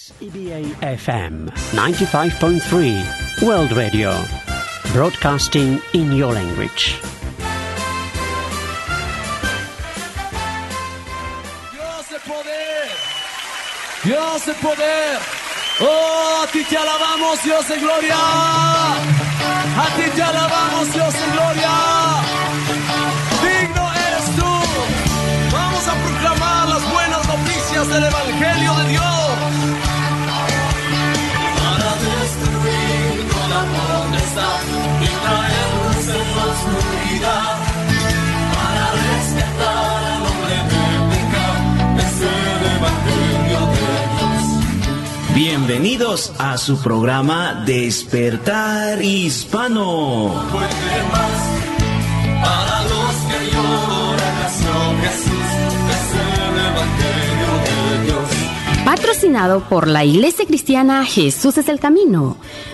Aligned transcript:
EBA 0.00 0.64
FM 0.80 1.50
95.3 1.76 3.42
World 3.42 3.72
Radio 3.72 4.10
Broadcasting 4.94 5.78
in 5.92 6.16
your 6.16 6.32
language. 6.32 6.98
Dios 11.72 12.08
de 12.08 12.18
poder. 12.26 12.88
Dios 14.02 14.46
de 14.46 14.54
poder. 14.54 15.18
Oh, 15.82 16.44
a 16.44 16.46
ti 16.50 16.64
te 16.64 16.76
alabamos, 16.78 17.42
Dios 17.44 17.68
de 17.68 17.78
gloria. 17.78 18.16
A 18.16 19.86
ti 19.96 20.10
te 20.16 20.22
alabamos, 20.22 20.92
Dios 20.94 21.12
de 21.12 21.26
gloria. 21.34 21.74
Digno 23.44 23.92
eres 24.06 24.26
tú. 24.34 24.52
Vamos 25.52 25.86
a 25.86 25.92
proclamar 25.92 26.68
las 26.68 26.90
buenas 26.90 27.28
noticias 27.28 27.88
del 27.88 28.04
Evangelio 28.04 28.74
de 28.76 28.88
Dios. 28.88 29.89
Destruir 33.60 33.80
toda 33.80 34.04
potestad 34.04 34.60
y 35.00 35.08
traer 35.24 35.68
luz 35.84 36.08
en 36.08 36.26
la 36.36 36.44
oscuridad. 36.46 37.56
Para 38.54 38.84
rescatar 38.92 40.00
al 40.04 40.22
hombre 40.26 40.56
de 40.70 40.82
pecado. 41.10 41.58
Es 41.98 42.16
el 42.20 42.60
Evangelio 42.76 43.60
de 43.76 43.96
Dios. 44.18 45.34
Bienvenidos 45.34 46.32
a 46.38 46.56
su 46.58 46.80
programa 46.82 47.62
Despertar 47.66 49.02
Hispano. 49.02 50.48
puede 50.52 51.02
más 51.12 51.40
para 52.42 52.82
los 52.84 53.14
que 53.28 53.40
lloran 53.54 54.34
nació 54.42 54.74
Jesús 55.02 55.50
es 55.90 56.06
el 56.14 56.56
evangelio 56.58 57.50
de 57.64 58.04
Dios 58.06 58.28
Patrocinado 58.84 59.60
por 59.60 59.86
la 59.86 60.04
Iglesia 60.04 60.46
Cristiana 60.46 61.04
Jesús 61.04 61.58
es 61.58 61.68
el 61.68 61.78
Camino. 61.78 62.38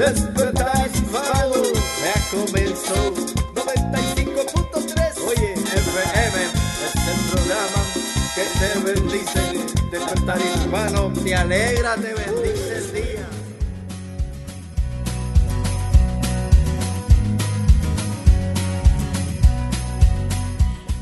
Despertar 0.00 0.88
hispano, 0.94 1.62
ya 2.02 2.14
comenzó 2.30 3.12
95.3. 3.54 5.18
Oye, 5.28 5.52
FM 5.52 6.38
es 6.86 6.94
el 7.06 7.20
programa 7.30 7.80
que 8.34 8.44
te 8.58 8.70
bendice. 8.80 9.44
Despertar 9.90 10.40
hispano, 10.40 11.12
te 11.22 11.34
alegra, 11.34 11.96
te 11.96 12.14
bendice 12.14 12.76
el 12.78 12.92
día. 12.94 13.19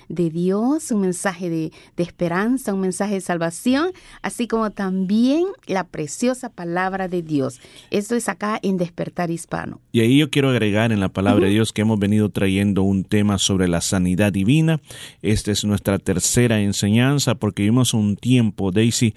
de 0.08 0.30
Dios, 0.30 0.90
un 0.90 1.00
mensaje 1.00 1.48
de, 1.48 1.72
de 1.96 2.02
esperanza, 2.02 2.74
un 2.74 2.80
mensaje 2.80 3.14
de 3.14 3.20
salvación, 3.20 3.92
así 4.22 4.46
como 4.46 4.70
también 4.70 5.46
la 5.66 5.84
preciosa 5.84 6.50
palabra 6.50 7.08
de 7.08 7.22
Dios. 7.22 7.60
Esto 7.90 8.14
es 8.14 8.28
acá 8.28 8.58
en 8.62 8.76
Despertar 8.76 9.30
Hispano. 9.30 9.80
Y 9.92 10.00
ahí 10.00 10.18
yo 10.18 10.30
quiero 10.30 10.50
agregar 10.50 10.92
en 10.92 11.00
la 11.00 11.08
palabra 11.08 11.46
de 11.46 11.52
Dios 11.52 11.72
que 11.72 11.82
hemos 11.82 11.98
venido 11.98 12.28
trayendo 12.36 12.82
un 12.82 13.04
tema 13.04 13.38
sobre 13.38 13.66
la 13.66 13.80
sanidad 13.80 14.30
divina. 14.30 14.78
Esta 15.22 15.52
es 15.52 15.64
nuestra 15.64 15.98
tercera 15.98 16.60
enseñanza 16.60 17.34
porque 17.36 17.62
vivimos 17.62 17.94
un 17.94 18.16
tiempo, 18.16 18.72
Daisy, 18.72 19.14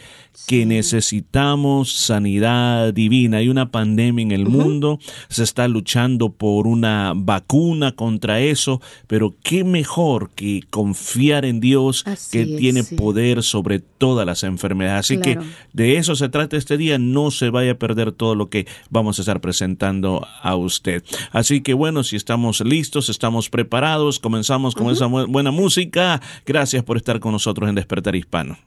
que 0.47 0.65
necesitamos 0.65 1.91
sanidad 1.91 2.93
divina. 2.93 3.37
Hay 3.37 3.49
una 3.49 3.71
pandemia 3.71 4.23
en 4.23 4.31
el 4.31 4.45
mundo, 4.47 4.99
se 5.27 5.43
está 5.43 5.67
luchando 5.67 6.29
por 6.31 6.65
una 6.65 7.11
vacuna 7.13 7.91
contra 7.91 8.39
eso, 8.39 8.81
pero 9.07 9.35
qué 9.43 9.65
mejor 9.65 10.29
que 10.33 10.61
confiar 10.69 11.43
en 11.43 11.59
Dios 11.59 12.03
Así 12.07 12.31
que 12.31 12.41
es, 12.43 12.57
tiene 12.57 12.83
sí. 12.83 12.95
poder 12.95 13.43
sobre 13.43 13.79
todas 13.79 14.25
las 14.25 14.43
enfermedades. 14.43 15.01
Así 15.01 15.17
Claro. 15.17 15.41
que 15.41 15.47
de 15.73 15.97
eso 15.97 16.15
se 16.15 16.29
trata 16.29 16.55
este 16.55 16.77
día. 16.77 16.97
No 16.97 17.31
se 17.31 17.49
vaya 17.49 17.71
a 17.73 17.75
perder 17.75 18.13
todo 18.13 18.33
lo 18.33 18.49
que 18.49 18.65
vamos 18.89 19.19
a 19.19 19.23
estar 19.23 19.41
presentando 19.41 20.25
a 20.41 20.55
usted. 20.55 21.03
Así 21.33 21.59
que 21.59 21.73
bueno, 21.73 22.03
si 22.03 22.15
estamos 22.15 22.61
listos, 22.61 22.98
estamos 23.07 23.49
preparados, 23.49 24.19
comenzamos 24.19 24.75
con 24.75 24.89
esa 24.89 25.05
buena 25.05 25.51
música. 25.51 26.21
Gracias 26.45 26.83
por 26.83 26.97
estar 26.97 27.21
con 27.21 27.31
nosotros 27.31 27.69
en 27.69 27.75
Despertar 27.75 28.15
Hispano. 28.15 28.57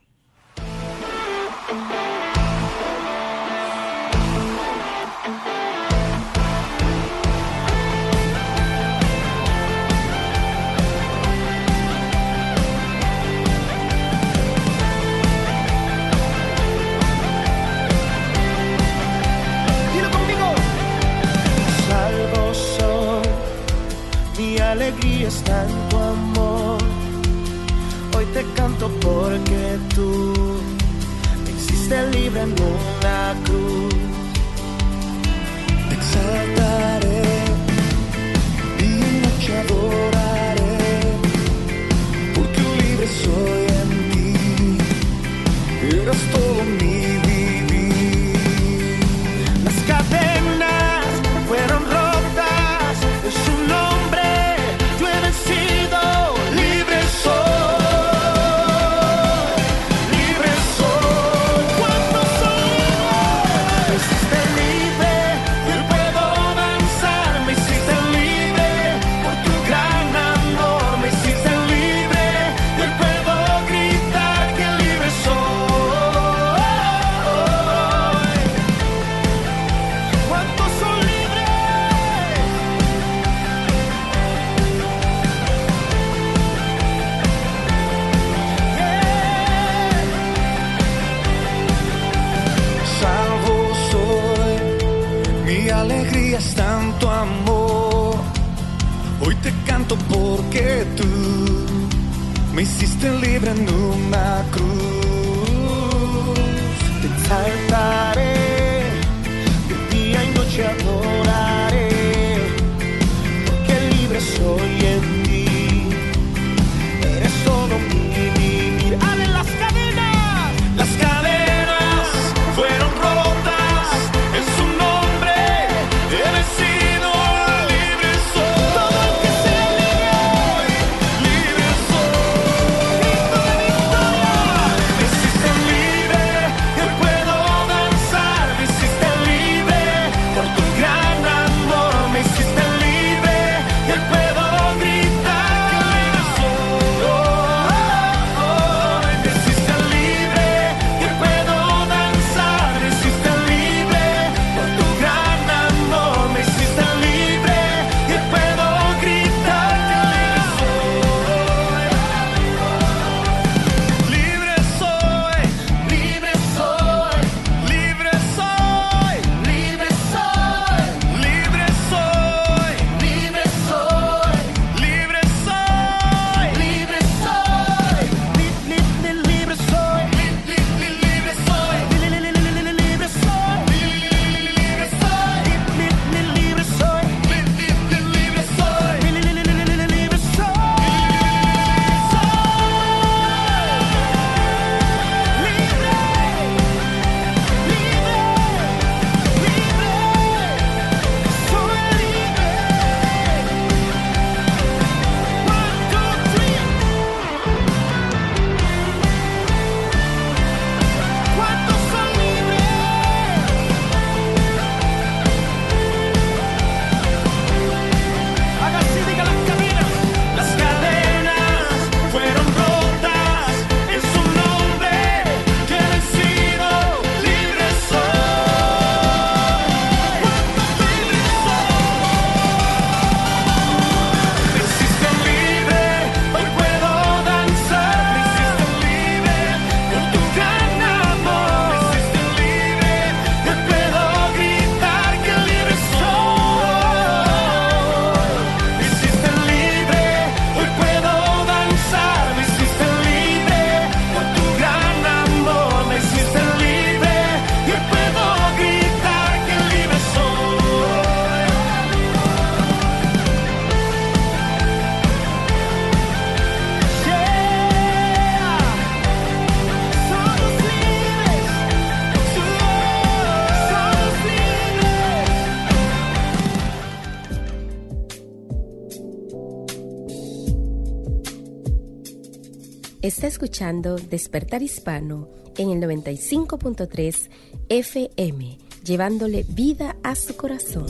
Escuchando 283.52 283.97
Despertar 283.97 284.62
Hispano 284.62 285.28
en 285.59 285.68
el 285.68 285.78
95.3 285.82 287.28
FM, 287.68 288.59
llevándole 288.82 289.44
vida 289.47 289.94
a 290.02 290.14
su 290.14 290.35
corazón. 290.38 290.87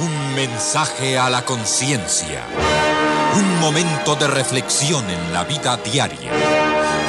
Un 0.00 0.34
mensaje 0.34 1.18
a 1.18 1.28
la 1.28 1.44
conciencia. 1.44 2.42
Un 3.36 3.60
momento 3.60 4.16
de 4.16 4.28
reflexión 4.28 5.04
en 5.10 5.30
la 5.34 5.44
vida 5.44 5.76
diaria. 5.76 6.32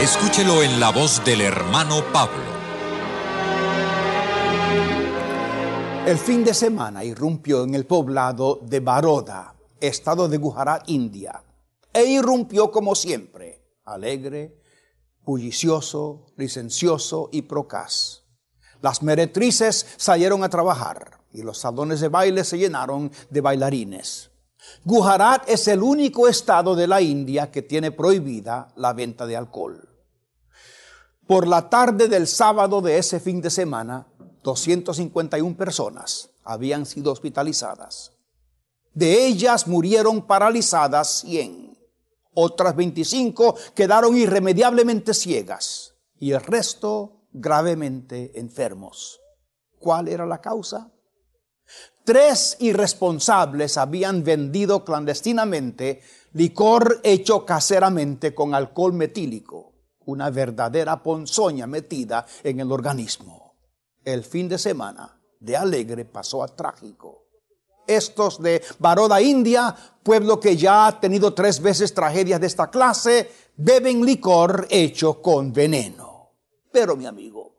Escúchelo 0.01 0.61
en 0.61 0.77
la 0.81 0.91
voz 0.91 1.23
del 1.23 1.39
hermano 1.39 2.03
Pablo. 2.11 2.43
El 6.05 6.17
fin 6.17 6.43
de 6.43 6.53
semana 6.53 7.05
irrumpió 7.05 7.63
en 7.63 7.75
el 7.75 7.85
poblado 7.85 8.59
de 8.61 8.81
Baroda, 8.81 9.55
estado 9.79 10.27
de 10.27 10.35
Gujarat, 10.35 10.83
India, 10.89 11.43
e 11.93 12.05
irrumpió 12.05 12.71
como 12.71 12.95
siempre, 12.95 13.63
alegre, 13.85 14.61
bullicioso, 15.23 16.27
licencioso 16.37 17.29
y 17.31 17.43
procaz. 17.43 18.23
Las 18.81 19.03
meretrices 19.03 19.85
salieron 19.97 20.43
a 20.43 20.49
trabajar 20.49 21.19
y 21.33 21.41
los 21.41 21.57
salones 21.57 21.99
de 21.99 22.07
baile 22.07 22.43
se 22.43 22.57
llenaron 22.57 23.11
de 23.29 23.41
bailarines. 23.41 24.31
Gujarat 24.83 25.49
es 25.49 25.67
el 25.67 25.83
único 25.83 26.27
estado 26.27 26.75
de 26.75 26.87
la 26.87 27.01
India 27.01 27.51
que 27.51 27.61
tiene 27.61 27.91
prohibida 27.91 28.73
la 28.75 28.93
venta 28.93 29.25
de 29.25 29.35
alcohol. 29.35 29.89
Por 31.27 31.47
la 31.47 31.69
tarde 31.69 32.07
del 32.07 32.27
sábado 32.27 32.81
de 32.81 32.97
ese 32.97 33.19
fin 33.19 33.41
de 33.41 33.49
semana, 33.49 34.07
251 34.43 35.55
personas 35.55 36.29
habían 36.43 36.85
sido 36.85 37.11
hospitalizadas. 37.11 38.13
De 38.93 39.27
ellas 39.27 39.67
murieron 39.67 40.25
paralizadas 40.25 41.21
100. 41.21 41.68
Otras 42.33 42.75
25 42.75 43.55
quedaron 43.73 44.15
irremediablemente 44.17 45.13
ciegas 45.13 45.95
y 46.19 46.31
el 46.31 46.41
resto 46.41 47.23
gravemente 47.31 48.39
enfermos. 48.39 49.19
¿Cuál 49.79 50.07
era 50.07 50.25
la 50.25 50.41
causa? 50.41 50.91
Tres 52.03 52.57
irresponsables 52.59 53.77
habían 53.77 54.23
vendido 54.23 54.83
clandestinamente 54.83 56.01
licor 56.33 56.99
hecho 57.03 57.45
caseramente 57.45 58.33
con 58.33 58.53
alcohol 58.53 58.93
metílico, 58.93 59.73
una 60.05 60.29
verdadera 60.29 61.03
ponzoña 61.03 61.67
metida 61.67 62.25
en 62.43 62.59
el 62.59 62.71
organismo. 62.71 63.53
El 64.03 64.23
fin 64.23 64.49
de 64.49 64.57
semana 64.57 65.21
de 65.39 65.55
alegre 65.55 66.05
pasó 66.05 66.43
a 66.43 66.47
trágico. 66.47 67.28
Estos 67.89 68.39
de 68.39 68.61
Baroda, 68.77 69.19
India, 69.19 69.75
pueblo 70.03 70.39
que 70.39 70.55
ya 70.55 70.85
ha 70.85 70.99
tenido 70.99 71.33
tres 71.33 71.59
veces 71.59 71.93
tragedias 71.93 72.39
de 72.39 72.45
esta 72.45 72.69
clase, 72.69 73.31
beben 73.57 74.05
licor 74.05 74.67
hecho 74.69 75.21
con 75.21 75.51
veneno. 75.51 76.29
Pero 76.71 76.95
mi 76.95 77.07
amigo, 77.07 77.51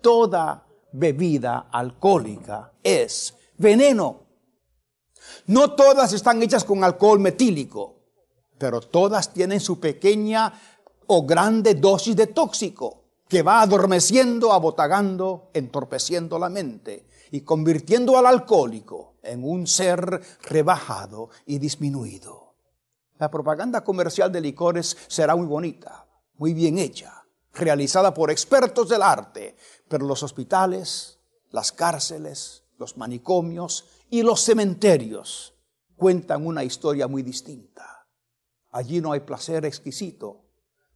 toda 0.00 0.66
bebida 0.92 1.68
alcohólica 1.70 2.72
es 2.82 3.34
veneno. 3.58 4.20
No 5.46 5.74
todas 5.74 6.14
están 6.14 6.42
hechas 6.42 6.64
con 6.64 6.82
alcohol 6.82 7.20
metílico, 7.20 7.96
pero 8.56 8.80
todas 8.80 9.32
tienen 9.32 9.60
su 9.60 9.78
pequeña 9.78 10.52
o 11.06 11.26
grande 11.26 11.74
dosis 11.74 12.16
de 12.16 12.28
tóxico 12.28 13.02
que 13.28 13.42
va 13.42 13.60
adormeciendo, 13.60 14.52
abotagando, 14.52 15.50
entorpeciendo 15.52 16.38
la 16.38 16.48
mente 16.48 17.06
y 17.32 17.40
convirtiendo 17.40 18.18
al 18.18 18.26
alcohólico 18.26 19.16
en 19.22 19.42
un 19.42 19.66
ser 19.66 20.20
rebajado 20.42 21.30
y 21.46 21.58
disminuido. 21.58 22.56
La 23.18 23.30
propaganda 23.30 23.82
comercial 23.82 24.30
de 24.30 24.42
licores 24.42 24.98
será 25.08 25.34
muy 25.34 25.46
bonita, 25.46 26.06
muy 26.34 26.52
bien 26.52 26.76
hecha, 26.76 27.24
realizada 27.54 28.12
por 28.12 28.30
expertos 28.30 28.90
del 28.90 29.00
arte, 29.00 29.56
pero 29.88 30.06
los 30.06 30.22
hospitales, 30.22 31.20
las 31.50 31.72
cárceles, 31.72 32.64
los 32.76 32.98
manicomios 32.98 33.86
y 34.10 34.22
los 34.22 34.42
cementerios 34.42 35.54
cuentan 35.96 36.46
una 36.46 36.64
historia 36.64 37.08
muy 37.08 37.22
distinta. 37.22 38.06
Allí 38.72 39.00
no 39.00 39.12
hay 39.12 39.20
placer 39.20 39.64
exquisito, 39.64 40.44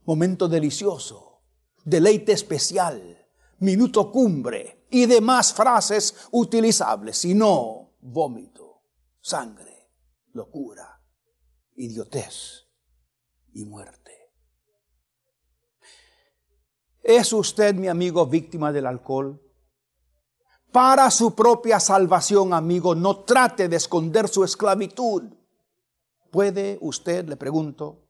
momento 0.05 0.49
delicioso, 0.49 1.41
deleite 1.83 2.33
especial, 2.33 3.27
minuto 3.59 4.13
cumbre 4.13 4.76
y 4.91 5.07
demás 5.07 5.53
frases 5.53 6.29
utilizables, 6.31 7.19
sino 7.19 7.95
vómito, 8.01 8.83
sangre, 9.21 9.91
locura, 10.33 11.03
idiotez 11.75 12.67
y 13.53 13.65
muerte. 13.65 14.13
¿Es 17.03 17.33
usted, 17.33 17.75
mi 17.75 17.89
amigo, 17.89 18.27
víctima 18.27 18.73
del 18.73 18.87
alcohol? 18.87 19.41
Para 20.73 21.11
su 21.11 21.35
propia 21.35 21.81
salvación, 21.81 22.53
amigo, 22.53 22.95
no 22.95 23.25
trate 23.25 23.69
de 23.69 23.77
esconder 23.77 24.29
su 24.29 24.45
esclavitud. 24.45 25.33
¿Puede 26.31 26.79
usted, 26.81 27.29
le 27.29 27.37
pregunto, 27.37 28.09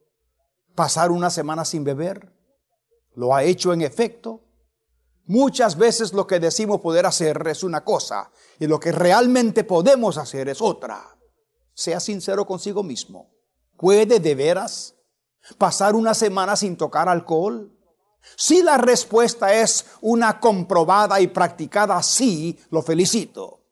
pasar 0.75 1.11
una 1.11 1.31
semana 1.31 1.65
sin 1.65 1.85
beber? 1.85 2.37
lo 3.17 3.35
ha 3.35 3.43
hecho 3.43 3.73
en 3.73 3.81
efecto. 3.81 4.43
Muchas 5.27 5.77
veces 5.77 6.13
lo 6.13 6.27
que 6.27 6.39
decimos 6.39 6.81
poder 6.81 7.05
hacer 7.05 7.43
es 7.49 7.65
una 7.65 7.85
cosa 7.85 8.31
y 8.61 8.67
lo 8.67 8.79
que 8.79 8.93
realmente 8.93 9.65
podemos 9.65 10.19
hacer 10.19 10.49
es 10.49 10.63
otra. 10.63 11.19
Sea 11.75 11.99
sincero 11.99 12.47
consigo 12.47 12.83
mismo. 12.85 13.31
¿Puede 13.77 14.21
de 14.21 14.35
veras 14.35 14.95
pasar 15.59 15.97
una 15.97 16.15
semana 16.15 16.55
sin 16.55 16.77
tocar 16.77 17.09
alcohol? 17.09 17.73
Si 18.37 18.63
la 18.63 18.79
respuesta 18.79 19.53
es 19.53 19.87
una 20.01 20.39
comprobada 20.41 21.21
y 21.21 21.27
practicada 21.27 22.03
sí, 22.03 22.59
lo 22.71 22.83
felicito. 22.83 23.65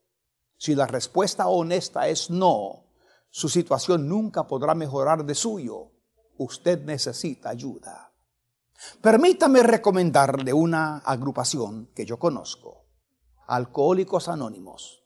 Si 0.56 0.75
la 0.75 0.87
respuesta 0.87 1.49
honesta 1.49 2.08
es 2.08 2.30
no, 2.30 2.84
su 3.30 3.49
situación 3.49 4.08
nunca 4.08 4.46
podrá 4.46 4.75
mejorar 4.75 5.25
de 5.25 5.34
suyo. 5.34 5.92
Usted 6.37 6.84
necesita 6.84 7.50
ayuda. 7.50 8.03
Permítame 9.00 9.62
recomendarle 9.62 10.52
una 10.52 10.98
agrupación 10.98 11.90
que 11.94 12.04
yo 12.04 12.18
conozco, 12.18 12.86
Alcohólicos 13.46 14.28
Anónimos. 14.28 15.02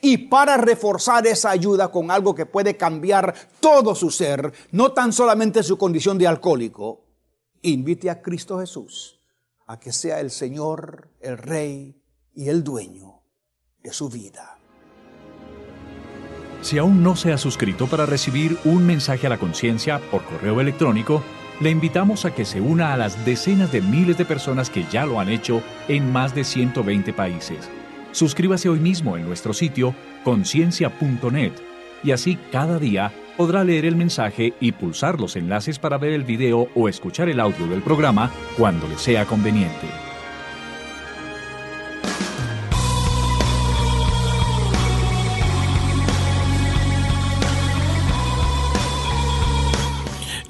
Y 0.00 0.16
para 0.28 0.56
reforzar 0.56 1.26
esa 1.26 1.50
ayuda 1.50 1.90
con 1.90 2.10
algo 2.10 2.34
que 2.34 2.46
puede 2.46 2.76
cambiar 2.76 3.34
todo 3.60 3.94
su 3.94 4.10
ser, 4.10 4.52
no 4.70 4.92
tan 4.92 5.12
solamente 5.12 5.62
su 5.62 5.76
condición 5.76 6.18
de 6.18 6.26
alcohólico, 6.26 7.04
invite 7.62 8.08
a 8.10 8.22
Cristo 8.22 8.60
Jesús 8.60 9.18
a 9.66 9.78
que 9.78 9.92
sea 9.92 10.20
el 10.20 10.30
Señor, 10.30 11.08
el 11.20 11.38
Rey 11.38 12.00
y 12.34 12.48
el 12.48 12.62
dueño 12.62 13.22
de 13.82 13.92
su 13.92 14.08
vida. 14.08 14.58
Si 16.60 16.78
aún 16.78 17.02
no 17.02 17.16
se 17.16 17.32
ha 17.32 17.38
suscrito 17.38 17.88
para 17.88 18.06
recibir 18.06 18.58
un 18.64 18.86
mensaje 18.86 19.26
a 19.26 19.30
la 19.30 19.38
conciencia 19.38 20.00
por 20.10 20.24
correo 20.24 20.60
electrónico, 20.60 21.22
le 21.62 21.70
invitamos 21.70 22.24
a 22.24 22.34
que 22.34 22.44
se 22.44 22.60
una 22.60 22.92
a 22.92 22.96
las 22.96 23.24
decenas 23.24 23.70
de 23.70 23.80
miles 23.80 24.18
de 24.18 24.24
personas 24.24 24.68
que 24.68 24.84
ya 24.90 25.06
lo 25.06 25.20
han 25.20 25.28
hecho 25.28 25.62
en 25.86 26.10
más 26.10 26.34
de 26.34 26.42
120 26.42 27.12
países. 27.12 27.70
Suscríbase 28.10 28.68
hoy 28.68 28.80
mismo 28.80 29.16
en 29.16 29.24
nuestro 29.24 29.54
sitio 29.54 29.94
conciencia.net 30.24 31.52
y 32.02 32.10
así 32.10 32.36
cada 32.50 32.80
día 32.80 33.12
podrá 33.36 33.62
leer 33.62 33.84
el 33.84 33.94
mensaje 33.94 34.54
y 34.58 34.72
pulsar 34.72 35.20
los 35.20 35.36
enlaces 35.36 35.78
para 35.78 35.98
ver 35.98 36.12
el 36.12 36.24
video 36.24 36.68
o 36.74 36.88
escuchar 36.88 37.28
el 37.28 37.38
audio 37.38 37.68
del 37.68 37.80
programa 37.80 38.30
cuando 38.58 38.88
le 38.88 38.98
sea 38.98 39.24
conveniente. 39.24 40.11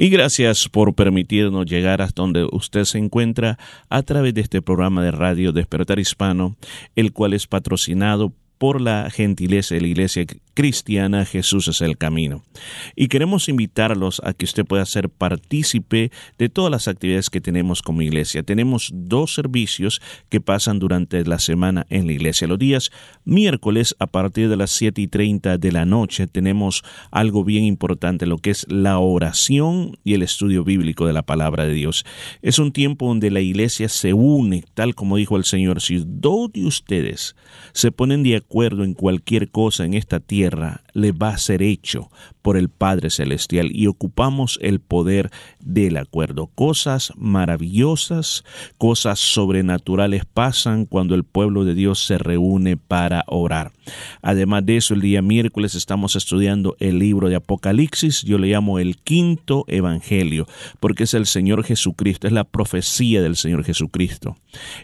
Y 0.03 0.09
gracias 0.09 0.69
por 0.69 0.97
permitirnos 0.97 1.65
llegar 1.65 2.03
hasta 2.03 2.23
donde 2.23 2.45
usted 2.51 2.83
se 2.83 2.99
encuentra 2.99 3.57
a 3.89 4.03
través 4.03 4.35
de 4.35 4.41
este 4.41 4.61
programa 4.61 5.01
de 5.01 5.13
radio 5.13 5.53
Despertar 5.53 6.01
Hispano, 6.01 6.57
el 6.97 7.13
cual 7.13 7.35
es 7.35 7.47
patrocinado 7.47 8.33
por 8.63 8.81
la 8.81 9.11
gentileza 9.11 9.75
de 9.75 9.81
la 9.81 9.89
Iglesia 9.89 10.25
Cristiana 10.55 11.25
Jesús 11.25 11.67
es 11.67 11.81
el 11.81 11.99
Camino. 11.99 12.45
Y 12.95 13.09
queremos 13.09 13.49
invitarlos 13.49 14.21
a 14.25 14.35
que 14.35 14.45
usted 14.45 14.65
pueda 14.65 14.87
ser 14.87 15.09
partícipe 15.09 16.13
de 16.39 16.49
todas 16.49 16.71
las 16.71 16.87
actividades 16.87 17.29
que 17.29 17.41
tenemos 17.41 17.83
como 17.83 18.03
iglesia. 18.03 18.45
Tenemos 18.45 18.91
dos 18.95 19.35
servicios 19.35 20.01
que 20.29 20.41
pasan 20.41 20.79
durante 20.79 21.25
la 21.25 21.41
semana 21.41 21.87
en 21.89 22.07
la 22.07 22.13
iglesia. 22.13 22.47
Los 22.47 22.61
días 22.61 22.91
miércoles 23.25 23.97
a 23.99 24.07
partir 24.07 24.49
de 24.49 24.57
las 24.57 24.71
7 24.71 25.01
y 25.01 25.09
30 25.09 25.59
de 25.59 25.73
la 25.73 25.85
noche 25.85 26.29
tenemos 26.29 26.85
algo 27.11 27.43
bien 27.43 27.65
importante, 27.65 28.27
lo 28.27 28.39
que 28.39 28.51
es 28.51 28.67
la 28.71 28.99
oración 28.99 29.99
y 30.05 30.15
el 30.15 30.23
estudio 30.23 30.63
bíblico 30.63 31.07
de 31.07 31.15
la 31.15 31.23
palabra 31.23 31.65
de 31.65 31.73
Dios. 31.73 32.05
Es 32.43 32.61
un 32.61 32.71
tiempo 32.71 33.09
donde 33.09 33.33
la 33.33 33.41
iglesia 33.41 33.89
se 33.89 34.13
une, 34.13 34.63
tal 34.75 34.95
como 34.95 35.17
dijo 35.17 35.37
el 35.37 35.45
Señor, 35.45 35.81
si 35.81 36.01
dos 36.07 36.53
de 36.53 36.65
ustedes 36.65 37.35
se 37.73 37.91
ponen 37.91 38.23
de 38.23 38.37
acuerdo 38.37 38.52
en 38.85 38.95
cualquier 38.95 39.51
cosa 39.51 39.85
en 39.85 39.95
esta 39.95 40.21
tierra, 40.21 40.83
le 40.93 41.13
va 41.13 41.31
a 41.31 41.39
ser 41.39 41.63
hecho 41.63 42.11
por 42.43 42.57
el 42.57 42.69
Padre 42.69 43.11
Celestial 43.11 43.71
y 43.73 43.87
ocupamos 43.87 44.59
el 44.61 44.81
poder 44.81 45.31
del 45.61 45.97
acuerdo. 45.97 46.49
Cosas 46.49 47.13
maravillosas, 47.17 48.45
cosas 48.79 49.21
sobrenaturales 49.21 50.25
pasan 50.27 50.85
cuando 50.85 51.15
el 51.15 51.25
pueblo 51.25 51.65
de 51.65 51.75
Dios 51.75 52.05
se 52.05 52.19
reúne 52.19 52.77
para 52.77 53.25
orar. 53.29 53.73
Además 54.21 54.67
de 54.67 54.77
eso, 54.77 54.95
el 54.95 55.01
día 55.01 55.23
miércoles 55.23 55.75
estamos 55.75 56.17
estudiando 56.17 56.77
el 56.81 56.99
libro 56.99 57.29
de 57.29 57.37
Apocalipsis, 57.37 58.23
yo 58.23 58.39
le 58.39 58.49
llamo 58.49 58.79
el 58.79 58.97
quinto 58.99 59.65
evangelio, 59.69 60.47
porque 60.81 61.05
es 61.05 61.15
el 61.15 61.27
Señor 61.27 61.65
Jesucristo, 61.65 62.27
es 62.27 62.33
la 62.33 62.45
profecía 62.45 63.23
del 63.23 63.37
Señor 63.37 63.65
Jesucristo. 63.65 64.37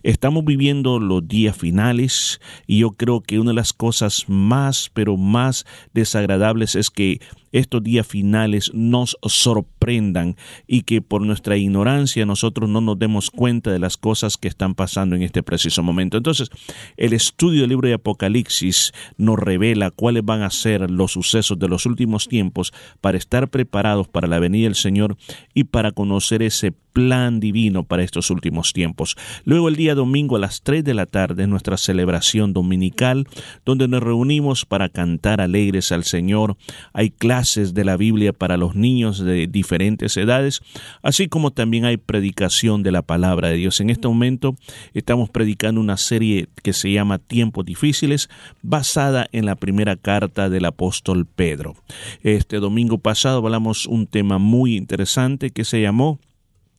Estamos 0.03 0.45
viviendo 0.45 0.99
los 0.99 1.27
días 1.27 1.57
finales 1.57 2.41
y 2.67 2.79
yo 2.79 2.91
creo 2.91 3.21
que 3.21 3.39
una 3.39 3.51
de 3.51 3.57
las 3.57 3.73
cosas 3.73 4.25
más, 4.29 4.91
pero 4.93 5.17
más 5.17 5.67
desagradables 5.93 6.77
es 6.77 6.91
que 6.91 7.21
estos 7.53 7.83
días 7.83 8.07
finales 8.07 8.71
nos 8.75 9.17
sorprendan 9.23 10.37
y 10.67 10.83
que 10.83 11.01
por 11.03 11.23
nuestra 11.23 11.57
ignorancia 11.57 12.27
nosotros 12.27 12.69
no 12.69 12.81
nos 12.81 12.99
demos 12.99 13.31
cuenta 13.31 13.71
de 13.71 13.79
las 13.79 13.97
cosas 13.97 14.37
que 14.37 14.49
están 14.49 14.75
pasando 14.75 15.17
en 15.17 15.23
este 15.23 15.43
preciso 15.43 15.83
momento. 15.83 16.17
Entonces, 16.17 16.51
el 16.97 17.13
estudio 17.13 17.63
del 17.63 17.71
libro 17.71 17.89
de 17.89 17.95
Apocalipsis 17.95 18.93
nos 19.17 19.39
revela 19.39 19.91
cuáles 19.91 20.25
van 20.25 20.43
a 20.43 20.51
ser 20.51 20.91
los 20.91 21.13
sucesos 21.13 21.59
de 21.59 21.69
los 21.69 21.87
últimos 21.87 22.29
tiempos 22.29 22.73
para 23.01 23.19
estar 23.19 23.49
preparados 23.49 24.09
para 24.09 24.29
la 24.29 24.39
venida 24.39 24.65
del 24.65 24.75
Señor 24.75 25.17
y 25.55 25.65
para 25.65 25.93
conocer 25.93 26.43
ese 26.43 26.73
plan 26.99 27.39
divino 27.39 27.85
para 27.85 28.03
estos 28.03 28.29
últimos 28.29 28.73
tiempos. 28.73 29.17
Luego 29.45 29.69
el 29.69 29.77
día 29.77 29.95
domingo 29.95 30.35
a 30.35 30.41
las 30.41 30.63
3 30.63 30.83
de 30.83 30.95
la 30.95 31.07
tarde 31.07 31.47
nuestra 31.47 31.77
celebración 31.77 32.53
dominical 32.53 33.29
donde 33.65 33.87
nos 33.87 34.03
reunimos 34.03 34.67
para 34.67 34.89
cantar 34.89 35.41
alegres 35.41 35.93
al 35.93 36.03
Señor. 36.03 36.57
Hay 36.93 37.11
clases 37.11 37.73
de 37.73 37.85
la 37.85 37.97
Biblia 37.97 38.33
para 38.33 38.57
los 38.57 38.75
niños 38.75 39.21
de 39.21 39.47
diferentes 39.47 40.17
edades, 40.17 40.61
así 41.01 41.29
como 41.29 41.53
también 41.53 41.85
hay 41.85 41.99
predicación 41.99 42.83
de 42.83 42.91
la 42.91 43.03
palabra 43.03 43.51
de 43.51 43.59
Dios. 43.59 43.79
En 43.79 43.91
este 43.91 44.09
momento 44.09 44.57
estamos 44.93 45.31
predicando 45.31 45.81
una 45.81 45.99
serie 45.99 46.49
que 46.65 46.73
se 46.73 46.91
llama 46.91 47.21
Tiempos 47.21 47.65
difíciles, 47.65 48.29
basada 48.61 49.29
en 49.31 49.47
la 49.47 49.55
primera 49.55 49.95
carta 49.95 50.51
del 50.51 50.65
apóstol 50.65 51.27
Pedro. 51.27 51.77
Este 52.25 52.57
domingo 52.57 52.99
pasado 52.99 53.39
hablamos 53.39 53.87
un 53.87 54.09
tema 54.09 54.39
muy 54.39 54.75
interesante 54.75 55.51
que 55.51 55.65
se 55.65 55.81
llamó 55.81 56.19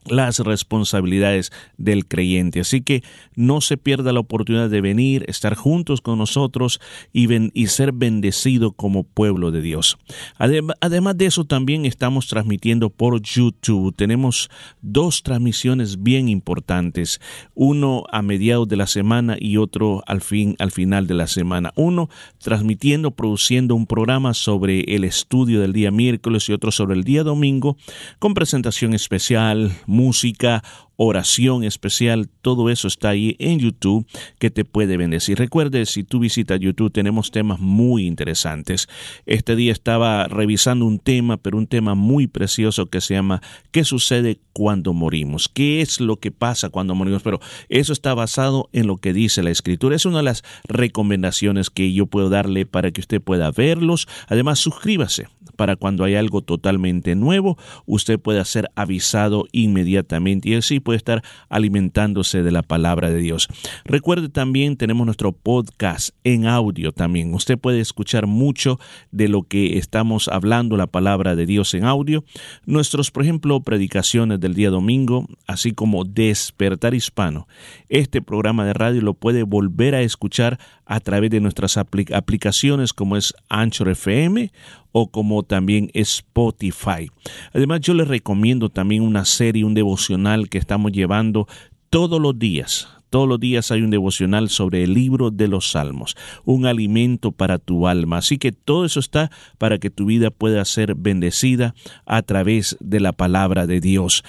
las 0.06 0.40
responsabilidades 0.40 1.52
del 1.78 2.08
creyente. 2.08 2.60
Así 2.62 2.82
que 2.82 3.04
no 3.36 3.62
se 3.62 3.78
pierda 3.78 4.14
la 4.14 4.20
oportunidad 4.20 4.70
de 4.70 4.82
venir, 4.82 5.26
estar 5.28 5.56
juntos 5.56 6.02
con 6.02 6.18
nosotros 6.18 6.80
y, 7.14 7.28
y 7.54 7.68
ser 7.68 7.92
bendecido 7.92 8.72
como 8.72 9.04
pueblo 9.04 9.52
de 9.52 9.62
Dios. 9.62 9.98
además 10.38 11.18
de 11.18 11.26
eso, 11.26 11.46
también 11.46 11.86
estamos 11.86 12.28
transmitiendo 12.28 12.90
por 12.90 13.22
YouTube. 13.22 13.96
Tenemos 13.96 14.50
dos 14.82 15.24
transmisiones 15.24 16.02
bien 16.02 16.30
importantes, 16.30 17.20
uno 17.54 18.04
a 18.12 18.22
mediados 18.22 18.68
de 18.68 18.78
la 18.78 18.88
semana 18.88 19.38
y 19.40 19.58
otro 19.58 20.04
al 20.08 20.22
fin 20.22 20.56
al 20.60 20.72
final 20.72 21.08
de 21.08 21.14
la 21.14 21.28
semana. 21.28 21.72
Uno 21.76 22.10
transmitiendo, 22.40 23.12
produciendo 23.12 23.76
un 23.76 23.86
programa 23.86 24.34
sobre 24.34 24.82
el 24.96 25.04
estudio 25.04 25.62
del 25.62 25.74
día 25.74 25.92
miércoles 25.92 26.48
y 26.50 26.54
otro 26.54 26.72
sobre 26.72 26.96
el 26.96 27.04
día 27.04 27.24
domingo 27.24 27.78
con 28.20 28.34
presentación 28.34 28.94
especial 28.94 29.72
música 30.00 30.62
oración 31.02 31.64
especial, 31.64 32.30
todo 32.42 32.70
eso 32.70 32.90
está 32.90 33.10
ahí 33.10 33.38
en 33.40 33.60
YouTube 33.60 34.06
que 34.38 34.52
te 34.52 34.66
puede 34.66 34.98
bendecir. 34.98 35.40
Recuerde, 35.40 35.86
si 35.86 36.04
tú 36.04 36.20
visitas 36.20 36.60
YouTube, 36.60 36.92
tenemos 36.92 37.32
temas 37.32 37.62
muy 37.62 38.06
interesantes. 38.06 38.90
Este 39.26 39.56
día 39.56 39.72
estaba 39.72 40.28
revisando 40.28 40.86
un 40.86 41.00
tema, 41.00 41.38
pero 41.38 41.58
un 41.58 41.68
tema 41.68 41.96
muy 41.96 42.28
precioso 42.28 42.88
que 42.88 43.00
se 43.00 43.14
llama 43.14 43.42
¿Qué 43.72 43.86
sucede 43.86 44.42
cuando 44.52 44.92
morimos? 44.92 45.48
¿Qué 45.48 45.80
es 45.80 46.02
lo 46.02 46.18
que 46.18 46.32
pasa 46.32 46.68
cuando 46.68 46.96
morimos? 46.96 47.24
Pero 47.24 47.40
eso 47.70 47.94
está 47.94 48.14
basado 48.14 48.70
en 48.74 48.86
lo 48.86 48.98
que 48.98 49.14
dice 49.14 49.42
la 49.42 49.52
Escritura. 49.52 49.96
Es 49.96 50.06
una 50.06 50.18
de 50.18 50.24
las 50.24 50.44
recomendaciones 50.66 51.70
que 51.70 51.94
yo 51.94 52.08
puedo 52.08 52.30
darle 52.30 52.66
para 52.66 52.92
que 52.92 53.00
usted 53.00 53.22
pueda 53.22 53.52
verlos. 53.52 54.06
Además, 54.28 54.60
suscríbase 54.60 55.28
para 55.60 55.76
cuando 55.76 56.06
hay 56.06 56.16
algo 56.16 56.42
totalmente 56.42 57.16
nuevo, 57.16 57.58
usted 57.86 58.18
pueda 58.18 58.46
ser 58.46 58.72
avisado 58.76 59.46
inmediatamente 59.52 60.48
y 60.48 60.56
así 60.56 60.80
puede 60.90 60.98
estar 60.98 61.24
alimentándose 61.50 62.42
de 62.42 62.50
la 62.50 62.64
palabra 62.64 63.12
de 63.12 63.20
Dios. 63.20 63.48
Recuerde 63.86 64.28
también, 64.28 64.76
tenemos 64.76 65.06
nuestro 65.06 65.34
podcast 65.34 66.16
en 66.24 66.48
audio 66.48 66.92
también. 66.92 67.32
Usted 67.36 67.60
puede 67.60 67.80
escuchar 67.80 68.26
mucho 68.26 68.80
de 69.12 69.28
lo 69.28 69.44
que 69.44 69.78
estamos 69.78 70.30
hablando, 70.30 70.78
la 70.78 70.88
palabra 70.88 71.36
de 71.36 71.46
Dios 71.46 71.76
en 71.76 71.84
audio. 71.84 72.24
Nuestros, 72.66 73.12
por 73.12 73.22
ejemplo, 73.22 73.60
predicaciones 73.60 74.40
del 74.40 74.56
día 74.56 74.72
domingo, 74.72 75.28
así 75.46 75.74
como 75.74 76.06
Despertar 76.06 76.96
Hispano. 76.96 77.48
Este 77.88 78.24
programa 78.24 78.66
de 78.66 78.74
radio 78.74 79.02
lo 79.04 79.14
puede 79.14 79.44
volver 79.44 79.94
a 79.94 80.02
escuchar 80.02 80.58
a 80.90 81.00
través 81.00 81.30
de 81.30 81.40
nuestras 81.40 81.78
aplicaciones 81.78 82.94
como 82.94 83.16
es 83.16 83.36
Anchor 83.48 83.90
FM 83.90 84.52
o 84.92 85.12
como 85.12 85.44
también 85.44 85.92
Spotify. 85.94 87.12
Además, 87.54 87.82
yo 87.82 87.94
les 87.94 88.08
recomiendo 88.08 88.70
también 88.70 89.04
una 89.04 89.24
serie, 89.24 89.64
un 89.64 89.76
devocional 89.76 90.50
que 90.50 90.58
estamos 90.58 90.92
llevando 90.92 91.48
todos 91.92 92.20
los 92.20 92.38
días. 92.40 92.88
Todos 93.12 93.30
los 93.30 93.40
días 93.40 93.72
hay 93.72 93.84
un 93.84 93.92
devocional 93.92 94.50
sobre 94.50 94.84
el 94.84 94.96
libro 94.96 95.30
de 95.30 95.48
los 95.48 95.72
salmos, 95.72 96.18
un 96.44 96.66
alimento 96.66 97.32
para 97.32 97.60
tu 97.60 97.88
alma. 97.88 98.18
Así 98.18 98.40
que 98.40 98.52
todo 98.52 98.84
eso 98.86 99.00
está 99.00 99.30
para 99.60 99.78
que 99.78 99.92
tu 99.92 100.06
vida 100.06 100.32
pueda 100.32 100.66
ser 100.66 100.96
bendecida 100.96 101.76
a 102.08 102.24
través 102.24 102.78
de 102.80 103.00
la 103.00 103.12
palabra 103.12 103.68
de 103.68 103.80
Dios. 103.80 104.24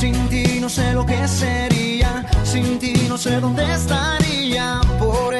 Sin 0.00 0.28
ti 0.28 0.58
no 0.60 0.68
sé 0.68 0.92
lo 0.92 1.04
que 1.04 1.26
sería, 1.26 2.24
sin 2.44 2.78
ti 2.78 2.94
no 3.08 3.18
sé 3.18 3.40
dónde 3.40 3.64
estaría. 3.72 4.80
Por 4.98 5.34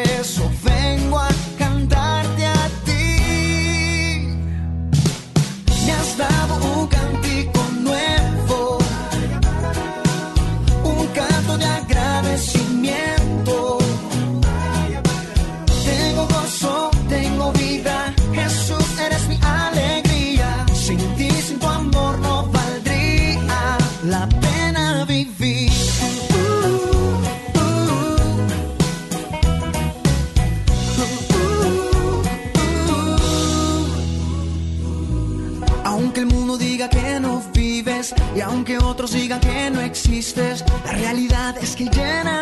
y 38.35 38.41
aunque 38.41 38.79
otros 38.79 39.13
digan 39.13 39.41
que 39.41 39.71
no 39.71 39.81
existes, 39.81 40.65
la 40.85 40.93
realidad 40.93 41.57
es 41.61 41.77
que 41.77 41.85
llenas 41.85 42.34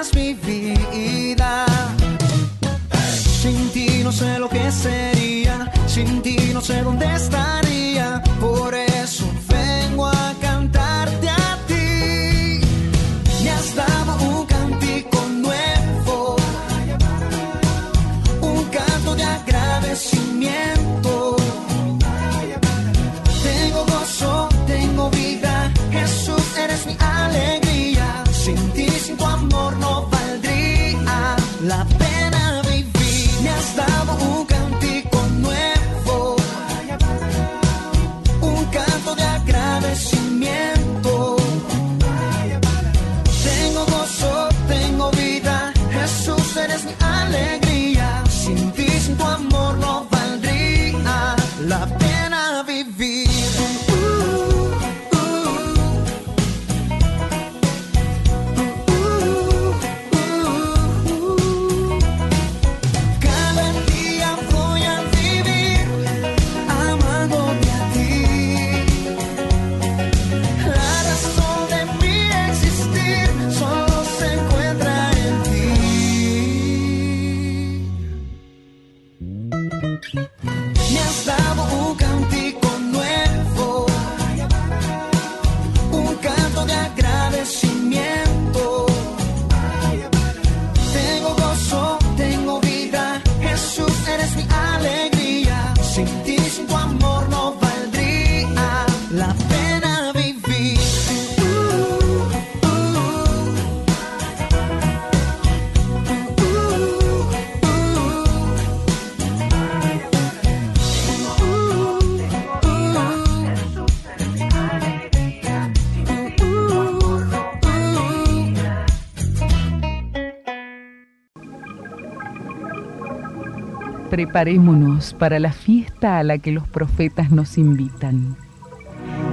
Preparémonos 124.32 125.12
para 125.12 125.38
la 125.38 125.52
fiesta 125.52 126.16
a 126.16 126.22
la 126.22 126.38
que 126.38 126.52
los 126.52 126.66
profetas 126.66 127.30
nos 127.30 127.58
invitan. 127.58 128.34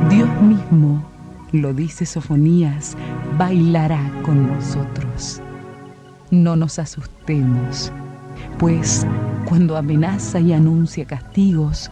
Dios 0.10 0.30
mismo, 0.42 1.02
lo 1.54 1.74
dice 1.74 2.06
Sofonías, 2.06 2.98
bailará 3.38 4.12
con 4.24 4.50
nosotros. 4.50 5.42
No 6.32 6.58
nos 6.58 6.80
asustemos, 6.80 7.94
pues 8.58 9.08
cuando 9.46 9.78
amenaza 9.78 10.42
y 10.42 10.52
anuncia 10.52 11.06
castigos, 11.06 11.90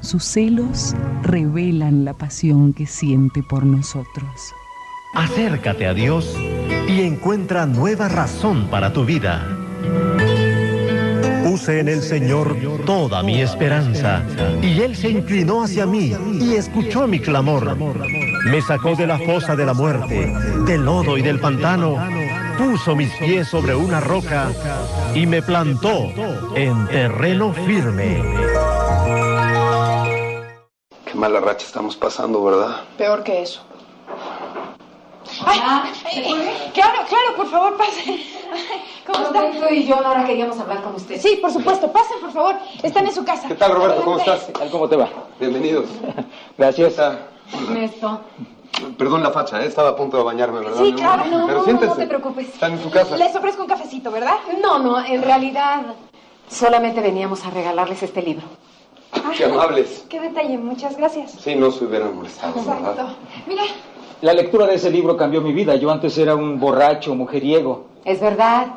sus 0.00 0.24
celos 0.24 0.96
revelan 1.22 2.04
la 2.04 2.12
pasión 2.12 2.72
que 2.72 2.86
siente 2.86 3.44
por 3.44 3.64
nosotros. 3.64 4.52
Acércate 5.14 5.86
a 5.86 5.94
Dios 5.94 6.36
y 6.88 7.02
encuentra 7.02 7.66
nueva 7.66 8.08
razón 8.08 8.66
para 8.68 8.92
tu 8.92 9.04
vida. 9.04 9.61
Puse 11.62 11.78
en 11.78 11.88
el 11.88 12.02
Señor 12.02 12.56
toda 12.84 13.22
mi 13.22 13.40
esperanza, 13.40 14.20
y 14.60 14.80
Él 14.80 14.96
se 14.96 15.10
inclinó 15.10 15.62
hacia 15.62 15.86
mí 15.86 16.12
y 16.40 16.56
escuchó 16.56 17.06
mi 17.06 17.20
clamor. 17.20 17.76
Me 18.46 18.60
sacó 18.60 18.96
de 18.96 19.06
la 19.06 19.16
fosa 19.16 19.54
de 19.54 19.64
la 19.64 19.72
muerte, 19.72 20.34
del 20.66 20.84
lodo 20.84 21.16
y 21.16 21.22
del 21.22 21.38
pantano, 21.38 22.04
puso 22.58 22.96
mis 22.96 23.12
pies 23.14 23.46
sobre 23.46 23.76
una 23.76 24.00
roca 24.00 24.50
y 25.14 25.24
me 25.24 25.40
plantó 25.40 26.10
en 26.56 26.88
terreno 26.88 27.52
firme. 27.52 28.20
Qué 31.04 31.14
mala 31.14 31.38
racha 31.38 31.64
estamos 31.64 31.96
pasando, 31.96 32.42
¿verdad? 32.42 32.80
Peor 32.98 33.22
que 33.22 33.40
eso. 33.40 33.64
Ay, 35.46 35.60
ay, 35.62 35.92
claro, 36.74 37.06
claro, 37.08 37.36
por 37.36 37.48
favor, 37.48 37.76
pasen. 37.76 38.31
¿Cómo 39.06 39.26
está? 39.26 39.40
Roberto 39.40 39.74
y 39.74 39.86
yo, 39.86 40.00
Nora, 40.00 40.24
queríamos 40.24 40.58
hablar 40.58 40.82
con 40.82 40.94
usted. 40.94 41.20
Sí, 41.20 41.38
por 41.40 41.52
supuesto, 41.52 41.90
pasen, 41.92 42.20
por 42.20 42.32
favor. 42.32 42.56
Están 42.82 43.06
en 43.06 43.12
su 43.12 43.24
casa. 43.24 43.48
¿Qué 43.48 43.54
tal, 43.54 43.72
Roberto? 43.72 44.02
¿Cómo 44.02 44.18
estás? 44.18 44.44
¿Qué 44.44 44.52
tal? 44.52 44.70
¿Cómo 44.70 44.88
te 44.88 44.96
va? 44.96 45.08
Bienvenidos. 45.38 45.86
Gracias. 46.58 46.96
Ernesto. 47.52 48.20
Perdón 48.96 49.22
la 49.22 49.30
facha, 49.30 49.62
¿eh? 49.62 49.66
estaba 49.66 49.90
a 49.90 49.96
punto 49.96 50.16
de 50.16 50.22
bañarme, 50.24 50.60
¿verdad? 50.60 50.82
Sí, 50.82 50.92
claro, 50.94 51.24
no, 51.26 51.46
Pero 51.46 51.64
siéntense. 51.64 51.94
no 51.94 52.00
te 52.00 52.06
preocupes. 52.06 52.48
Están 52.48 52.72
en 52.72 52.82
su 52.82 52.90
casa. 52.90 53.16
Les 53.16 53.34
ofrezco 53.36 53.62
un 53.62 53.68
cafecito, 53.68 54.10
¿verdad? 54.10 54.36
No, 54.62 54.78
no, 54.78 55.04
en 55.04 55.22
realidad 55.22 55.82
solamente 56.48 57.00
veníamos 57.00 57.44
a 57.44 57.50
regalarles 57.50 58.02
este 58.02 58.22
libro. 58.22 58.46
Qué 59.36 59.44
amables. 59.44 60.04
Qué 60.08 60.20
detalle, 60.20 60.56
muchas 60.58 60.96
gracias. 60.96 61.32
Sí, 61.32 61.54
no 61.54 61.70
se 61.70 61.84
hubieran 61.84 62.16
molestado, 62.16 62.58
Exacto. 62.58 62.82
¿verdad? 62.82 63.08
Mira, 63.46 63.62
La 64.22 64.32
lectura 64.32 64.68
de 64.68 64.76
ese 64.76 64.88
libro 64.88 65.16
cambió 65.16 65.40
mi 65.40 65.52
vida. 65.52 65.74
Yo 65.74 65.90
antes 65.90 66.16
era 66.16 66.36
un 66.36 66.60
borracho, 66.60 67.12
mujeriego. 67.16 67.86
Es 68.04 68.20
verdad, 68.20 68.68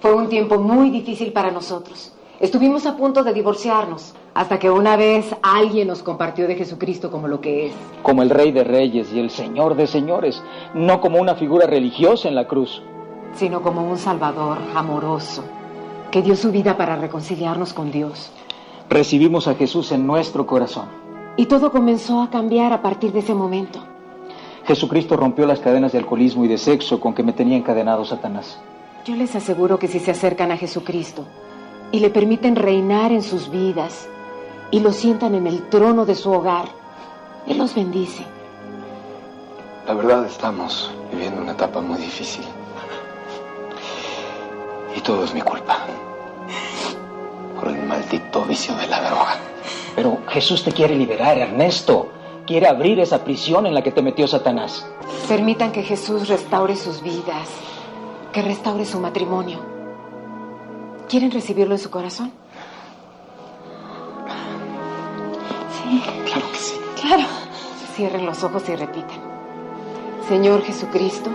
fue 0.00 0.12
un 0.12 0.28
tiempo 0.28 0.58
muy 0.58 0.90
difícil 0.90 1.32
para 1.32 1.50
nosotros. 1.50 2.12
Estuvimos 2.38 2.84
a 2.84 2.98
punto 2.98 3.24
de 3.24 3.32
divorciarnos, 3.32 4.14
hasta 4.34 4.58
que 4.58 4.70
una 4.70 4.96
vez 4.96 5.34
alguien 5.42 5.88
nos 5.88 6.02
compartió 6.02 6.46
de 6.46 6.54
Jesucristo 6.54 7.10
como 7.10 7.28
lo 7.28 7.40
que 7.40 7.68
es. 7.68 7.72
Como 8.02 8.22
el 8.22 8.28
rey 8.28 8.52
de 8.52 8.62
reyes 8.62 9.10
y 9.10 9.20
el 9.20 9.30
señor 9.30 9.74
de 9.74 9.86
señores. 9.86 10.42
No 10.74 11.00
como 11.00 11.18
una 11.18 11.34
figura 11.34 11.66
religiosa 11.66 12.28
en 12.28 12.34
la 12.34 12.46
cruz. 12.46 12.82
sino 13.32 13.62
como 13.62 13.88
un 13.88 13.96
Salvador 13.96 14.58
amoroso, 14.74 15.44
que 16.10 16.20
dio 16.20 16.36
su 16.36 16.50
vida 16.50 16.76
para 16.76 16.96
reconciliarnos 16.96 17.72
con 17.72 17.90
Dios. 17.90 18.30
Recibimos 18.90 19.48
a 19.48 19.54
Jesús 19.54 19.92
en 19.92 20.06
nuestro 20.06 20.46
corazón. 20.46 20.88
Y 21.36 21.46
todo 21.46 21.70
comenzó 21.70 22.20
a 22.20 22.28
cambiar 22.28 22.72
a 22.74 22.82
partir 22.82 23.12
de 23.12 23.20
ese 23.20 23.32
momento. 23.32 23.78
Jesucristo 24.70 25.16
rompió 25.16 25.46
las 25.46 25.58
cadenas 25.58 25.90
de 25.90 25.98
alcoholismo 25.98 26.44
y 26.44 26.48
de 26.48 26.56
sexo 26.56 27.00
con 27.00 27.12
que 27.12 27.24
me 27.24 27.32
tenía 27.32 27.56
encadenado 27.56 28.04
Satanás. 28.04 28.56
Yo 29.04 29.16
les 29.16 29.34
aseguro 29.34 29.80
que 29.80 29.88
si 29.88 29.98
se 29.98 30.12
acercan 30.12 30.52
a 30.52 30.56
Jesucristo 30.56 31.24
y 31.90 31.98
le 31.98 32.08
permiten 32.08 32.54
reinar 32.54 33.10
en 33.10 33.24
sus 33.24 33.50
vidas 33.50 34.08
y 34.70 34.78
lo 34.78 34.92
sientan 34.92 35.34
en 35.34 35.48
el 35.48 35.68
trono 35.70 36.06
de 36.06 36.14
su 36.14 36.30
hogar, 36.30 36.66
Él 37.48 37.58
los 37.58 37.74
bendice. 37.74 38.22
La 39.88 39.94
verdad, 39.94 40.24
estamos 40.24 40.92
viviendo 41.10 41.42
una 41.42 41.50
etapa 41.50 41.80
muy 41.80 41.98
difícil. 41.98 42.44
Y 44.96 45.00
todo 45.00 45.24
es 45.24 45.34
mi 45.34 45.40
culpa. 45.40 45.78
Por 47.58 47.70
el 47.70 47.82
maldito 47.82 48.44
vicio 48.44 48.76
de 48.76 48.86
la 48.86 49.00
droga. 49.00 49.36
Pero 49.96 50.18
Jesús 50.28 50.62
te 50.62 50.70
quiere 50.70 50.94
liberar, 50.94 51.36
Ernesto. 51.38 52.19
Quiere 52.50 52.66
abrir 52.66 52.98
esa 52.98 53.22
prisión 53.22 53.64
en 53.66 53.74
la 53.74 53.80
que 53.80 53.92
te 53.92 54.02
metió 54.02 54.26
Satanás. 54.26 54.84
Permitan 55.28 55.70
que 55.70 55.84
Jesús 55.84 56.26
restaure 56.26 56.74
sus 56.74 57.00
vidas, 57.00 57.48
que 58.32 58.42
restaure 58.42 58.84
su 58.84 58.98
matrimonio. 58.98 59.60
¿Quieren 61.08 61.30
recibirlo 61.30 61.74
en 61.74 61.78
su 61.78 61.90
corazón? 61.90 62.32
Sí. 65.76 66.02
Claro 66.26 66.50
que 66.50 66.58
sí. 66.58 66.74
Claro. 67.00 67.22
Cierren 67.94 68.26
los 68.26 68.42
ojos 68.42 68.68
y 68.68 68.74
repitan. 68.74 69.20
Señor 70.28 70.62
Jesucristo, 70.62 71.30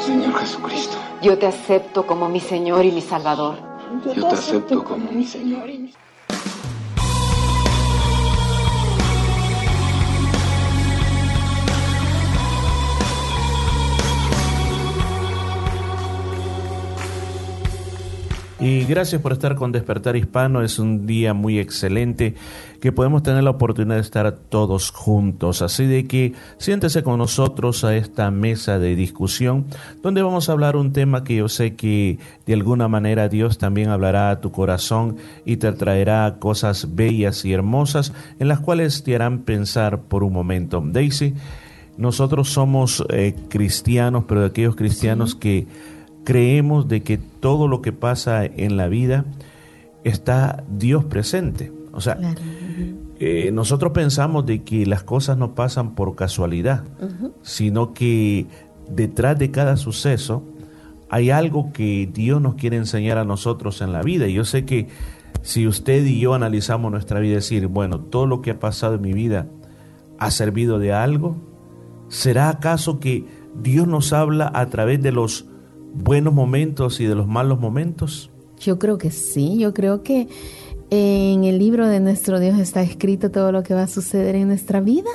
Señor 0.00 0.34
Jesucristo, 0.38 0.96
yo 1.20 1.36
te 1.36 1.46
acepto 1.46 2.06
como 2.06 2.30
mi 2.30 2.40
Señor 2.40 2.86
y 2.86 2.92
mi 2.92 3.02
Salvador. 3.02 3.56
yo 4.16 4.28
te 4.28 4.34
acepto 4.34 4.82
como 4.82 5.12
mi 5.12 5.26
Señor. 5.26 5.68
Y 5.68 5.92
gracias 18.62 19.20
por 19.20 19.32
estar 19.32 19.56
con 19.56 19.72
Despertar 19.72 20.16
Hispano. 20.16 20.62
Es 20.62 20.78
un 20.78 21.04
día 21.04 21.34
muy 21.34 21.58
excelente 21.58 22.36
que 22.80 22.92
podemos 22.92 23.24
tener 23.24 23.42
la 23.42 23.50
oportunidad 23.50 23.96
de 23.96 24.02
estar 24.02 24.30
todos 24.32 24.90
juntos. 24.90 25.62
Así 25.62 25.86
de 25.86 26.06
que 26.06 26.34
siéntese 26.58 27.02
con 27.02 27.18
nosotros 27.18 27.82
a 27.82 27.96
esta 27.96 28.30
mesa 28.30 28.78
de 28.78 28.94
discusión 28.94 29.66
donde 30.02 30.22
vamos 30.22 30.48
a 30.48 30.52
hablar 30.52 30.76
un 30.76 30.92
tema 30.92 31.24
que 31.24 31.36
yo 31.36 31.48
sé 31.48 31.74
que 31.74 32.18
de 32.46 32.54
alguna 32.54 32.86
manera 32.86 33.28
Dios 33.28 33.58
también 33.58 33.88
hablará 33.88 34.30
a 34.30 34.40
tu 34.40 34.52
corazón 34.52 35.16
y 35.44 35.56
te 35.56 35.72
traerá 35.72 36.36
cosas 36.38 36.94
bellas 36.94 37.44
y 37.44 37.52
hermosas 37.52 38.12
en 38.38 38.46
las 38.46 38.60
cuales 38.60 39.02
te 39.02 39.16
harán 39.16 39.40
pensar 39.40 40.02
por 40.02 40.22
un 40.22 40.32
momento. 40.32 40.80
Daisy, 40.84 41.34
nosotros 41.96 42.48
somos 42.50 43.04
eh, 43.10 43.34
cristianos, 43.48 44.24
pero 44.28 44.42
de 44.42 44.46
aquellos 44.46 44.76
cristianos 44.76 45.34
que 45.34 45.66
creemos 46.24 46.88
de 46.88 47.02
que 47.02 47.18
todo 47.18 47.68
lo 47.68 47.82
que 47.82 47.92
pasa 47.92 48.44
en 48.44 48.76
la 48.76 48.88
vida 48.88 49.24
está 50.04 50.64
Dios 50.68 51.04
presente. 51.04 51.72
O 51.92 52.00
sea, 52.00 52.18
eh, 53.18 53.50
nosotros 53.52 53.92
pensamos 53.92 54.46
de 54.46 54.62
que 54.62 54.86
las 54.86 55.02
cosas 55.02 55.36
no 55.36 55.54
pasan 55.54 55.94
por 55.94 56.14
casualidad, 56.14 56.84
sino 57.42 57.92
que 57.92 58.46
detrás 58.88 59.38
de 59.38 59.50
cada 59.50 59.76
suceso 59.76 60.42
hay 61.10 61.30
algo 61.30 61.72
que 61.72 62.08
Dios 62.12 62.40
nos 62.40 62.54
quiere 62.54 62.78
enseñar 62.78 63.18
a 63.18 63.24
nosotros 63.24 63.82
en 63.82 63.92
la 63.92 64.02
vida. 64.02 64.26
Y 64.26 64.34
yo 64.34 64.44
sé 64.44 64.64
que 64.64 64.88
si 65.42 65.66
usted 65.66 66.04
y 66.06 66.20
yo 66.20 66.34
analizamos 66.34 66.90
nuestra 66.90 67.20
vida 67.20 67.32
y 67.32 67.36
decir, 67.36 67.66
bueno, 67.66 68.00
todo 68.00 68.26
lo 68.26 68.40
que 68.40 68.52
ha 68.52 68.58
pasado 68.58 68.94
en 68.94 69.02
mi 69.02 69.12
vida 69.12 69.46
ha 70.18 70.30
servido 70.30 70.78
de 70.78 70.92
algo, 70.92 71.36
¿será 72.08 72.48
acaso 72.48 72.98
que 72.98 73.26
Dios 73.54 73.86
nos 73.86 74.14
habla 74.14 74.50
a 74.54 74.66
través 74.66 75.02
de 75.02 75.12
los 75.12 75.51
buenos 75.94 76.32
momentos 76.34 77.00
y 77.00 77.06
de 77.06 77.14
los 77.14 77.26
malos 77.26 77.60
momentos? 77.60 78.30
Yo 78.58 78.78
creo 78.78 78.98
que 78.98 79.10
sí, 79.10 79.58
yo 79.58 79.74
creo 79.74 80.02
que 80.02 80.28
en 80.90 81.44
el 81.44 81.58
libro 81.58 81.88
de 81.88 82.00
nuestro 82.00 82.38
Dios 82.38 82.58
está 82.58 82.82
escrito 82.82 83.30
todo 83.30 83.50
lo 83.50 83.62
que 83.62 83.74
va 83.74 83.84
a 83.84 83.88
suceder 83.88 84.34
en 84.34 84.48
nuestra 84.48 84.80
vida, 84.80 85.10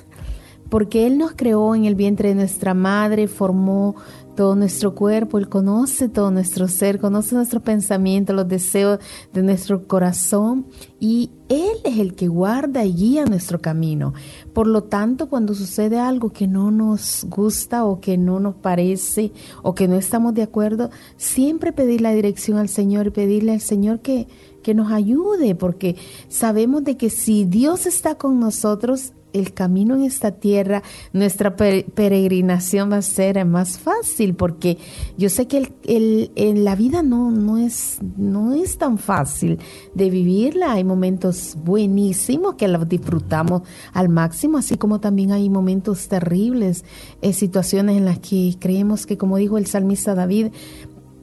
porque 0.69 1.07
Él 1.07 1.17
nos 1.17 1.33
creó 1.33 1.75
en 1.75 1.85
el 1.85 1.95
vientre 1.95 2.29
de 2.29 2.35
nuestra 2.35 2.73
madre, 2.73 3.27
formó 3.27 3.95
todo 4.37 4.55
nuestro 4.55 4.95
cuerpo, 4.95 5.39
Él 5.39 5.49
conoce 5.49 6.07
todo 6.07 6.31
nuestro 6.31 6.69
ser, 6.69 6.99
conoce 6.99 7.35
nuestro 7.35 7.59
pensamiento, 7.59 8.31
los 8.31 8.47
deseos 8.47 8.99
de 9.33 9.41
nuestro 9.41 9.87
corazón 9.87 10.67
y 10.99 11.31
Él 11.49 11.75
es 11.83 11.97
el 11.97 12.13
que 12.13 12.27
guarda 12.27 12.85
y 12.85 12.93
guía 12.93 13.25
nuestro 13.25 13.59
camino. 13.59 14.13
Por 14.53 14.67
lo 14.67 14.83
tanto, 14.83 15.27
cuando 15.27 15.55
sucede 15.55 15.99
algo 15.99 16.31
que 16.31 16.47
no 16.47 16.71
nos 16.71 17.25
gusta 17.29 17.83
o 17.83 17.99
que 17.99 18.17
no 18.17 18.39
nos 18.39 18.55
parece 18.55 19.33
o 19.63 19.73
que 19.73 19.87
no 19.87 19.95
estamos 19.95 20.35
de 20.35 20.43
acuerdo, 20.43 20.91
siempre 21.17 21.73
pedir 21.73 22.01
la 22.01 22.13
dirección 22.13 22.59
al 22.59 22.69
Señor 22.69 23.07
y 23.07 23.11
pedirle 23.11 23.53
al 23.53 23.61
Señor 23.61 24.01
que, 24.01 24.27
que 24.61 24.75
nos 24.75 24.91
ayude, 24.91 25.55
porque 25.55 25.95
sabemos 26.29 26.83
de 26.83 26.95
que 26.95 27.09
si 27.09 27.43
Dios 27.43 27.87
está 27.87 28.15
con 28.15 28.39
nosotros, 28.39 29.13
el 29.33 29.53
camino 29.53 29.95
en 29.95 30.03
esta 30.03 30.31
tierra, 30.31 30.83
nuestra 31.13 31.55
peregrinación 31.55 32.91
va 32.91 32.97
a 32.97 33.01
ser 33.01 33.43
más 33.45 33.77
fácil, 33.77 34.35
porque 34.35 34.77
yo 35.17 35.29
sé 35.29 35.47
que 35.47 35.57
el, 35.83 36.31
el, 36.35 36.63
la 36.63 36.75
vida 36.75 37.03
no, 37.03 37.31
no, 37.31 37.57
es, 37.57 37.99
no 38.17 38.53
es 38.53 38.77
tan 38.77 38.97
fácil 38.97 39.59
de 39.93 40.09
vivirla. 40.09 40.73
Hay 40.73 40.83
momentos 40.83 41.57
buenísimos 41.63 42.55
que 42.55 42.67
la 42.67 42.83
disfrutamos 42.85 43.63
al 43.93 44.09
máximo, 44.09 44.57
así 44.57 44.77
como 44.77 44.99
también 44.99 45.31
hay 45.31 45.49
momentos 45.49 46.07
terribles, 46.07 46.83
eh, 47.21 47.33
situaciones 47.33 47.97
en 47.97 48.05
las 48.05 48.19
que 48.19 48.55
creemos 48.59 49.05
que, 49.05 49.17
como 49.17 49.37
dijo 49.37 49.57
el 49.57 49.67
salmista 49.67 50.15
David, 50.15 50.47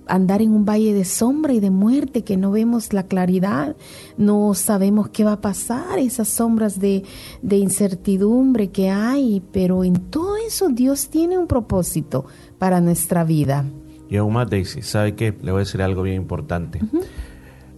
andar 0.07 0.43
en 0.43 0.53
un 0.53 0.65
valle 0.65 0.93
de 0.93 1.05
sombra 1.05 1.53
y 1.53 1.61
de 1.61 1.71
muerte, 1.71 2.23
que 2.23 2.37
no 2.37 2.51
vemos 2.51 2.93
la 2.93 3.05
claridad, 3.05 3.77
no 4.17 4.55
sabemos 4.55 5.09
qué 5.09 5.25
va 5.25 5.33
a 5.33 5.41
pasar, 5.41 5.99
esas 5.99 6.29
sombras 6.29 6.79
de, 6.79 7.05
de 7.43 7.57
incertidumbre 7.57 8.69
que 8.71 8.91
hay, 8.91 9.43
pero 9.53 9.85
en 9.85 9.95
todo 9.95 10.37
eso 10.37 10.69
Dios 10.69 11.09
tiene 11.09 11.39
un 11.39 11.47
propósito 11.47 12.27
para 12.59 12.81
nuestra 12.81 13.25
vida. 13.25 13.65
Y 14.09 14.17
aún 14.17 14.35
más, 14.35 14.49
Daisy, 14.49 14.83
¿sabe 14.83 15.15
qué? 15.15 15.37
Le 15.43 15.51
voy 15.51 15.61
a 15.61 15.65
decir 15.65 15.83
algo 15.83 16.03
bien 16.03 16.17
importante. 16.17 16.81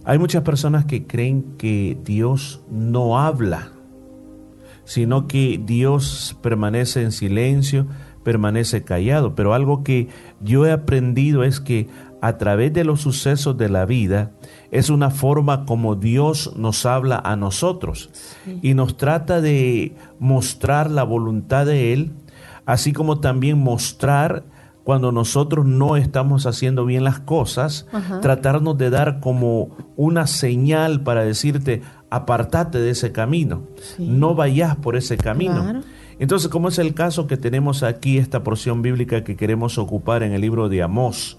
Hay 0.03 0.19
muchas 0.19 0.43
personas 0.43 0.85
que 0.85 1.05
creen 1.05 1.55
que 1.57 1.97
Dios 2.03 2.61
no 2.69 3.19
habla, 3.19 3.71
sino 4.85 5.27
que 5.27 5.61
Dios 5.61 6.37
permanece 6.41 7.01
en 7.01 7.11
silencio, 7.11 7.87
permanece 8.23 8.83
callado. 8.83 9.35
Pero 9.35 9.53
algo 9.53 9.83
que 9.83 10.07
yo 10.39 10.65
he 10.65 10.71
aprendido 10.71 11.43
es 11.43 11.59
que 11.59 11.87
a 12.21 12.37
través 12.37 12.73
de 12.73 12.83
los 12.83 13.01
sucesos 13.01 13.57
de 13.57 13.69
la 13.69 13.85
vida 13.85 14.31
es 14.71 14.89
una 14.89 15.09
forma 15.09 15.65
como 15.65 15.95
Dios 15.95 16.53
nos 16.55 16.85
habla 16.85 17.21
a 17.23 17.35
nosotros 17.35 18.09
y 18.61 18.73
nos 18.73 18.97
trata 18.97 19.41
de 19.41 19.95
mostrar 20.19 20.89
la 20.89 21.03
voluntad 21.03 21.65
de 21.65 21.93
Él, 21.93 22.13
así 22.65 22.93
como 22.93 23.19
también 23.19 23.57
mostrar 23.57 24.43
cuando 24.83 25.11
nosotros 25.11 25.65
no 25.65 25.97
estamos 25.97 26.45
haciendo 26.45 26.85
bien 26.85 27.03
las 27.03 27.19
cosas, 27.19 27.87
tratarnos 28.21 28.77
de 28.77 28.89
dar 28.89 29.19
como 29.19 29.75
una 29.97 30.27
señal 30.27 31.03
para 31.03 31.25
decirte, 31.25 31.81
apartate 32.09 32.79
de 32.79 32.91
ese 32.91 33.11
camino, 33.11 33.63
no 33.99 34.33
vayas 34.33 34.77
por 34.77 34.95
ese 34.95 35.17
camino. 35.17 35.81
Entonces, 36.19 36.49
como 36.49 36.69
es 36.69 36.79
el 36.79 36.93
caso 36.93 37.27
que 37.27 37.35
tenemos 37.35 37.83
aquí, 37.83 38.17
esta 38.17 38.43
porción 38.43 38.81
bíblica 38.81 39.23
que 39.25 39.35
queremos 39.35 39.77
ocupar 39.77 40.23
en 40.23 40.31
el 40.31 40.39
libro 40.39 40.69
de 40.69 40.81
Amós, 40.81 41.37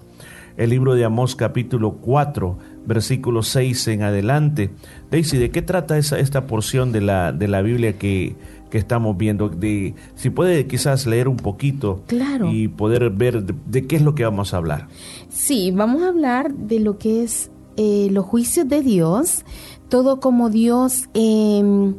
el 0.59 0.71
libro 0.71 0.97
de 0.97 1.05
Amós 1.05 1.37
capítulo 1.37 1.99
4, 2.01 2.59
versículo 2.85 3.45
6 3.45 3.89
en 3.89 4.03
adelante. 4.03 4.71
Daisy, 5.11 5.39
¿de 5.39 5.51
qué 5.51 5.63
trata 5.63 5.97
esa, 5.97 6.19
esta 6.19 6.47
porción 6.47 6.91
de 6.91 7.01
la, 7.01 7.33
de 7.33 7.47
la 7.47 7.63
Biblia 7.63 7.97
que, 7.97 8.35
que 8.69 8.77
estamos 8.77 9.17
viendo? 9.17 9.49
De, 9.49 9.95
si 10.17 10.31
puede 10.31 10.67
quizás 10.67 11.07
leer 11.07 11.29
un 11.29 11.37
poquito 11.37 12.03
claro. 12.09 12.51
y 12.53 12.67
poder 12.67 13.09
ver 13.11 13.45
de, 13.45 13.87
qué 13.87 13.97
es 13.97 14.03
lo 14.03 14.17
que 14.17 14.25
vamos 14.25 14.53
a 14.53 14.57
hablar. 14.57 14.89
Sí, 15.29 15.71
vamos 15.71 16.03
a 16.03 16.09
hablar 16.09 16.53
de 16.53 16.81
lo 16.81 16.99
que 16.99 17.23
es 17.23 17.53
eh, 17.77 18.09
los 18.11 18.27
juicios 18.27 18.69
de 18.69 18.83
Dios, 18.83 19.45
todo 19.89 20.19
como 20.19 20.51
Dios 20.51 21.09
em, 21.15 21.95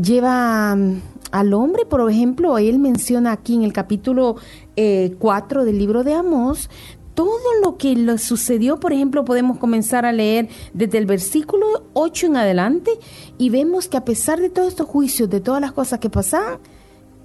lleva 0.00 0.76
mm, 0.76 1.00
al 1.32 1.52
hombre, 1.52 1.84
por 1.84 2.08
ejemplo, 2.08 2.58
él 2.58 2.78
menciona 2.78 3.32
aquí 3.32 3.54
en 3.54 3.62
el 3.62 3.72
capítulo 3.72 4.36
4 4.76 4.76
eh, 4.76 5.64
del 5.64 5.78
libro 5.78 6.04
de 6.04 6.14
Amós, 6.14 6.70
todo 7.18 7.48
lo 7.64 7.76
que 7.78 7.96
le 7.96 8.16
sucedió, 8.16 8.78
por 8.78 8.92
ejemplo, 8.92 9.24
podemos 9.24 9.58
comenzar 9.58 10.06
a 10.06 10.12
leer 10.12 10.48
desde 10.72 10.98
el 10.98 11.06
versículo 11.06 11.66
8 11.94 12.26
en 12.28 12.36
adelante 12.36 12.92
y 13.38 13.50
vemos 13.50 13.88
que 13.88 13.96
a 13.96 14.04
pesar 14.04 14.38
de 14.38 14.50
todos 14.50 14.68
estos 14.68 14.86
juicios, 14.86 15.28
de 15.28 15.40
todas 15.40 15.60
las 15.60 15.72
cosas 15.72 15.98
que 15.98 16.10
pasaban, 16.10 16.60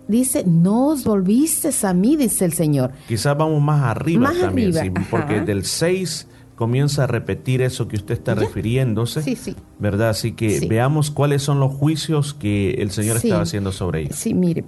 dice, 0.07 0.45
no 0.47 0.87
os 0.87 1.03
volviste 1.03 1.69
a 1.85 1.93
mí, 1.93 2.15
dice 2.15 2.43
el 2.43 2.53
Señor. 2.53 2.91
Quizás 3.07 3.37
vamos 3.37 3.61
más 3.61 3.83
arriba 3.83 4.29
Más 4.29 4.39
también, 4.39 4.75
arriba, 4.75 4.99
sí, 4.99 5.05
porque 5.11 5.41
del 5.41 5.63
6 5.63 6.27
comienza 6.55 7.03
a 7.05 7.07
repetir 7.07 7.61
eso 7.61 7.87
que 7.87 7.95
usted 7.95 8.13
está 8.13 8.35
refiriéndose, 8.35 9.21
Sí, 9.23 9.35
sí. 9.35 9.55
¿verdad? 9.79 10.09
Así 10.09 10.33
que 10.33 10.59
Sí. 10.59 10.67
veamos 10.67 11.09
cuáles 11.11 11.41
son 11.41 11.59
los 11.59 11.73
juicios 11.73 12.33
que 12.33 12.71
el 12.75 12.91
Señor 12.91 13.17
estaba 13.17 13.41
haciendo 13.41 13.71
sobre 13.71 14.01
ellos. 14.01 14.15
Sí, 14.15 14.33
mire, 14.33 14.63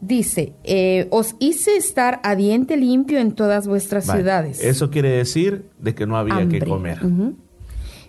dice, 0.00 0.52
eh, 0.64 1.08
os 1.10 1.34
hice 1.40 1.76
estar 1.76 2.20
a 2.22 2.36
diente 2.36 2.76
limpio 2.76 3.18
en 3.18 3.32
todas 3.32 3.66
vuestras 3.66 4.06
Vale. 4.06 4.20
ciudades. 4.20 4.62
Eso 4.62 4.90
quiere 4.90 5.10
decir 5.10 5.66
de 5.80 5.94
que 5.94 6.06
no 6.06 6.16
había 6.16 6.48
que 6.48 6.60
comer. 6.60 6.98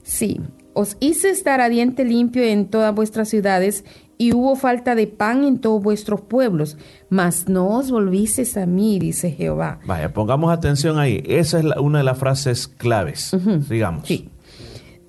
Sí, 0.03 0.39
os 0.73 0.97
hice 0.99 1.29
estar 1.29 1.61
a 1.61 1.69
diente 1.69 2.05
limpio 2.05 2.43
en 2.43 2.67
todas 2.67 2.93
vuestras 2.93 3.29
ciudades 3.29 3.85
y 4.17 4.33
hubo 4.33 4.55
falta 4.55 4.95
de 4.95 5.07
pan 5.07 5.43
en 5.43 5.59
todos 5.59 5.81
vuestros 5.83 6.21
pueblos, 6.21 6.77
mas 7.09 7.47
no 7.49 7.67
os 7.67 7.91
volvisteis 7.91 8.55
a 8.57 8.65
mí, 8.65 8.97
dice 8.99 9.31
Jehová. 9.31 9.79
Vaya, 9.85 10.13
pongamos 10.13 10.51
atención 10.51 10.97
ahí. 10.99 11.21
Esa 11.27 11.59
es 11.59 11.65
la- 11.65 11.81
una 11.81 11.99
de 11.99 12.03
las 12.05 12.17
frases 12.17 12.67
claves, 12.67 13.35
digamos. 13.69 14.07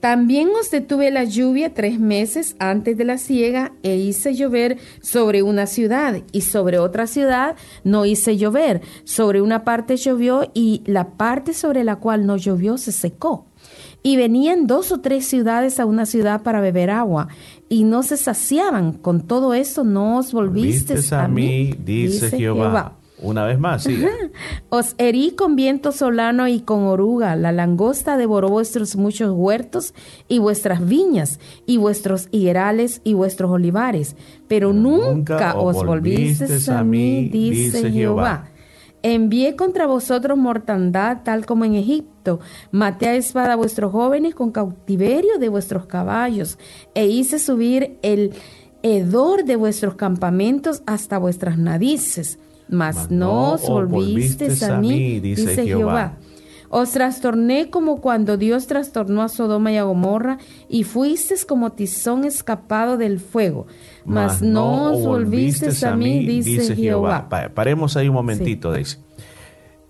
También 0.00 0.50
os 0.60 0.70
detuve 0.70 1.10
la 1.10 1.24
lluvia 1.24 1.72
tres 1.74 1.98
meses 1.98 2.54
antes 2.60 2.96
de 2.96 3.04
la 3.04 3.18
siega 3.18 3.72
e 3.82 3.96
hice 3.96 4.34
llover 4.34 4.76
sobre 5.00 5.42
una 5.42 5.66
ciudad 5.66 6.22
y 6.32 6.42
sobre 6.42 6.78
otra 6.78 7.06
ciudad 7.06 7.56
no 7.82 8.04
hice 8.04 8.36
llover. 8.36 8.82
Sobre 9.04 9.40
una 9.40 9.64
parte 9.64 9.96
llovió 9.96 10.48
y 10.54 10.82
la 10.84 11.16
parte 11.16 11.54
sobre 11.54 11.82
la 11.82 11.96
cual 11.96 12.26
no 12.26 12.36
llovió 12.36 12.76
se 12.78 12.92
secó. 12.92 13.46
Y 14.02 14.16
venían 14.16 14.68
dos 14.68 14.92
o 14.92 15.00
tres 15.00 15.26
ciudades 15.26 15.80
a 15.80 15.86
una 15.86 16.06
ciudad 16.06 16.42
para 16.42 16.60
beber 16.60 16.90
agua 16.90 17.26
y 17.68 17.84
no 17.84 18.02
se 18.02 18.16
saciaban. 18.16 18.92
Con 18.92 19.22
todo 19.22 19.54
eso 19.54 19.84
no 19.84 20.18
os 20.18 20.32
volvisteis 20.32 21.00
Vistes 21.00 21.12
a 21.12 21.28
mí, 21.28 21.74
dice, 21.84 22.30
Jehová. 22.30 22.96
Una 23.18 23.46
vez 23.46 23.58
más. 23.58 23.88
Os 24.68 24.94
herí 24.98 25.30
con 25.30 25.56
viento 25.56 25.90
solano 25.90 26.48
y 26.48 26.60
con 26.60 26.84
oruga. 26.84 27.34
La 27.34 27.50
langosta 27.50 28.18
devoró 28.18 28.50
vuestros 28.50 28.96
muchos 28.96 29.32
huertos 29.34 29.94
y 30.28 30.38
vuestras 30.38 30.86
viñas 30.86 31.40
y 31.64 31.78
vuestros 31.78 32.28
higuerales 32.30 33.00
y 33.04 33.14
vuestros 33.14 33.50
olivares. 33.50 34.16
Pero 34.48 34.74
nunca, 34.74 35.56
os 35.56 35.82
volvisteis 35.82 36.68
a 36.68 36.84
mí, 36.84 37.28
dice 37.30 37.90
Jehová. 37.90 38.50
Envié 39.02 39.56
contra 39.56 39.86
vosotros 39.86 40.36
mortandad, 40.36 41.18
tal 41.22 41.46
como 41.46 41.64
en 41.64 41.74
Egipto. 41.74 42.40
Maté 42.70 43.08
a 43.08 43.14
espada 43.14 43.52
a 43.52 43.56
vuestros 43.56 43.92
jóvenes 43.92 44.34
con 44.34 44.50
cautiverio 44.50 45.38
de 45.38 45.48
vuestros 45.48 45.86
caballos, 45.86 46.58
e 46.94 47.06
hice 47.06 47.38
subir 47.38 47.98
el 48.02 48.32
hedor 48.82 49.44
de 49.44 49.56
vuestros 49.56 49.94
campamentos 49.94 50.82
hasta 50.86 51.18
vuestras 51.18 51.58
narices. 51.58 52.38
Mas 52.68 53.10
no 53.10 53.52
os 53.52 53.68
volvisteis 53.68 54.62
a 54.62 54.78
mí, 54.78 55.20
dice 55.20 55.64
Jehová. 55.64 56.16
Os 56.68 56.92
trastorné 56.92 57.70
como 57.70 58.00
cuando 58.00 58.36
Dios 58.36 58.66
trastornó 58.66 59.22
a 59.22 59.28
Sodoma 59.28 59.72
y 59.72 59.76
a 59.76 59.84
Gomorra, 59.84 60.38
y 60.68 60.82
fuisteis 60.84 61.44
como 61.44 61.72
tizón 61.72 62.24
escapado 62.24 62.96
del 62.96 63.20
fuego. 63.20 63.66
Mas, 64.04 64.42
no 64.42 64.92
os 64.92 65.04
volvisteis 65.04 65.82
a 65.84 65.96
mí, 65.96 66.26
dice, 66.26 66.74
Jehová. 66.76 67.28
Pa- 67.28 67.50
Paremos 67.50 67.96
ahí 67.96 68.08
un 68.08 68.14
momentito, 68.14 68.70
Daisy. 68.70 68.98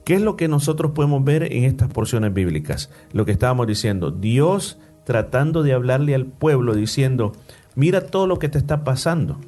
¿Qué 0.04 0.14
es 0.14 0.20
lo 0.20 0.36
que 0.36 0.46
nosotros 0.48 0.92
podemos 0.92 1.24
ver 1.24 1.52
en 1.52 1.64
estas 1.64 1.88
porciones 1.88 2.32
bíblicas? 2.32 2.90
Lo 3.12 3.24
que 3.24 3.32
estábamos 3.32 3.66
diciendo, 3.66 4.10
Dios 4.12 4.78
tratando 5.04 5.62
de 5.62 5.72
hablarle 5.72 6.14
al 6.14 6.26
pueblo 6.26 6.74
diciendo, 6.74 7.32
mira 7.74 8.00
todo 8.02 8.26
lo 8.26 8.38
que 8.38 8.48
te 8.48 8.58
está 8.58 8.84
pasando. 8.84 9.38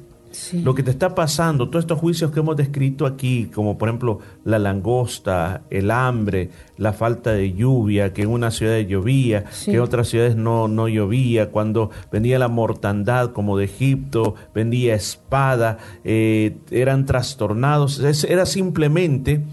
Lo 0.63 0.75
que 0.75 0.83
te 0.83 0.91
está 0.91 1.15
pasando, 1.15 1.69
todos 1.69 1.83
estos 1.85 1.97
juicios 1.99 2.31
que 2.31 2.39
hemos 2.41 2.55
descrito 2.55 3.05
aquí, 3.07 3.49
como 3.53 3.77
por 3.79 3.89
ejemplo 3.89 4.19
la 4.45 4.59
langosta, 4.59 5.63
el 5.71 5.89
hambre, 5.89 6.51
la 6.77 6.93
falta 6.93 7.31
de 7.33 7.53
lluvia, 7.53 8.13
que 8.13 8.21
en 8.21 8.29
una 8.29 8.51
ciudad 8.51 8.77
llovía, 8.79 9.45
Sí. 9.51 9.71
que 9.71 9.77
en 9.77 9.83
otras 9.83 10.07
ciudades 10.07 10.35
no, 10.35 10.67
no 10.67 10.87
llovía, 10.87 11.49
cuando 11.49 11.89
venía 12.11 12.37
la 12.37 12.47
mortandad 12.47 13.31
como 13.31 13.57
de 13.57 13.65
Egipto, 13.65 14.35
vendía 14.53 14.93
espada, 14.93 15.77
eh, 16.03 16.57
eran 16.69 17.05
trastornados, 17.07 17.99
Es- 17.99 18.23
era 18.23 18.45
simplemente 18.45 19.43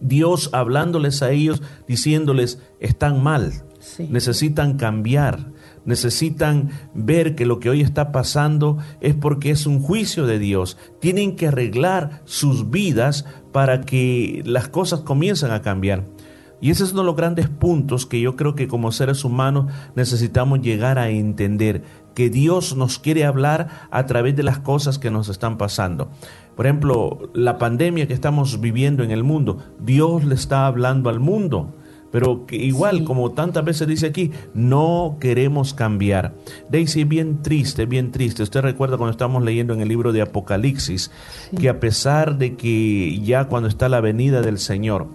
Dios 0.00 0.48
hablándoles 0.54 1.22
a 1.22 1.30
ellos, 1.30 1.62
diciéndoles, 1.86 2.58
están 2.80 3.22
mal, 3.22 3.52
necesitan 4.08 4.78
cambiar, 4.78 5.52
necesitan 5.84 6.70
ver 6.94 7.34
que 7.34 7.46
lo 7.46 7.60
que 7.60 7.70
hoy 7.70 7.80
está 7.80 8.12
pasando 8.12 8.78
es 9.00 9.14
porque 9.14 9.50
es 9.50 9.66
un 9.66 9.80
juicio 9.80 10.26
de 10.26 10.38
Dios. 10.38 10.76
Tienen 11.00 11.36
que 11.36 11.48
arreglar 11.48 12.22
sus 12.24 12.70
vidas 12.70 13.24
para 13.52 13.80
que 13.82 14.42
las 14.44 14.68
cosas 14.68 15.00
comiencen 15.00 15.50
a 15.50 15.62
cambiar. 15.62 16.04
Y 16.60 16.70
ese 16.70 16.84
es 16.84 16.92
uno 16.92 17.00
de 17.00 17.06
los 17.06 17.16
grandes 17.16 17.48
puntos 17.48 18.04
que 18.04 18.20
yo 18.20 18.36
creo 18.36 18.54
que 18.54 18.68
como 18.68 18.92
seres 18.92 19.24
humanos 19.24 19.72
necesitamos 19.94 20.60
llegar 20.60 20.98
a 20.98 21.08
entender, 21.08 21.82
que 22.14 22.28
Dios 22.28 22.76
nos 22.76 22.98
quiere 22.98 23.24
hablar 23.24 23.88
a 23.90 24.04
través 24.04 24.36
de 24.36 24.42
las 24.42 24.58
cosas 24.58 24.98
que 24.98 25.10
nos 25.10 25.28
están 25.28 25.56
pasando. 25.56 26.10
Por 26.56 26.66
ejemplo, 26.66 27.30
la 27.32 27.56
pandemia 27.56 28.06
que 28.06 28.12
estamos 28.12 28.60
viviendo 28.60 29.02
en 29.02 29.10
el 29.10 29.24
mundo, 29.24 29.58
Dios 29.78 30.24
le 30.24 30.34
está 30.34 30.66
hablando 30.66 31.08
al 31.08 31.18
mundo. 31.18 31.74
Pero 32.10 32.46
que 32.46 32.56
igual, 32.56 33.04
como 33.04 33.30
tantas 33.32 33.64
veces 33.64 33.86
dice 33.86 34.06
aquí, 34.06 34.30
no 34.54 35.16
queremos 35.20 35.74
cambiar. 35.74 36.34
Daisy, 36.68 37.04
bien 37.04 37.42
triste, 37.42 37.86
bien 37.86 38.10
triste. 38.10 38.42
Usted 38.42 38.60
recuerda 38.62 38.96
cuando 38.96 39.12
estamos 39.12 39.44
leyendo 39.44 39.74
en 39.74 39.80
el 39.80 39.88
libro 39.88 40.12
de 40.12 40.22
Apocalipsis, 40.22 41.10
que 41.58 41.68
a 41.68 41.78
pesar 41.80 42.36
de 42.38 42.56
que 42.56 43.20
ya 43.20 43.44
cuando 43.44 43.68
está 43.68 43.88
la 43.88 44.00
venida 44.00 44.42
del 44.42 44.58
Señor, 44.58 45.06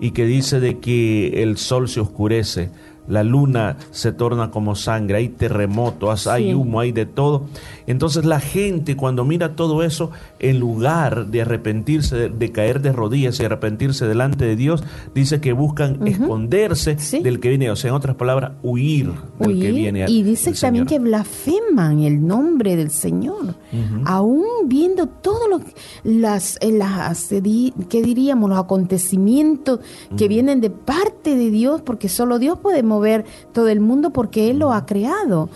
y 0.00 0.10
que 0.10 0.26
dice 0.26 0.58
de 0.60 0.78
que 0.78 1.42
el 1.42 1.56
sol 1.58 1.88
se 1.88 2.00
oscurece, 2.00 2.70
la 3.08 3.24
luna 3.24 3.76
se 3.90 4.12
torna 4.12 4.50
como 4.50 4.74
sangre, 4.74 5.18
hay 5.18 5.28
terremotos, 5.28 6.26
hay 6.26 6.48
Sí. 6.48 6.54
humo, 6.54 6.80
hay 6.80 6.92
de 6.92 7.06
todo. 7.06 7.46
Entonces 7.86 8.24
la 8.24 8.40
gente 8.40 8.96
cuando 8.96 9.24
mira 9.24 9.54
todo 9.56 9.82
eso, 9.82 10.10
en 10.42 10.58
lugar 10.58 11.28
de 11.28 11.42
arrepentirse, 11.42 12.28
de, 12.28 12.52
caer 12.52 12.82
de 12.82 12.92
rodillas 12.92 13.40
y 13.40 13.44
arrepentirse 13.44 14.06
delante 14.06 14.44
de 14.44 14.56
Dios, 14.56 14.82
dice 15.14 15.40
que 15.40 15.52
buscan 15.52 16.06
esconderse 16.06 16.96
del 17.22 17.40
que 17.40 17.48
viene, 17.48 17.70
o 17.70 17.76
sea, 17.76 17.90
en 17.90 17.94
otras 17.94 18.16
palabras, 18.16 18.52
huir 18.62 19.10
del 19.38 19.60
que 19.60 19.72
viene. 19.72 20.04
y 20.08 20.22
dice 20.22 20.52
también 20.52 20.86
Señor. 20.86 21.02
que 21.02 21.08
blasfeman 21.08 22.00
el 22.00 22.26
nombre 22.26 22.76
del 22.76 22.90
Señor, 22.90 23.54
aún 24.04 24.44
viendo 24.66 25.06
todo 25.06 25.48
lo 25.48 25.60
las, 26.04 26.58
eh, 26.60 26.72
las 26.72 27.28
¿qué 27.88 28.02
diríamos? 28.02 28.50
los 28.50 28.58
acontecimientos 28.58 29.80
que 30.16 30.28
vienen 30.28 30.60
de 30.60 30.70
parte 30.70 31.36
de 31.36 31.50
Dios, 31.50 31.80
porque 31.82 32.08
solo 32.08 32.38
Dios 32.38 32.58
puede 32.58 32.82
mover 32.82 33.24
todo 33.52 33.68
el 33.68 33.80
mundo 33.80 34.10
porque 34.10 34.50
Él 34.50 34.58
lo 34.58 34.72
ha 34.72 34.86
creado. 34.86 35.48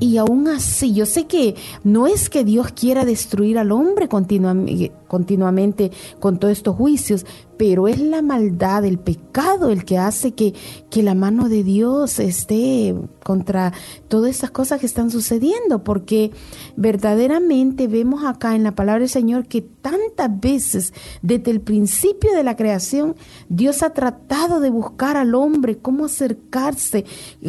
Y 0.00 0.18
aún 0.18 0.48
así, 0.48 0.92
yo 0.92 1.06
sé 1.06 1.26
que 1.26 1.54
no 1.82 2.06
es 2.06 2.28
que 2.28 2.44
Dios 2.44 2.72
quiera 2.72 3.04
destruir 3.04 3.58
al 3.58 3.72
hombre 3.72 4.08
continuam- 4.38 4.90
continuamente 5.08 5.92
con 6.20 6.38
todos 6.38 6.52
estos 6.52 6.76
juicios, 6.76 7.24
pero 7.56 7.86
es 7.86 8.00
la 8.00 8.20
maldad, 8.20 8.84
el 8.84 8.98
pecado 8.98 9.70
el 9.70 9.84
que 9.84 9.96
hace 9.96 10.32
que, 10.32 10.54
que 10.90 11.04
la 11.04 11.14
mano 11.14 11.48
de 11.48 11.62
Dios 11.62 12.18
esté 12.18 12.96
contra 13.22 13.72
todas 14.08 14.30
esas 14.30 14.50
cosas 14.50 14.80
que 14.80 14.86
están 14.86 15.10
sucediendo, 15.10 15.84
porque 15.84 16.32
verdaderamente 16.76 17.86
vemos 17.86 18.24
acá 18.24 18.56
en 18.56 18.64
la 18.64 18.74
palabra 18.74 19.00
del 19.00 19.08
Señor 19.08 19.46
que 19.46 19.62
tantas 19.62 20.40
veces 20.40 20.92
desde 21.22 21.52
el 21.52 21.60
principio 21.60 22.34
de 22.34 22.42
la 22.42 22.56
creación 22.56 23.14
Dios 23.48 23.82
ha 23.82 23.90
tratado 23.90 24.58
de 24.58 24.70
buscar 24.70 25.16
al 25.16 25.34
hombre, 25.34 25.78
cómo 25.78 26.06
acercarse. 26.06 27.04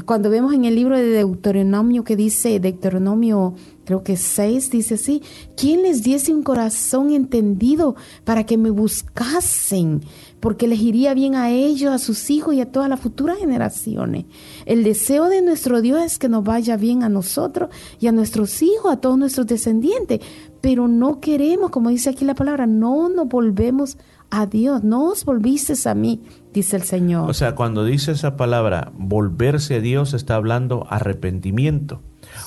Cuando 0.05 0.29
vemos 0.29 0.53
en 0.53 0.65
el 0.65 0.75
libro 0.75 0.97
de 0.97 1.09
Deuteronomio 1.09 2.03
que 2.03 2.15
dice, 2.15 2.59
Deuteronomio 2.59 3.55
creo 3.85 4.03
que 4.03 4.17
6 4.17 4.69
dice 4.71 4.95
así, 4.95 5.21
¿quién 5.55 5.83
les 5.83 6.03
diese 6.03 6.33
un 6.33 6.43
corazón 6.43 7.11
entendido 7.11 7.95
para 8.23 8.45
que 8.45 8.57
me 8.57 8.69
buscasen? 8.69 10.01
Porque 10.39 10.67
les 10.67 10.79
iría 10.79 11.13
bien 11.13 11.35
a 11.35 11.49
ellos, 11.49 11.93
a 11.93 11.97
sus 11.97 12.29
hijos 12.29 12.53
y 12.55 12.61
a 12.61 12.71
todas 12.71 12.89
las 12.89 12.99
futuras 12.99 13.37
generaciones. 13.37 14.25
El 14.65 14.83
deseo 14.83 15.29
de 15.29 15.41
nuestro 15.41 15.81
Dios 15.81 16.03
es 16.03 16.19
que 16.19 16.29
nos 16.29 16.43
vaya 16.43 16.77
bien 16.77 17.03
a 17.03 17.09
nosotros 17.09 17.69
y 17.99 18.07
a 18.07 18.11
nuestros 18.11 18.61
hijos, 18.61 18.91
a 18.91 18.97
todos 18.97 19.17
nuestros 19.17 19.47
descendientes. 19.47 20.19
Pero 20.61 20.87
no 20.87 21.19
queremos, 21.19 21.69
como 21.69 21.89
dice 21.89 22.09
aquí 22.09 22.25
la 22.25 22.35
palabra, 22.35 22.67
no 22.67 23.07
nos 23.09 23.27
volvemos 23.27 23.97
a 24.29 24.45
Dios, 24.45 24.83
no 24.83 25.09
os 25.09 25.23
volvisteis 25.23 25.87
a 25.87 25.95
mí, 25.95 26.21
dice 26.53 26.75
el 26.75 26.83
Señor. 26.83 27.29
O 27.29 27.33
sea, 27.33 27.55
cuando 27.55 27.85
dice 27.85 28.11
esa 28.11 28.35
palabra, 28.35 28.91
volverse 28.97 29.75
a 29.75 29.79
Dios, 29.79 30.13
está 30.13 30.35
hablando 30.35 30.87
arrepentimiento. 30.89 32.01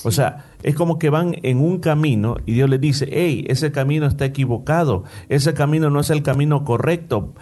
O 0.04 0.10
sea, 0.10 0.44
es 0.62 0.74
como 0.74 0.98
que 0.98 1.10
van 1.10 1.36
en 1.42 1.58
un 1.58 1.78
camino 1.78 2.36
y 2.46 2.52
Dios 2.52 2.68
les 2.68 2.80
dice, 2.80 3.08
hey, 3.10 3.44
ese 3.48 3.72
camino 3.72 4.06
está 4.06 4.24
equivocado, 4.24 5.04
ese 5.28 5.54
camino 5.54 5.90
no 5.90 6.00
es 6.00 6.10
el 6.10 6.22
camino 6.22 6.64
correcto, 6.64 7.34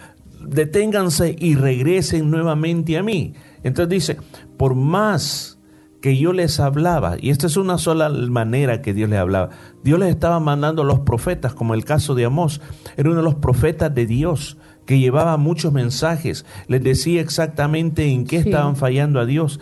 deténganse 0.45 1.35
y 1.37 1.55
regresen 1.55 2.29
nuevamente 2.29 2.97
a 2.97 3.03
mí. 3.03 3.33
Entonces 3.63 3.89
dice, 3.89 4.17
por 4.57 4.75
más 4.75 5.59
que 6.01 6.15
yo 6.17 6.31
les 6.31 6.59
hablaba, 6.59 7.17
y 7.19 7.31
esta 7.31 7.47
es 7.47 7.57
una 7.57 7.77
sola 7.79 8.09
manera 8.09 8.81
que 8.81 8.93
Dios 8.93 9.09
les 9.09 9.19
hablaba, 9.19 9.49
Dios 9.83 9.99
les 9.99 10.09
estaba 10.09 10.39
mandando 10.39 10.83
a 10.83 10.85
los 10.85 10.99
profetas, 10.99 11.53
como 11.53 11.73
el 11.73 11.85
caso 11.85 12.13
de 12.13 12.25
Amós, 12.25 12.61
era 12.97 13.09
uno 13.09 13.17
de 13.17 13.23
los 13.23 13.35
profetas 13.35 13.93
de 13.93 14.05
Dios 14.05 14.57
que 14.85 14.99
llevaba 14.99 15.35
muchos 15.37 15.73
mensajes, 15.73 16.45
les 16.67 16.81
decía 16.81 17.19
exactamente 17.19 18.05
en 18.05 18.25
qué 18.25 18.41
Sí. 18.43 18.49
estaban 18.49 18.75
fallando 18.77 19.19
a 19.19 19.25
Dios, 19.25 19.59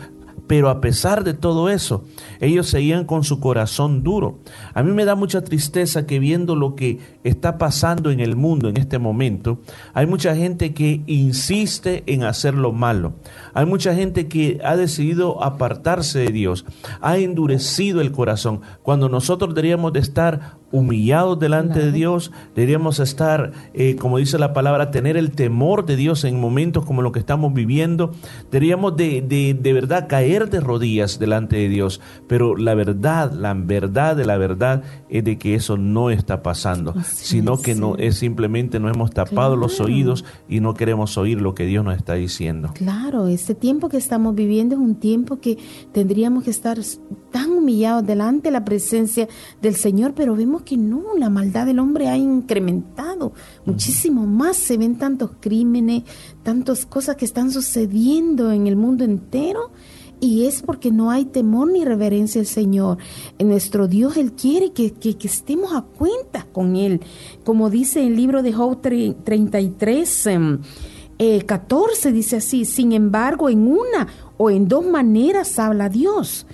pero 0.48 0.70
a 0.70 0.82
pesar 0.82 1.24
de 1.24 1.34
todo 1.34 1.70
eso, 1.70 2.04
ellos 2.40 2.68
seguían 2.68 3.06
con 3.06 3.24
su 3.24 3.40
corazón 3.40 4.04
duro. 4.04 4.40
A 4.74 4.84
mí 4.84 4.92
me 4.92 5.06
da 5.06 5.16
mucha 5.16 5.44
tristeza 5.44 6.06
que 6.06 6.20
viendo 6.20 6.56
lo 6.56 6.76
que 6.76 7.00
está 7.24 7.58
pasando 7.58 8.12
en 8.12 8.20
el 8.20 8.36
mundo 8.36 8.70
en 8.70 8.78
este 8.78 9.00
momento, 9.00 9.60
hay 9.94 10.06
mucha 10.06 10.36
gente 10.36 10.74
que 10.74 11.02
insiste 11.08 12.04
en 12.06 12.24
hacer 12.24 12.54
lo 12.54 12.72
malo. 12.72 13.14
Hay 13.54 13.66
mucha 13.66 13.96
gente 13.96 14.28
que 14.28 14.60
ha 14.64 14.76
decidido 14.76 15.44
apartarse 15.44 16.20
de 16.20 16.32
Dios, 16.32 16.66
ha 17.02 17.18
endurecido 17.18 18.02
el 18.02 18.12
corazón, 18.12 18.62
cuando 18.84 19.10
nosotros 19.10 19.56
deberíamos 19.56 19.94
de 19.94 20.00
estar 20.00 20.58
humillados 20.76 21.40
delante 21.40 21.80
de 21.80 21.92
Dios, 21.92 22.32
deberíamos 22.54 23.00
estar, 23.00 23.52
eh, 23.74 23.96
como 23.96 24.18
dice 24.18 24.38
la 24.38 24.54
palabra, 24.54 24.92
tener 24.92 25.18
el 25.18 25.32
temor 25.32 25.86
de 25.86 25.96
Dios 25.96 26.24
en 26.24 26.40
momentos 26.40 26.86
como 26.86 27.02
lo 27.02 27.12
que 27.12 27.20
estamos 27.20 27.54
viviendo, 27.54 28.12
deberíamos 28.52 28.96
de, 28.98 29.22
de, 29.22 29.54
de 29.54 29.74
verdad 29.74 30.08
caer 30.08 30.50
de 30.50 30.60
rodillas 30.60 31.18
delante 31.18 31.56
de 31.56 31.70
Dios, 31.70 32.02
pero 32.28 32.56
la 32.56 32.76
verdad, 32.76 33.32
la 33.32 33.54
verdad 33.54 34.16
de 34.16 34.26
la 34.26 34.38
verdad 34.38 34.84
es 35.10 35.24
de 35.24 35.38
que 35.38 35.56
eso 35.56 35.78
no 35.78 36.10
está 36.10 36.44
pasando, 36.44 36.94
sino 37.06 37.58
que 37.58 37.76
no 37.76 37.96
es 37.98 38.18
simplemente 38.18 38.80
nos 38.80 38.94
hemos 38.94 39.12
tapado 39.12 39.56
los 39.56 39.80
oídos 39.80 40.26
y 40.50 40.60
no 40.60 40.74
queremos 40.74 41.18
oír 41.18 41.40
lo 41.42 41.56
que 41.56 41.66
Dios 41.66 41.86
nos 41.86 41.96
está 41.96 42.16
diciendo. 42.16 42.72
Claro, 42.74 43.28
este 43.28 43.56
tiempo 43.56 43.90
que 43.90 43.98
estamos 43.98 44.36
viviendo 44.36 44.76
es 44.76 44.82
un 44.82 44.96
tiempo 44.96 45.40
que 45.40 45.58
tendríamos 45.92 46.44
que 46.44 46.50
estar 46.50 46.78
tan 47.32 47.52
humillados 47.52 48.06
delante 48.06 48.50
de 48.50 48.52
la 48.52 48.66
presencia 48.66 49.28
del 49.62 49.76
Señor, 49.76 50.14
pero 50.16 50.36
vemos 50.36 50.64
que 50.66 50.76
no, 50.76 51.16
la 51.18 51.30
maldad 51.30 51.66
del 51.66 51.80
hombre 51.80 52.10
ha 52.10 52.18
incrementado 52.18 53.34
muchísimo 53.66 54.26
más, 54.26 54.58
se 54.58 54.78
ven 54.78 54.98
tantos 54.98 55.32
crímenes, 55.40 56.04
tantas 56.44 56.86
cosas 56.86 57.16
que 57.16 57.26
están 57.26 57.52
sucediendo 57.52 58.52
en 58.52 58.68
el 58.68 58.76
mundo 58.76 59.06
entero. 59.06 59.72
Y 60.20 60.46
es 60.46 60.62
porque 60.62 60.92
no 60.92 61.12
hay 61.12 61.26
temor 61.26 61.70
ni 61.70 61.84
reverencia 61.84 62.40
al 62.40 62.48
Señor. 62.48 62.98
En 63.38 63.50
nuestro 63.50 63.88
Dios, 63.88 64.18
Él 64.18 64.32
quiere 64.32 64.72
que, 64.72 64.92
que, 64.92 65.18
que 65.18 65.28
estemos 65.28 65.74
a 65.74 65.82
cuentas 65.82 66.46
con 66.46 66.78
Él. 66.78 67.02
Como 67.44 67.70
dice 67.70 68.08
el 68.08 68.16
libro 68.16 68.42
de 68.42 68.54
Job 68.54 68.82
33, 68.82 70.28
eh, 71.20 71.42
14, 71.46 72.12
dice 72.12 72.38
así, 72.38 72.66
sin 72.66 72.94
embargo, 72.94 73.50
en 73.50 73.68
una 73.68 74.08
o 74.38 74.50
en 74.50 74.68
dos 74.68 74.86
maneras 74.86 75.60
habla 75.60 75.90
Dios 75.90 76.46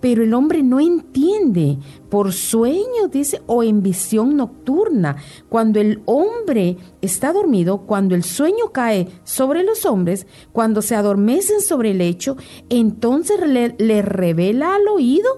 pero 0.00 0.22
el 0.22 0.34
hombre 0.34 0.62
no 0.62 0.80
entiende 0.80 1.78
por 2.08 2.32
sueño, 2.32 3.08
dice, 3.10 3.42
o 3.46 3.62
en 3.62 3.82
visión 3.82 4.36
nocturna. 4.36 5.16
Cuando 5.48 5.80
el 5.80 6.02
hombre 6.06 6.76
está 7.00 7.32
dormido, 7.32 7.82
cuando 7.86 8.14
el 8.14 8.24
sueño 8.24 8.72
cae 8.72 9.08
sobre 9.24 9.62
los 9.62 9.84
hombres, 9.86 10.26
cuando 10.52 10.82
se 10.82 10.96
adormecen 10.96 11.60
sobre 11.60 11.92
el 11.92 11.98
lecho, 11.98 12.36
entonces 12.68 13.40
le, 13.46 13.74
le 13.78 14.02
revela 14.02 14.74
al 14.74 14.88
oído 14.88 15.28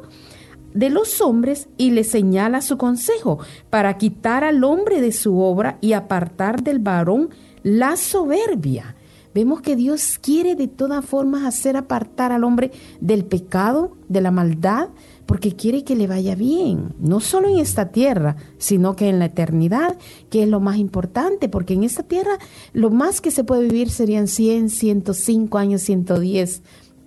de 0.75 0.91
los 0.91 1.21
hombres 1.21 1.69
y 1.77 1.91
le 1.91 2.05
señala 2.05 2.63
su 2.63 2.79
consejo 2.79 3.39
para 3.69 3.99
quitar 3.99 4.45
al 4.45 4.65
hombre 4.65 5.01
de 5.01 5.13
su 5.13 5.39
obra 5.39 5.79
y 5.81 5.93
apartar 5.93 6.63
del 6.63 6.79
varón 6.79 7.31
la 7.63 7.97
soberbia. 7.97 8.97
Vemos 9.35 9.63
que 9.63 9.77
Dios 9.77 10.19
quiere 10.21 10.55
de 10.55 10.69
todas 10.69 11.05
formas 11.05 11.45
hacer 11.45 11.77
apartar 11.77 12.33
al 12.33 12.45
hombre 12.45 12.71
del 13.01 13.25
pecado, 13.25 13.97
de 14.09 14.21
la 14.21 14.31
maldad, 14.31 14.89
porque 15.27 15.57
quiere 15.57 15.85
que 15.85 15.97
le 15.97 16.07
vaya 16.07 16.35
bien, 16.35 16.95
no 17.01 17.21
solo 17.21 17.49
en 17.49 17.59
esta 17.59 17.91
tierra, 17.91 18.37
sino 18.59 18.95
que 18.97 19.09
en 19.09 19.19
la 19.19 19.27
eternidad, 19.27 19.97
que 20.29 20.43
es 20.43 20.49
lo 20.49 20.61
más 20.61 20.77
importante, 20.77 21.49
porque 21.49 21.75
en 21.75 21.85
esta 21.85 22.03
tierra 22.03 22.39
lo 22.73 22.91
más 22.91 23.21
que 23.21 23.31
se 23.31 23.45
puede 23.45 23.63
vivir 23.63 23.89
serían 23.89 24.29
100, 24.29 24.69
105 24.69 25.59
años, 25.59 25.81
110, 25.83 26.63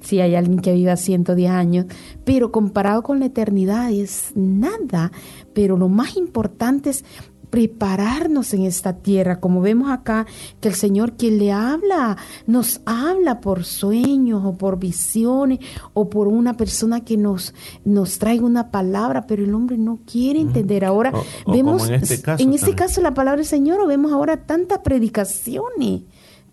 si 0.06 0.22
hay 0.22 0.36
alguien 0.36 0.60
que 0.60 0.74
viva 0.74 0.96
110 0.96 1.52
años, 1.52 1.86
pero 2.24 2.52
comparado 2.52 3.04
con 3.04 3.20
la 3.20 3.26
eternidad 3.26 3.92
es 3.92 4.32
nada, 4.36 5.12
pero 5.54 5.78
lo 5.78 5.90
más 5.90 6.16
importante 6.16 6.92
es 6.92 7.04
prepararnos 7.56 8.54
en 8.54 8.64
esta 8.64 8.98
tierra, 8.98 9.40
como 9.40 9.62
vemos 9.62 9.90
acá, 9.90 10.26
que 10.60 10.68
el 10.68 10.76
Señor 10.76 11.14
quien 11.16 11.38
le 11.38 11.54
habla, 11.54 12.18
nos 12.48 12.82
habla 12.86 13.40
por 13.40 13.64
sueños 13.64 14.42
o 14.44 14.58
por 14.58 14.78
visiones 14.78 15.60
o 15.94 16.10
por 16.10 16.28
una 16.28 16.58
persona 16.58 17.06
que 17.06 17.16
nos, 17.16 17.54
nos 17.86 18.20
traiga 18.20 18.46
una 18.46 18.72
palabra, 18.72 19.26
pero 19.26 19.42
el 19.46 19.54
hombre 19.54 19.78
no 19.78 20.00
quiere 20.06 20.42
entender. 20.42 20.84
Ahora 20.84 21.12
O- 21.16 21.24
o 21.46 21.54
vemos, 21.54 21.88
en 21.88 21.94
este 21.96 22.22
caso 22.22 22.44
en 22.44 22.54
este 22.54 22.76
caso 22.76 23.02
la 23.02 23.14
palabra 23.14 23.38
del 23.38 23.46
Señor, 23.48 23.80
o 23.80 23.88
vemos 23.88 24.12
ahora 24.12 24.46
tantas 24.46 24.80
predicaciones 24.80 26.02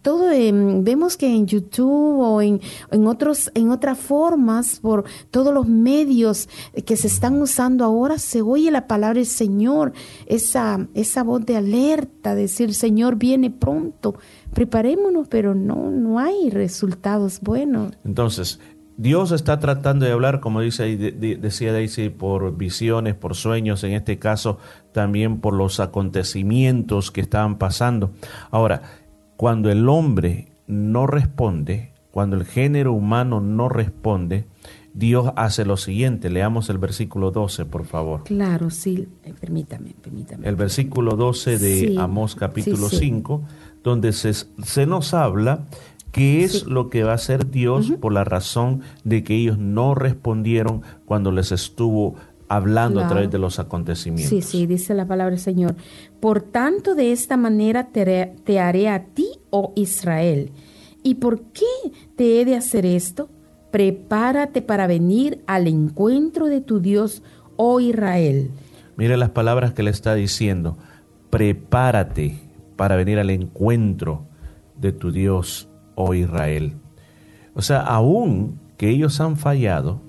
todo 0.03 0.31
em, 0.31 0.85
vemos 0.85 1.17
que 1.17 1.27
en 1.27 1.47
YouTube 1.47 2.19
o 2.19 2.43
en, 2.43 2.61
en 2.91 3.07
otros 3.07 3.51
en 3.55 3.71
otras 3.71 3.99
formas 3.99 4.81
por 4.81 5.05
todos 5.31 5.55
los 5.55 5.67
medios 5.67 6.49
que 6.85 6.97
se 6.97 7.07
están 7.07 7.41
usando 7.41 7.85
ahora 7.85 8.19
se 8.19 8.43
oye 8.43 8.71
la 8.71 8.87
palabra 8.87 9.19
del 9.19 9.27
Señor 9.27 9.93
esa 10.27 10.87
esa 10.95 11.23
voz 11.23 11.47
de 11.47 11.57
alerta 11.57 12.35
decir 12.35 12.75
Señor 12.75 13.17
viene 13.17 13.51
pronto 13.51 14.17
preparémonos 14.53 15.29
pero 15.29 15.55
no 15.55 15.91
no 15.91 16.19
hay 16.19 16.51
resultados 16.51 17.41
buenos 17.41 17.93
Entonces, 18.05 18.59
Dios 18.97 19.33
está 19.33 19.59
tratando 19.59 20.05
de 20.05 20.13
hablar, 20.13 20.41
como 20.41 20.61
dice 20.61 20.97
decía 20.97 21.73
Daisy, 21.73 22.11
por 22.11 22.57
visiones, 22.57 23.15
por 23.15 23.35
sueños, 23.35 23.83
en 23.85 23.93
este 23.93 24.19
caso 24.19 24.59
también 24.93 25.41
por 25.41 25.55
los 25.55 25.81
acontecimientos 25.81 27.11
que 27.11 27.23
estaban 27.23 27.57
pasando. 27.57 28.13
Ahora, 28.51 28.83
cuando 29.43 29.73
el 29.73 29.89
hombre 29.89 30.53
no 30.69 31.09
responde, 31.09 31.91
cuando 32.13 32.37
el 32.37 32.45
género 32.45 32.93
humano 32.93 33.41
no 33.41 33.69
responde, 33.69 34.45
Dios 34.95 35.33
hace 35.35 35.65
lo 35.65 35.77
siguiente. 35.77 36.31
Leamos 36.31 36.71
el 36.71 36.79
versículo 36.79 37.33
12, 37.33 37.65
por 37.65 37.85
favor. 37.85 38.23
claro 38.23 38.71
sí 38.71 39.09
eh, 39.25 39.35
permítame 39.41 39.97
permítame 40.01 40.49
El 40.49 40.55
versículo 40.55 41.17
12 41.17 41.59
de 41.59 41.75
Sí, 41.75 41.97
Amós 41.99 42.37
capítulo 42.37 42.89
sí, 42.89 42.99
sí. 42.99 43.07
5, 43.07 43.43
donde 43.83 44.13
se, 44.13 44.33
se 44.33 44.87
nos 44.87 45.13
habla 45.13 45.67
qué 46.13 46.45
es 46.45 46.67
lo 46.67 46.89
que 46.89 47.03
va 47.03 47.11
a 47.11 47.17
hacer 47.17 47.51
Dios 47.51 47.91
por 48.01 48.13
la 48.13 48.23
razón 48.23 48.83
de 49.03 49.25
que 49.25 49.35
ellos 49.35 49.59
no 49.59 49.97
respondieron 49.97 50.83
cuando 51.05 51.33
les 51.33 51.51
estuvo 51.51 52.15
hablando 52.57 53.01
a 53.01 53.09
través 53.09 53.31
de 53.31 53.39
los 53.39 53.59
acontecimientos. 53.59 54.29
Sí, 54.29 54.43
sí, 54.43 54.67
dice 54.67 54.95
la 54.95 55.07
palabra 55.07 55.31
del 55.31 55.41
Señor. 55.41 55.75
Por 56.21 56.43
tanto, 56.43 56.95
de 56.95 57.13
esta 57.13 57.37
manera 57.37 57.89
te 57.89 58.03
haré, 58.03 58.35
te 58.45 58.61
haré 58.61 58.89
a 58.89 59.05
ti, 59.05 59.27
oh 59.51 59.73
Israel. 59.75 60.51
¿Y 61.03 61.15
por 61.15 61.41
qué 61.53 61.93
te 62.17 62.41
he 62.41 62.45
de 62.45 62.57
hacer 62.57 62.85
esto? 62.85 63.29
Prepárate 63.71 64.61
para 64.61 64.87
venir 64.87 65.43
al 65.47 65.67
encuentro 65.67 66.47
de 66.47 66.61
tu 66.61 66.81
Dios, 66.81 67.23
oh 67.57 67.81
Israel. 67.81 68.51
Mire 68.97 69.17
las 69.17 69.31
palabras 69.31 69.73
que 69.73 69.83
le 69.83 69.91
está 69.91 70.15
diciendo. 70.15 70.77
Prepárate 71.31 72.39
para 72.77 72.97
venir 72.97 73.19
al 73.19 73.31
encuentro 73.31 74.27
de 74.77 74.93
tu 74.93 75.11
Dios, 75.11 75.69
oh 75.95 76.13
Israel. 76.13 76.75
O 77.55 77.63
sea, 77.63 77.81
aún 77.81 78.61
que 78.77 78.91
ellos 78.91 79.21
han 79.21 79.37
fallado, 79.37 80.03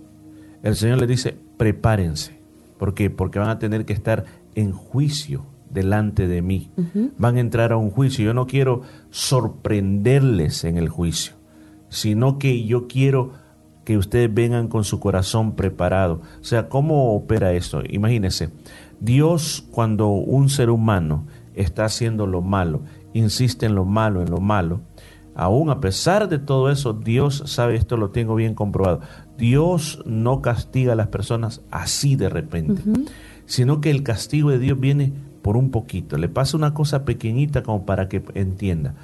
el 0.62 0.76
Señor 0.76 1.00
les 1.00 1.08
dice, 1.08 1.38
prepárense. 1.58 2.40
¿Por 2.78 2.94
qué? 2.94 3.10
Porque 3.10 3.40
van 3.40 3.50
a 3.50 3.60
tener 3.60 3.86
que 3.86 3.94
estar 3.94 4.26
en 4.56 4.72
juicio 4.72 5.46
delante 5.70 6.28
de 6.28 6.42
mí. 6.42 6.70
Van 7.18 7.38
a 7.38 7.40
entrar 7.40 7.72
a 7.72 7.78
un 7.78 7.90
juicio. 7.90 8.26
Yo 8.26 8.34
no 8.34 8.46
quiero 8.46 8.82
sorprenderles 9.10 10.64
en 10.64 10.78
el 10.78 10.90
juicio, 10.90 11.34
sino 11.90 12.38
que 12.38 12.64
yo 12.66 12.88
quiero 12.88 13.32
que 13.84 13.98
ustedes 13.98 14.34
vengan 14.34 14.68
con 14.68 14.84
su 14.84 15.00
corazón 15.00 15.56
preparado. 15.56 16.22
O 16.40 16.44
sea, 16.44 16.70
¿cómo 16.70 17.14
opera 17.16 17.54
esto? 17.54 17.82
Imagínense, 17.90 18.50
Dios 19.00 19.68
cuando 19.72 20.08
un 20.10 20.50
ser 20.50 20.70
humano 20.70 21.26
está 21.54 21.86
haciendo 21.86 22.26
lo 22.26 22.42
malo, 22.42 22.82
insiste 23.14 23.66
en 23.66 23.76
lo 23.76 23.86
malo, 23.86 24.22
en 24.22 24.30
lo 24.30 24.38
malo, 24.38 24.82
aún 25.36 25.70
a 25.70 25.80
pesar 25.80 26.30
de 26.30 26.40
todo 26.40 26.70
eso, 26.70 26.94
Dios 26.94 27.44
sabe 27.46 27.76
esto, 27.76 27.98
lo 27.98 28.12
tengo 28.12 28.36
bien 28.36 28.56
comprobado. 28.56 29.02
Dios 29.38 30.02
no 30.06 30.42
castiga 30.42 30.94
a 30.94 30.96
las 30.96 31.08
personas 31.08 31.62
así 31.72 32.16
de 32.16 32.30
repente, 32.30 32.82
sino 33.46 33.82
que 33.82 33.90
el 33.90 34.04
castigo 34.04 34.50
de 34.50 34.60
Dios 34.60 34.80
viene 34.80 35.14
por 35.42 35.58
un 35.58 35.72
poquito. 35.72 36.18
Le 36.18 36.30
pasa 36.30 36.58
una 36.58 36.74
cosa 36.74 37.06
pequeñita 37.06 37.64
como 37.64 37.86
para 37.86 38.08
que 38.08 38.24
entienda. 38.36 38.96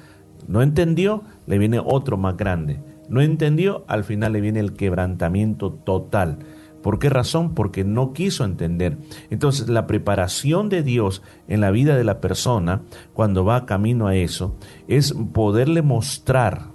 No 0.48 0.62
entendió, 0.62 1.22
le 1.46 1.58
viene 1.58 1.80
otro 1.84 2.16
más 2.16 2.36
grande. 2.36 2.80
No 3.08 3.20
entendió, 3.20 3.84
al 3.88 4.04
final 4.04 4.32
le 4.32 4.40
viene 4.40 4.60
el 4.60 4.72
quebrantamiento 4.72 5.72
total. 5.72 6.38
¿Por 6.82 6.98
qué 6.98 7.10
razón? 7.10 7.54
Porque 7.54 7.84
no 7.84 8.12
quiso 8.12 8.44
entender. 8.44 8.96
Entonces, 9.28 9.68
la 9.68 9.86
preparación 9.86 10.70
de 10.70 10.82
Dios 10.82 11.22
en 11.46 11.60
la 11.60 11.70
vida 11.70 11.96
de 11.96 12.04
la 12.04 12.20
persona, 12.20 12.82
cuando 13.12 13.44
va 13.44 13.66
camino 13.66 14.06
a 14.06 14.16
eso, 14.16 14.56
es 14.88 15.12
poderle 15.12 15.82
mostrar, 15.82 16.68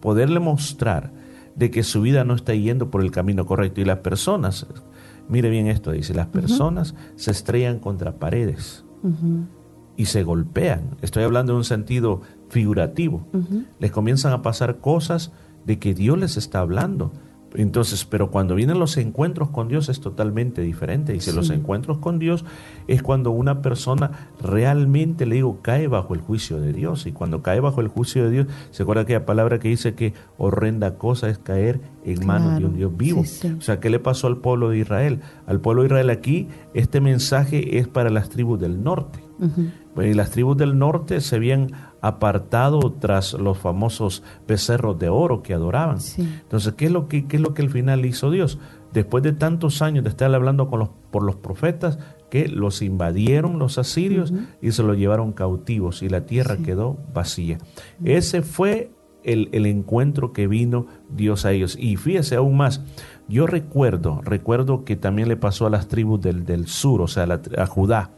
poderle 0.00 0.40
mostrar 0.40 1.15
de 1.56 1.70
que 1.70 1.82
su 1.82 2.02
vida 2.02 2.24
no 2.24 2.34
está 2.34 2.54
yendo 2.54 2.90
por 2.90 3.02
el 3.02 3.10
camino 3.10 3.46
correcto. 3.46 3.80
Y 3.80 3.84
las 3.84 3.98
personas, 3.98 4.66
mire 5.28 5.50
bien 5.50 5.66
esto, 5.66 5.90
dice, 5.92 6.14
las 6.14 6.26
personas 6.26 6.94
se 7.16 7.30
estrellan 7.30 7.78
contra 7.78 8.18
paredes 8.18 8.84
y 9.96 10.06
se 10.06 10.22
golpean. 10.22 10.96
Estoy 11.02 11.24
hablando 11.24 11.52
en 11.52 11.58
un 11.58 11.64
sentido 11.64 12.20
figurativo. 12.50 13.26
Les 13.80 13.90
comienzan 13.90 14.32
a 14.32 14.42
pasar 14.42 14.78
cosas 14.78 15.32
de 15.64 15.78
que 15.78 15.94
Dios 15.94 16.18
les 16.18 16.36
está 16.36 16.60
hablando. 16.60 17.12
Entonces, 17.56 18.04
pero 18.04 18.30
cuando 18.30 18.54
vienen 18.54 18.78
los 18.78 18.96
encuentros 18.96 19.48
con 19.50 19.68
Dios 19.68 19.88
es 19.88 20.00
totalmente 20.00 20.60
diferente. 20.62 21.12
Dice, 21.12 21.32
los 21.32 21.48
Sí. 21.48 21.54
encuentros 21.54 21.98
con 21.98 22.18
Dios 22.18 22.44
es 22.86 23.02
cuando 23.02 23.30
una 23.30 23.62
persona 23.62 24.30
realmente, 24.42 25.26
le 25.26 25.36
digo, 25.36 25.58
cae 25.62 25.88
bajo 25.88 26.14
el 26.14 26.20
juicio 26.20 26.60
de 26.60 26.72
Dios. 26.72 27.06
Y 27.06 27.12
cuando 27.12 27.42
cae 27.42 27.60
bajo 27.60 27.80
el 27.80 27.88
juicio 27.88 28.24
de 28.24 28.30
Dios, 28.30 28.46
se 28.70 28.82
acuerda 28.82 29.02
aquella 29.02 29.26
palabra 29.26 29.58
que 29.58 29.68
dice 29.68 29.94
que 29.94 30.14
horrenda 30.38 30.96
cosa 30.98 31.28
es 31.28 31.38
caer 31.38 31.80
en 32.04 32.26
manos 32.26 32.58
de 32.58 32.66
un 32.66 32.76
Dios 32.76 32.96
vivo. 32.96 33.22
Sí, 33.24 33.48
sí. 33.48 33.56
O 33.58 33.60
sea, 33.62 33.80
¿qué 33.80 33.90
le 33.90 33.98
pasó 33.98 34.26
al 34.26 34.36
pueblo 34.38 34.70
de 34.70 34.78
Israel? 34.78 35.20
Al 35.46 35.60
pueblo 35.60 35.82
de 35.82 35.86
Israel 35.88 36.10
aquí, 36.10 36.48
este 36.74 37.00
mensaje 37.00 37.78
es 37.78 37.88
para 37.88 38.10
las 38.10 38.28
tribus 38.28 38.60
del 38.60 38.82
norte. 38.82 39.20
Bueno, 39.94 40.10
y 40.10 40.14
las 40.14 40.30
tribus 40.30 40.56
del 40.56 40.78
norte 40.78 41.20
se 41.20 41.36
habían 41.36 41.70
apartado 42.00 42.80
tras 42.98 43.32
los 43.34 43.58
famosos 43.58 44.22
becerros 44.46 44.98
de 44.98 45.08
oro 45.08 45.42
que 45.42 45.54
adoraban. 45.54 46.00
Entonces, 46.18 46.74
¿qué 46.74 46.86
es, 46.86 46.90
lo 46.92 47.08
que, 47.08 47.26
¿qué 47.26 47.36
es 47.36 47.42
lo 47.42 47.54
que 47.54 47.62
al 47.62 47.70
final 47.70 48.04
hizo 48.06 48.30
Dios? 48.30 48.58
Después 48.92 49.22
de 49.22 49.32
tantos 49.32 49.82
años 49.82 50.04
de 50.04 50.10
estar 50.10 50.32
hablando 50.34 50.68
con 50.68 50.78
los, 50.80 50.88
por 51.10 51.22
los 51.22 51.36
profetas, 51.36 51.98
que 52.30 52.48
los 52.48 52.82
invadieron 52.82 53.58
los 53.58 53.78
asirios 53.78 54.32
y 54.62 54.72
se 54.72 54.82
los 54.82 54.96
llevaron 54.96 55.32
cautivos 55.32 56.02
y 56.02 56.08
la 56.08 56.26
tierra 56.26 56.56
quedó 56.56 56.96
vacía. 57.14 57.58
Ese 58.04 58.42
fue 58.42 58.90
el, 59.22 59.48
el 59.52 59.66
encuentro 59.66 60.32
que 60.32 60.46
vino 60.46 60.86
Dios 61.10 61.44
a 61.44 61.52
ellos. 61.52 61.76
Y 61.78 61.96
fíjese 61.96 62.36
aún 62.36 62.56
más, 62.56 62.80
yo 63.28 63.46
recuerdo, 63.46 64.20
recuerdo 64.22 64.84
que 64.84 64.96
también 64.96 65.28
le 65.28 65.36
pasó 65.36 65.66
a 65.66 65.70
las 65.70 65.88
tribus 65.88 66.20
del, 66.20 66.44
del 66.44 66.66
sur, 66.66 67.00
o 67.02 67.08
sea, 67.08 67.26
la- 67.26 67.40
a 67.58 67.66
Judá. 67.66 68.10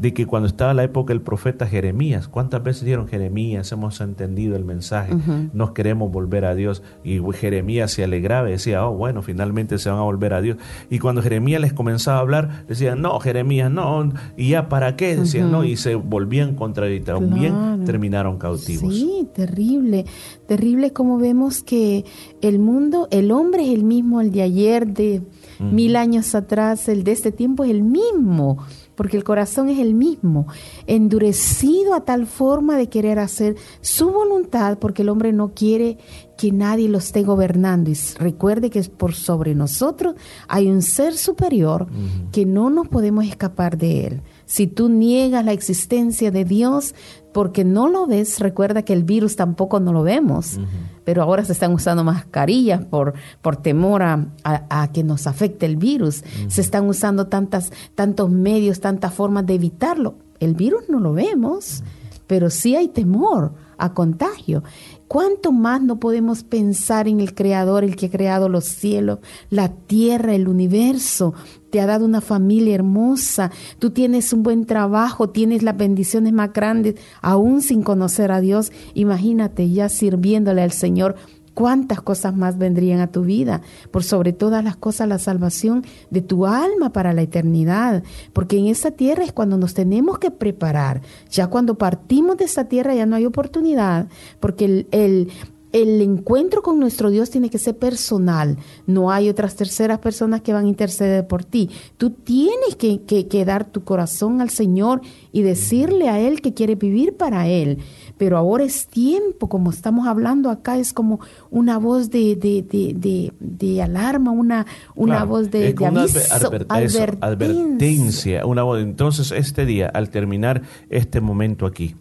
De 0.00 0.14
que 0.14 0.26
cuando 0.26 0.46
estaba 0.48 0.72
la 0.72 0.84
época 0.84 1.12
del 1.12 1.20
profeta 1.20 1.66
Jeremías, 1.66 2.28
¿cuántas 2.28 2.62
veces 2.62 2.84
dijeron 2.84 3.06
Jeremías? 3.06 3.70
Hemos 3.72 4.00
entendido 4.00 4.56
el 4.56 4.64
mensaje, 4.64 5.14
nos 5.52 5.72
queremos 5.72 6.10
volver 6.10 6.44
a 6.44 6.54
Dios. 6.54 6.82
Y 7.04 7.20
Jeremías 7.32 7.92
se 7.92 8.04
alegraba 8.04 8.48
y 8.48 8.52
decía, 8.52 8.86
oh, 8.86 8.94
bueno, 8.96 9.22
finalmente 9.22 9.78
se 9.78 9.90
van 9.90 9.98
a 9.98 10.02
volver 10.02 10.32
a 10.34 10.40
Dios. 10.40 10.56
Y 10.88 10.98
cuando 10.98 11.22
Jeremías 11.22 11.60
les 11.60 11.72
comenzaba 11.72 12.18
a 12.18 12.20
hablar, 12.20 12.66
decían, 12.66 13.02
no, 13.02 13.20
Jeremías, 13.20 13.70
no, 13.70 14.10
y 14.36 14.50
ya 14.50 14.68
para 14.68 14.96
qué, 14.96 15.16
decían, 15.16 15.52
no, 15.52 15.64
y 15.64 15.76
se 15.76 15.94
volvían 15.94 16.54
contra 16.54 16.90
y 16.90 17.00
también 17.00 17.52
Claro. 17.52 17.84
terminaron 17.84 18.38
cautivos. 18.38 18.94
Sí, 18.94 19.28
terrible. 19.34 20.06
Terrible 20.46 20.92
como 20.92 21.18
vemos 21.18 21.62
que 21.62 22.04
el 22.40 22.58
mundo, 22.58 23.06
el 23.10 23.30
hombre 23.32 23.64
es 23.64 23.70
el 23.74 23.84
mismo, 23.84 24.20
el 24.20 24.32
de 24.32 24.42
ayer, 24.42 24.86
de 24.86 25.22
mil 25.58 25.96
años 25.96 26.34
atrás, 26.34 26.88
el 26.88 27.04
de 27.04 27.12
este 27.12 27.32
tiempo 27.32 27.64
es 27.64 27.70
el 27.70 27.82
mismo, 27.82 28.58
porque 28.94 29.16
el 29.16 29.24
corazón 29.24 29.68
es 29.68 29.78
el 29.78 29.94
mismo, 29.94 30.46
endurecido 30.86 31.94
a 31.94 32.04
tal 32.04 32.26
forma 32.26 32.76
de 32.76 32.88
querer 32.88 33.18
hacer 33.18 33.56
su 33.80 34.10
voluntad, 34.10 34.78
porque 34.78 35.02
el 35.02 35.08
hombre 35.08 35.32
no 35.32 35.52
quiere 35.54 35.98
que 36.36 36.52
nadie 36.52 36.88
lo 36.88 36.98
esté 36.98 37.22
gobernando. 37.22 37.90
Y 37.90 37.96
recuerde 38.18 38.70
que 38.70 38.78
es 38.78 38.88
por 38.88 39.14
sobre 39.14 39.54
nosotros 39.54 40.14
hay 40.48 40.68
un 40.68 40.82
ser 40.82 41.14
superior 41.14 41.86
que 42.32 42.46
no 42.46 42.70
nos 42.70 42.88
podemos 42.88 43.24
escapar 43.26 43.76
de 43.76 44.06
él. 44.06 44.22
Si 44.50 44.66
tú 44.66 44.88
niegas 44.88 45.44
la 45.44 45.52
existencia 45.52 46.32
de 46.32 46.44
Dios 46.44 46.96
porque 47.32 47.62
no 47.64 47.86
lo 47.88 48.08
ves, 48.08 48.40
recuerda 48.40 48.82
que 48.82 48.92
el 48.92 49.04
virus 49.04 49.36
tampoco 49.36 49.78
no 49.78 49.92
lo 49.92 50.02
vemos, 50.02 50.58
pero 51.04 51.22
ahora 51.22 51.44
se 51.44 51.52
están 51.52 51.72
usando 51.72 52.02
mascarillas 52.02 52.84
por, 52.84 53.14
por 53.42 53.56
temor 53.58 54.02
a, 54.02 54.26
a- 54.42 54.82
a 54.82 54.90
que 54.90 55.04
nos 55.04 55.28
afecte 55.28 55.66
el 55.66 55.76
virus. 55.76 56.24
Se 56.48 56.60
están 56.62 56.88
usando 56.88 57.28
tantas, 57.28 57.70
tantos 57.94 58.28
medios, 58.28 58.80
tantas 58.80 59.14
formas 59.14 59.46
de 59.46 59.54
evitarlo. 59.54 60.16
El 60.40 60.54
virus 60.54 60.88
no 60.88 60.98
lo 60.98 61.12
vemos, 61.12 61.84
pero 62.26 62.50
sí 62.50 62.74
hay 62.74 62.88
temor 62.88 63.52
a 63.78 63.94
contagio. 63.94 64.64
¿Cuánto 65.12 65.50
más 65.50 65.82
no 65.82 65.98
podemos 65.98 66.44
pensar 66.44 67.08
en 67.08 67.18
el 67.18 67.34
Creador, 67.34 67.82
el 67.82 67.96
que 67.96 68.06
ha 68.06 68.10
creado 68.10 68.48
los 68.48 68.64
cielos, 68.64 69.18
la 69.50 69.68
tierra, 69.68 70.36
el 70.36 70.46
universo? 70.46 71.34
Te 71.70 71.80
ha 71.80 71.86
dado 71.86 72.04
una 72.04 72.20
familia 72.20 72.76
hermosa, 72.76 73.50
tú 73.80 73.90
tienes 73.90 74.32
un 74.32 74.44
buen 74.44 74.66
trabajo, 74.66 75.30
tienes 75.30 75.64
las 75.64 75.76
bendiciones 75.76 76.32
más 76.32 76.52
grandes, 76.52 76.94
aún 77.22 77.60
sin 77.60 77.82
conocer 77.82 78.30
a 78.30 78.40
Dios. 78.40 78.70
Imagínate 78.94 79.68
ya 79.68 79.88
sirviéndole 79.88 80.62
al 80.62 80.70
Señor. 80.70 81.16
¿Cuántas 81.60 82.00
cosas 82.00 82.34
más 82.34 82.56
vendrían 82.56 83.00
a 83.00 83.12
tu 83.12 83.22
vida? 83.22 83.60
Por 83.90 84.02
sobre 84.02 84.32
todas 84.32 84.64
las 84.64 84.76
cosas, 84.76 85.06
la 85.08 85.18
salvación 85.18 85.84
de 86.10 86.22
tu 86.22 86.46
alma 86.46 86.90
para 86.92 87.12
la 87.12 87.20
eternidad. 87.22 88.02
Porque 88.32 88.56
en 88.58 88.66
esta 88.66 88.90
tierra 88.92 89.24
es 89.24 89.32
cuando 89.32 89.58
nos 89.58 89.74
tenemos 89.74 90.18
que 90.18 90.30
preparar. 90.30 91.02
Ya 91.30 91.48
cuando 91.48 91.76
partimos 91.76 92.38
de 92.38 92.44
esta 92.46 92.64
tierra 92.64 92.94
ya 92.94 93.04
no 93.04 93.16
hay 93.16 93.26
oportunidad. 93.26 94.08
Porque 94.40 94.64
el, 94.64 94.86
el, 94.90 95.28
el 95.72 96.00
encuentro 96.00 96.62
con 96.62 96.80
nuestro 96.80 97.10
Dios 97.10 97.28
tiene 97.30 97.50
que 97.50 97.58
ser 97.58 97.76
personal. 97.76 98.56
No 98.86 99.10
hay 99.12 99.28
otras 99.28 99.54
terceras 99.54 99.98
personas 99.98 100.40
que 100.40 100.52
van 100.52 100.64
a 100.64 100.68
interceder 100.68 101.26
por 101.26 101.44
ti. 101.44 101.68
Tú 101.98 102.10
tienes 102.10 102.74
que, 102.76 103.02
que- 103.02 103.28
que 103.28 103.44
dar 103.44 103.66
tu 103.70 103.84
corazón 103.84 104.40
al 104.40 104.50
Señor 104.50 105.02
y 105.30 105.42
decirle 105.42 106.08
a 106.08 106.18
Él 106.18 106.40
que 106.40 106.54
quiere 106.54 106.74
vivir 106.74 107.16
para 107.16 107.46
Él. 107.48 107.78
Pero 108.20 108.36
ahora 108.36 108.64
es 108.64 108.86
tiempo, 108.86 109.48
como 109.48 109.70
estamos 109.70 110.06
hablando 110.06 110.50
acá, 110.50 110.76
es 110.76 110.92
como 110.92 111.20
una 111.50 111.78
voz 111.78 112.10
de, 112.10 112.36
de, 112.36 112.60
de, 112.62 112.92
de, 112.94 113.32
de 113.40 113.80
alarma, 113.80 114.30
una, 114.30 114.66
una 114.94 115.14
Claro, 115.14 115.26
voz 115.28 115.50
de, 115.50 115.72
de 115.72 115.86
aviso, 115.86 116.18
adver- 116.18 116.20
eso, 116.26 116.46
advertencia. 116.48 117.08
advertencia, 117.22 118.44
una 118.46 118.62
voz. 118.62 118.82
Entonces, 118.82 119.32
este 119.32 119.64
día, 119.64 119.86
al 119.86 120.10
terminar 120.10 120.60
este 120.90 121.22
momento 121.22 121.64
aquí, 121.64 121.96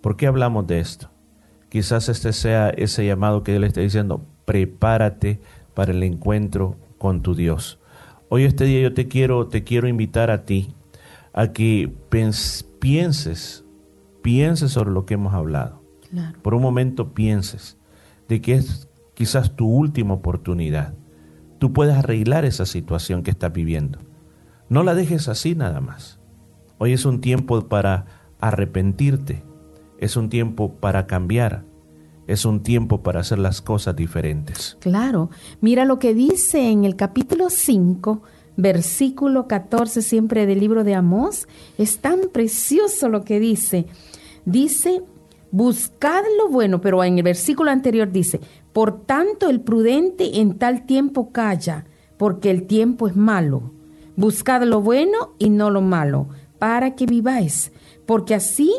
¿por 0.00 0.16
qué 0.16 0.26
hablamos 0.26 0.66
de 0.66 0.80
esto? 0.80 1.08
Quizás 1.68 2.08
este 2.08 2.32
sea 2.32 2.70
ese 2.70 3.06
llamado 3.06 3.44
que 3.44 3.54
Él 3.54 3.62
está 3.62 3.80
diciendo, 3.80 4.22
prepárate 4.46 5.40
para 5.74 5.92
el 5.92 6.02
encuentro 6.02 6.78
con 6.98 7.22
tu 7.22 7.36
Dios. 7.36 7.78
Hoy 8.28 8.42
este 8.42 8.64
día 8.64 8.80
yo 8.82 8.92
te 8.92 9.06
quiero, 9.06 9.46
te 9.46 9.62
quiero 9.62 9.86
invitar 9.86 10.32
a 10.32 10.44
ti 10.44 10.74
a 11.32 11.52
que 11.52 11.92
pienses, 12.80 13.64
pienses 14.22 14.72
sobre 14.72 14.90
lo 14.90 15.06
que 15.06 15.14
hemos 15.14 15.34
hablado. 15.34 15.82
Claro. 16.10 16.38
Por 16.42 16.54
un 16.54 16.62
momento 16.62 17.14
pienses 17.14 17.78
de 18.28 18.40
que 18.40 18.54
es 18.54 18.88
quizás 19.14 19.56
tu 19.56 19.68
última 19.68 20.14
oportunidad. 20.14 20.94
Tú 21.58 21.72
puedes 21.72 21.96
arreglar 21.96 22.44
esa 22.44 22.64
situación 22.64 23.22
que 23.22 23.30
estás 23.30 23.52
viviendo. 23.52 23.98
No 24.68 24.82
la 24.82 24.94
dejes 24.94 25.28
así 25.28 25.54
nada 25.54 25.80
más. 25.80 26.20
Hoy 26.78 26.92
es 26.92 27.04
un 27.04 27.20
tiempo 27.20 27.68
para 27.68 28.06
arrepentirte. 28.40 29.42
Es 29.98 30.16
un 30.16 30.30
tiempo 30.30 30.76
para 30.76 31.06
cambiar. 31.06 31.64
Es 32.26 32.44
un 32.44 32.62
tiempo 32.62 33.02
para 33.02 33.20
hacer 33.20 33.38
las 33.38 33.60
cosas 33.60 33.96
diferentes. 33.96 34.78
Claro, 34.80 35.30
mira 35.60 35.84
lo 35.84 35.98
que 35.98 36.14
dice 36.14 36.70
en 36.70 36.84
el 36.84 36.96
capítulo 36.96 37.50
5, 37.50 38.22
versículo 38.56 39.48
14, 39.48 40.00
siempre 40.00 40.46
del 40.46 40.60
libro 40.60 40.84
de 40.84 40.94
Amós. 40.94 41.48
Es 41.76 41.98
tan 41.98 42.20
precioso 42.32 43.08
lo 43.08 43.24
que 43.24 43.40
dice. 43.40 43.86
Dice, 44.44 45.02
buscad 45.50 46.22
lo 46.38 46.48
bueno, 46.48 46.80
pero 46.80 47.02
en 47.04 47.18
el 47.18 47.22
versículo 47.22 47.70
anterior 47.70 48.10
dice, 48.10 48.40
por 48.72 49.04
tanto 49.04 49.48
el 49.48 49.60
prudente 49.60 50.40
en 50.40 50.58
tal 50.58 50.86
tiempo 50.86 51.32
calla, 51.32 51.86
porque 52.16 52.50
el 52.50 52.66
tiempo 52.66 53.08
es 53.08 53.16
malo. 53.16 53.72
Buscad 54.16 54.62
lo 54.64 54.80
bueno 54.80 55.34
y 55.38 55.50
no 55.50 55.70
lo 55.70 55.80
malo, 55.80 56.28
para 56.58 56.94
que 56.94 57.06
viváis, 57.06 57.72
porque 58.06 58.34
así 58.34 58.72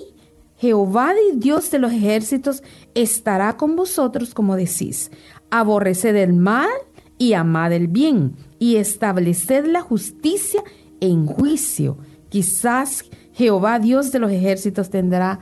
Jehová 0.62 1.14
Dios 1.34 1.72
de 1.72 1.80
los 1.80 1.92
ejércitos 1.92 2.62
estará 2.94 3.58
con 3.58 3.76
vosotros, 3.76 4.36
como 4.36 4.56
decís. 4.56 5.10
Aborreced 5.50 6.16
el 6.16 6.34
mal 6.34 6.70
y 7.18 7.34
amad 7.34 7.74
el 7.74 7.88
bien, 7.88 8.36
y 8.60 8.76
estableced 8.76 9.66
la 9.66 9.82
justicia 9.82 10.64
en 11.00 11.26
juicio. 11.26 11.98
Quizás 12.30 13.06
Jehová 13.34 13.80
Dios 13.80 14.12
de 14.12 14.20
los 14.20 14.32
ejércitos 14.32 14.92
tendrá 14.92 15.40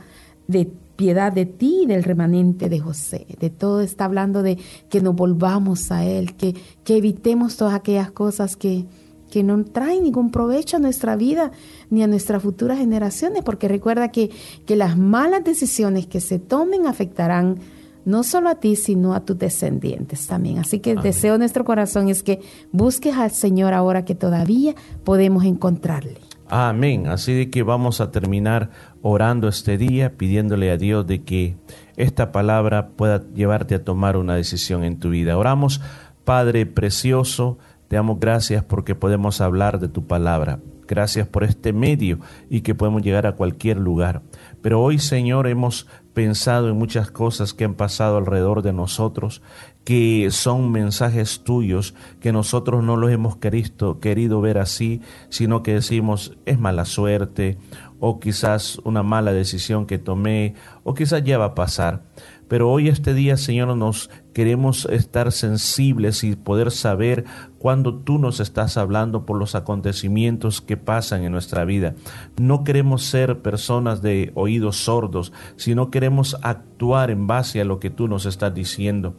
de 0.50 0.70
piedad 0.96 1.32
de 1.32 1.46
ti 1.46 1.80
y 1.84 1.86
del 1.86 2.04
remanente 2.04 2.68
de 2.68 2.78
José. 2.78 3.26
De 3.40 3.48
todo 3.48 3.80
está 3.80 4.04
hablando 4.04 4.42
de 4.42 4.58
que 4.90 5.00
nos 5.00 5.14
volvamos 5.14 5.90
a 5.90 6.04
Él, 6.04 6.36
que, 6.36 6.54
que 6.84 6.98
evitemos 6.98 7.56
todas 7.56 7.74
aquellas 7.74 8.10
cosas 8.10 8.56
que, 8.56 8.84
que 9.30 9.42
no 9.42 9.64
traen 9.64 10.02
ningún 10.02 10.30
provecho 10.30 10.76
a 10.76 10.80
nuestra 10.80 11.16
vida 11.16 11.52
ni 11.88 12.02
a 12.02 12.06
nuestras 12.06 12.42
futuras 12.42 12.78
generaciones, 12.78 13.42
porque 13.42 13.66
recuerda 13.66 14.08
que, 14.08 14.30
que 14.66 14.76
las 14.76 14.98
malas 14.98 15.42
decisiones 15.42 16.06
que 16.06 16.20
se 16.20 16.38
tomen 16.38 16.86
afectarán 16.86 17.58
no 18.04 18.22
solo 18.22 18.48
a 18.48 18.56
ti, 18.56 18.76
sino 18.76 19.14
a 19.14 19.20
tus 19.20 19.38
descendientes 19.38 20.26
también. 20.26 20.58
Así 20.58 20.80
que 20.80 20.90
el 20.90 21.02
deseo 21.02 21.34
de 21.34 21.40
nuestro 21.40 21.64
corazón 21.64 22.08
es 22.08 22.22
que 22.22 22.40
busques 22.72 23.16
al 23.16 23.30
Señor 23.30 23.72
ahora 23.72 24.04
que 24.04 24.14
todavía 24.14 24.74
podemos 25.04 25.44
encontrarle. 25.44 26.18
Amén. 26.48 27.06
Así 27.06 27.32
de 27.32 27.48
que 27.48 27.62
vamos 27.62 28.00
a 28.00 28.10
terminar 28.10 28.70
orando 29.02 29.48
este 29.48 29.78
día, 29.78 30.16
pidiéndole 30.16 30.70
a 30.70 30.76
Dios 30.76 31.06
de 31.06 31.22
que 31.22 31.56
esta 31.96 32.32
palabra 32.32 32.88
pueda 32.88 33.24
llevarte 33.34 33.74
a 33.74 33.84
tomar 33.84 34.16
una 34.16 34.34
decisión 34.34 34.84
en 34.84 34.98
tu 34.98 35.10
vida. 35.10 35.36
Oramos, 35.36 35.80
Padre 36.24 36.66
precioso, 36.66 37.58
te 37.88 37.96
damos 37.96 38.20
gracias 38.20 38.62
porque 38.62 38.94
podemos 38.94 39.40
hablar 39.40 39.80
de 39.80 39.88
tu 39.88 40.06
palabra. 40.06 40.60
Gracias 40.86 41.26
por 41.28 41.44
este 41.44 41.72
medio 41.72 42.18
y 42.48 42.62
que 42.62 42.74
podemos 42.74 43.02
llegar 43.02 43.26
a 43.26 43.36
cualquier 43.36 43.78
lugar. 43.78 44.22
Pero 44.60 44.82
hoy, 44.82 44.98
Señor, 44.98 45.46
hemos 45.46 45.86
pensado 46.14 46.68
en 46.68 46.76
muchas 46.76 47.10
cosas 47.10 47.54
que 47.54 47.64
han 47.64 47.74
pasado 47.74 48.16
alrededor 48.16 48.62
de 48.62 48.72
nosotros, 48.72 49.42
que 49.90 50.28
son 50.30 50.70
mensajes 50.70 51.40
tuyos, 51.42 51.96
que 52.20 52.30
nosotros 52.30 52.84
no 52.84 52.96
los 52.96 53.10
hemos 53.10 53.38
querido, 53.38 54.40
ver 54.40 54.58
así, 54.58 55.00
sino 55.30 55.64
que 55.64 55.74
decimos 55.74 56.38
es 56.46 56.60
mala 56.60 56.84
suerte, 56.84 57.58
o 57.98 58.20
quizás 58.20 58.78
una 58.84 59.02
mala 59.02 59.32
decisión 59.32 59.86
que 59.86 59.98
tomé, 59.98 60.54
o 60.84 60.94
quizás 60.94 61.24
ya 61.24 61.38
va 61.38 61.46
a 61.46 61.54
pasar. 61.56 62.04
Pero 62.46 62.70
hoy 62.70 62.86
este 62.86 63.14
día, 63.14 63.36
Señor, 63.36 63.76
nos 63.76 64.10
queremos 64.32 64.84
estar 64.86 65.32
sensibles 65.32 66.22
y 66.22 66.36
poder 66.36 66.70
saber 66.70 67.24
cuando 67.58 67.96
tú 67.96 68.18
nos 68.18 68.38
estás 68.38 68.76
hablando 68.76 69.26
por 69.26 69.38
los 69.38 69.56
acontecimientos 69.56 70.60
que 70.60 70.76
pasan 70.76 71.24
en 71.24 71.32
nuestra 71.32 71.64
vida. 71.64 71.96
No 72.40 72.62
queremos 72.62 73.02
ser 73.04 73.42
personas 73.42 74.02
de 74.02 74.30
oídos 74.36 74.76
sordos, 74.76 75.32
sino 75.56 75.90
queremos 75.90 76.36
actuar 76.42 77.10
en 77.10 77.26
base 77.26 77.60
a 77.60 77.64
lo 77.64 77.80
que 77.80 77.90
tú 77.90 78.06
nos 78.06 78.24
estás 78.24 78.54
diciendo. 78.54 79.16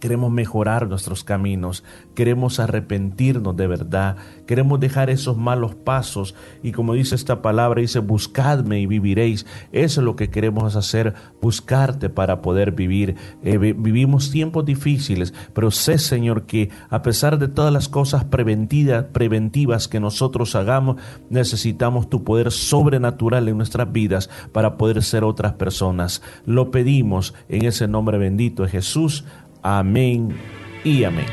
Queremos 0.00 0.32
mejorar 0.32 0.88
nuestros 0.88 1.24
caminos, 1.24 1.84
queremos 2.14 2.58
arrepentirnos 2.58 3.56
de 3.56 3.66
verdad, 3.66 4.16
queremos 4.46 4.80
dejar 4.80 5.10
esos 5.10 5.36
malos 5.36 5.74
pasos 5.74 6.34
y 6.62 6.72
como 6.72 6.94
dice 6.94 7.14
esta 7.14 7.42
palabra, 7.42 7.80
dice, 7.80 8.00
buscadme 8.00 8.80
y 8.80 8.86
viviréis. 8.86 9.46
Eso 9.72 10.00
es 10.00 10.04
lo 10.04 10.16
que 10.16 10.30
queremos 10.30 10.74
hacer, 10.74 11.14
buscarte 11.40 12.08
para 12.08 12.40
poder 12.42 12.72
vivir. 12.72 13.16
Eh, 13.42 13.58
vivimos 13.58 14.30
tiempos 14.30 14.64
difíciles, 14.64 15.34
pero 15.52 15.70
sé, 15.70 15.98
Señor, 15.98 16.44
que 16.44 16.70
a 16.88 17.02
pesar 17.02 17.38
de 17.38 17.48
todas 17.48 17.72
las 17.72 17.88
cosas 17.88 18.24
preventivas, 18.24 19.04
preventivas 19.12 19.86
que 19.86 20.00
nosotros 20.00 20.54
hagamos, 20.54 20.96
necesitamos 21.28 22.08
tu 22.08 22.24
poder 22.24 22.50
sobrenatural 22.50 23.48
en 23.48 23.56
nuestras 23.56 23.92
vidas 23.92 24.30
para 24.52 24.76
poder 24.76 25.02
ser 25.02 25.24
otras 25.24 25.54
personas. 25.54 26.22
Lo 26.46 26.70
pedimos 26.70 27.34
en 27.48 27.64
ese 27.66 27.88
nombre 27.88 28.18
bendito 28.18 28.62
de 28.62 28.70
Jesús. 28.70 29.24
Amén 29.62 30.34
y 30.84 31.04
amén. 31.04 31.26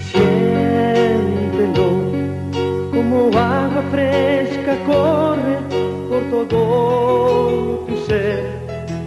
Siéntelo 0.00 1.90
como 2.92 3.26
agua 3.36 3.82
fresca 3.90 4.74
corre 4.86 5.58
por 6.08 6.22
todo 6.30 7.84
tu 7.86 7.96
ser, 8.06 8.42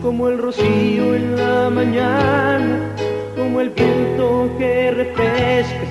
como 0.03 0.29
el 0.29 0.37
rocío 0.37 1.15
en 1.15 1.35
la 1.37 1.71
mañana, 1.71 2.95
como 3.35 3.61
el 3.61 3.71
viento 3.71 4.51
que 4.59 4.91
refresca 4.91 5.87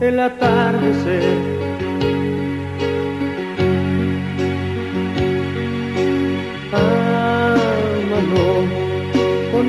el 0.00 0.18
atardecer. 0.18 1.67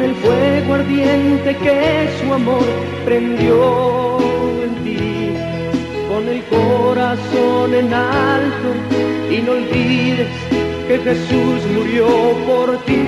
El 0.10 0.16
fuego 0.16 0.74
ardiente 0.74 1.56
que 1.58 2.10
su 2.20 2.34
amor 2.34 2.66
prendió 3.06 4.18
en 4.64 4.74
ti, 4.84 5.34
con 6.10 6.28
el 6.28 6.42
corazón 6.46 7.74
en 7.76 7.94
alto 7.94 8.70
y 9.30 9.38
no 9.42 9.52
olvides 9.52 10.32
que 10.88 10.98
Jesús 10.98 11.60
murió 11.76 12.08
por 12.48 12.78
ti. 12.86 13.04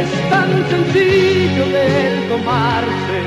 Es 0.00 0.10
tan 0.30 0.50
sencillo 0.72 1.64
de 1.76 1.88
tomarse, 2.30 3.18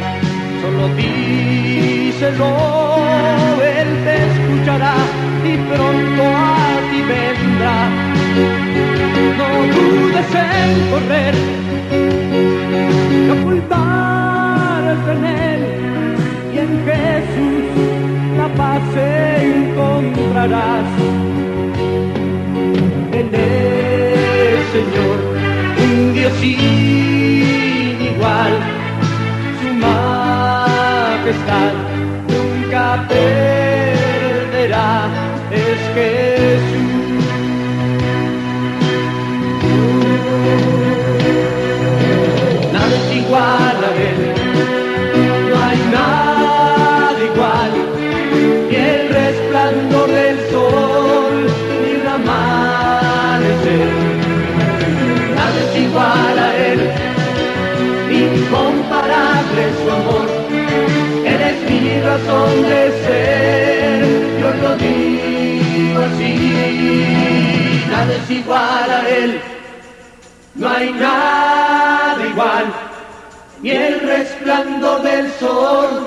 solo 0.61 0.83
díselo, 0.97 2.51
Él 3.79 3.89
te 4.05 4.15
escuchará 4.31 4.95
y 5.45 5.55
pronto 5.73 6.23
a 6.23 6.91
ti 6.91 7.01
vendrá. 7.13 8.04
No 9.39 9.49
dudes 9.75 10.31
en 10.35 10.71
correr, 10.91 11.35
y 13.11 13.29
ocultarse 13.29 15.11
en 15.11 15.25
Él 15.25 15.61
y 16.53 16.57
en 16.57 16.71
Jesús 16.87 17.65
la 18.37 18.47
paz 18.59 18.83
encontrarás. 19.37 20.91
En 23.19 23.27
el 23.33 24.57
Señor, 24.73 25.17
un 25.83 26.13
Dios 26.13 26.33
sin 26.41 27.97
igual, 28.11 28.53
su 29.61 29.69
majestad 29.85 31.73
nunca 32.27 32.83
perderá. 33.07 33.64
Igual 43.35 43.79
a 43.83 43.91
Él, 44.07 44.19
no 45.49 45.55
hay 45.67 45.79
nada 45.91 47.19
igual, 47.31 47.71
ni 48.69 48.75
el 48.75 49.09
resplandor 49.09 50.09
del 50.09 50.37
sol, 50.51 51.35
ni 51.81 51.89
el 51.99 52.07
amanecer. 52.07 53.89
Nada 55.35 55.57
es 55.65 55.73
igual 55.85 56.35
a 56.39 56.49
Él, 56.69 56.79
incomparable 58.23 59.61
su 59.81 59.87
amor, 59.91 60.27
Él 61.25 61.41
es 61.49 61.57
mi 61.69 61.83
razón 62.01 62.51
de 62.63 62.81
ser, 63.05 63.99
yo 64.39 64.49
lo 64.63 64.71
digo 64.77 65.99
así, 66.09 66.31
nada 67.89 68.13
es 68.15 68.31
igual 68.31 68.89
a 68.91 69.09
Él. 69.09 69.41
No 70.55 70.69
hay 70.69 70.89
nada 70.93 72.25
igual, 72.29 72.65
ni 73.65 73.71
el 73.71 73.99
resplandor 74.01 75.01
del 75.01 75.31
sol, 75.39 76.04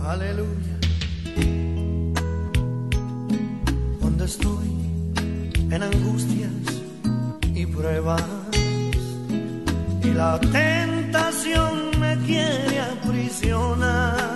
Aleluya. 0.00 0.80
Cuando 4.00 4.24
estoy 4.24 4.66
en 5.70 5.82
angustias 5.84 6.50
y 7.54 7.66
pruebas 7.66 8.39
y 10.02 10.10
la 10.12 10.38
tentación 10.40 11.90
me 11.98 12.16
quiere 12.26 12.80
aprisionar. 12.80 14.34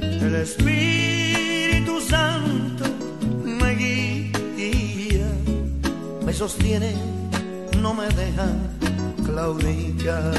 El 0.00 0.34
Espíritu 0.34 2.00
Santo 2.00 2.84
me 3.44 3.74
guía, 3.74 5.28
me 6.24 6.32
sostiene, 6.32 6.94
no 7.80 7.94
me 7.94 8.06
deja 8.08 8.48
claudicar. 9.24 10.34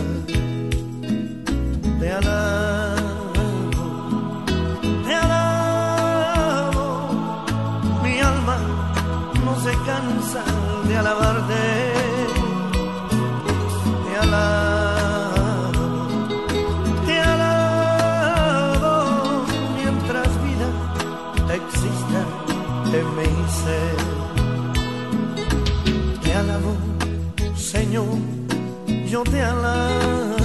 Te 2.00 2.12
alabo, 2.12 3.48
te 5.06 5.14
alabo, 5.14 7.10
mi 8.04 8.20
alma 8.20 8.58
no 9.44 9.54
se 9.64 9.72
cansa 9.86 10.44
de 10.88 10.98
alabarte. 10.98 12.17
Yo 29.10 29.24
te 29.24 29.42
alabo, 29.42 30.36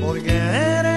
porque 0.00 0.30
eres 0.30 0.89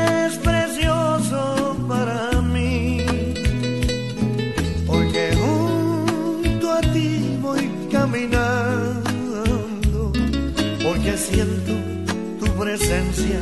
presencia 12.78 13.40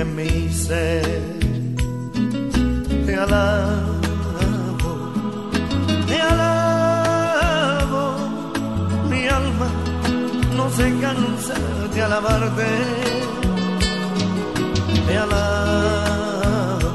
en 0.00 0.08
mi 0.14 0.52
ser. 0.52 1.22
Te 3.06 3.14
alabo, 3.16 4.92
te 6.06 6.20
alabo, 6.20 8.02
mi 9.08 9.22
alma 9.26 9.68
no 10.56 10.64
se 10.78 10.86
cansa 11.00 11.54
de 11.94 12.02
alabarte. 12.02 12.68
Te 15.06 15.14
alabo, 15.16 16.92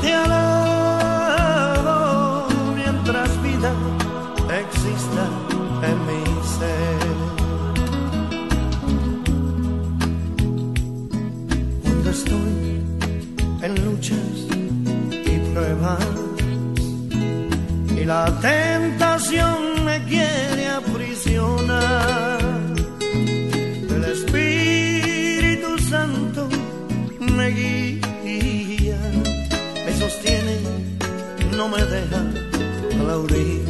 te 0.00 0.10
alabo, 0.14 1.96
mientras 2.76 3.28
vida 3.42 3.72
exista 4.62 5.24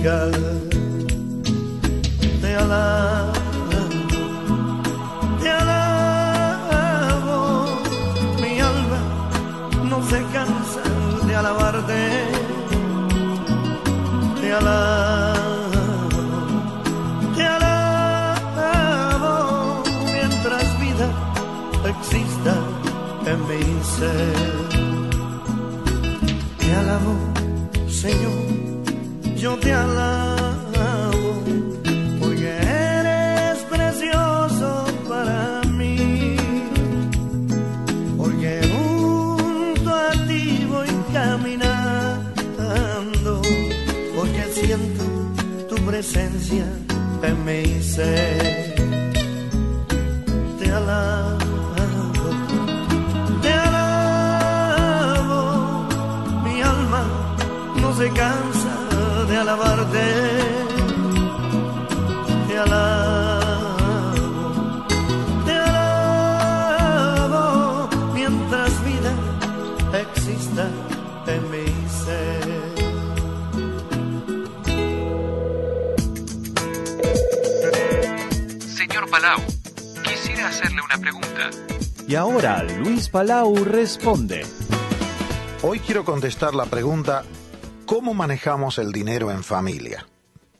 Te 0.02 0.08
alabo, 0.08 0.50
te 5.40 5.48
alabo, 5.48 7.38
mi 8.40 8.58
alma 8.58 8.98
no 9.88 10.02
se 10.10 10.18
cansa 10.32 10.82
de 11.24 11.36
alabarte. 11.36 12.00
Te 14.40 14.52
alabo, 14.52 15.84
te 17.36 17.44
alabo, 17.46 19.34
mientras 20.12 20.80
vida 20.80 21.08
exista 21.86 22.54
en 23.24 23.38
mi 23.46 23.62
ser. 23.84 24.34
Te 26.58 26.74
alabo, 26.74 27.31
yo 29.42 29.58
te 29.58 29.72
alabo, 29.72 31.42
porque 32.20 32.46
eres 32.46 33.58
precioso 33.68 34.86
para 35.08 35.62
mí, 35.78 36.36
porque 38.16 38.60
junto 38.72 39.90
a 39.90 40.12
ti 40.28 40.64
voy 40.70 40.86
caminando, 41.12 42.22
porque 44.14 44.44
siento 44.52 45.04
tu 45.68 45.74
presencia 45.86 46.64
en 47.24 47.44
mi 47.44 47.82
ser. 47.82 48.31
Alabarte. 59.52 60.06
Te 62.48 62.58
alabo, 62.58 63.84
te 65.44 65.52
alabo, 66.32 67.36
mientras 68.14 68.84
vida 68.84 69.12
exista 70.00 70.68
en 71.26 71.50
mi 71.50 71.66
ser. 72.04 72.52
Señor 78.66 79.10
Palau, 79.10 79.40
quisiera 80.02 80.48
hacerle 80.48 80.80
una 80.82 80.98
pregunta. 80.98 81.50
Y 82.08 82.14
ahora 82.14 82.62
Luis 82.62 83.08
Palau 83.08 83.54
responde. 83.64 84.46
Hoy 85.62 85.78
quiero 85.78 86.04
contestar 86.04 86.54
la 86.54 86.64
pregunta, 86.66 87.24
¿cómo 88.02 88.14
manejamos 88.14 88.78
el 88.78 88.90
dinero 88.90 89.30
en 89.30 89.44
familia? 89.44 90.08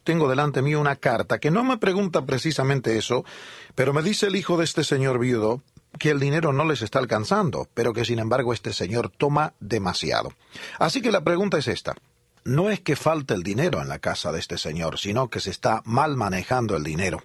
Tengo 0.05 0.29
delante 0.29 0.63
mío 0.63 0.81
una 0.81 0.95
carta 0.95 1.41
que 1.41 1.51
no 1.51 1.65
me 1.65 1.77
pregunta 1.77 2.25
precisamente 2.25 2.97
eso, 2.97 3.25
pero 3.75 3.93
me 3.93 4.01
dice 4.01 4.29
el 4.29 4.37
hijo 4.37 4.57
de 4.57 4.63
este 4.63 4.85
señor 4.85 5.19
viudo 5.19 5.61
que 5.99 6.11
el 6.11 6.21
dinero 6.21 6.53
no 6.53 6.65
les 6.65 6.83
está 6.83 7.01
alcanzando, 7.01 7.67
pero 7.75 7.93
que 7.93 8.05
sin 8.05 8.21
embargo 8.21 8.53
este 8.53 8.73
señor 8.73 9.11
toma 9.11 9.55
demasiado. 9.59 10.33
Así 10.79 11.03
que 11.03 11.11
la 11.11 11.25
pregunta 11.25 11.59
es 11.59 11.67
esta. 11.67 11.97
No 12.45 12.71
es 12.71 12.79
que 12.79 12.95
falte 12.95 13.35
el 13.35 13.43
dinero 13.43 13.83
en 13.83 13.89
la 13.89 13.99
casa 13.99 14.31
de 14.31 14.39
este 14.39 14.57
señor, 14.57 15.01
sino 15.01 15.29
que 15.29 15.41
se 15.41 15.51
está 15.51 15.83
mal 15.85 16.17
manejando 16.17 16.77
el 16.77 16.85
dinero. 16.85 17.25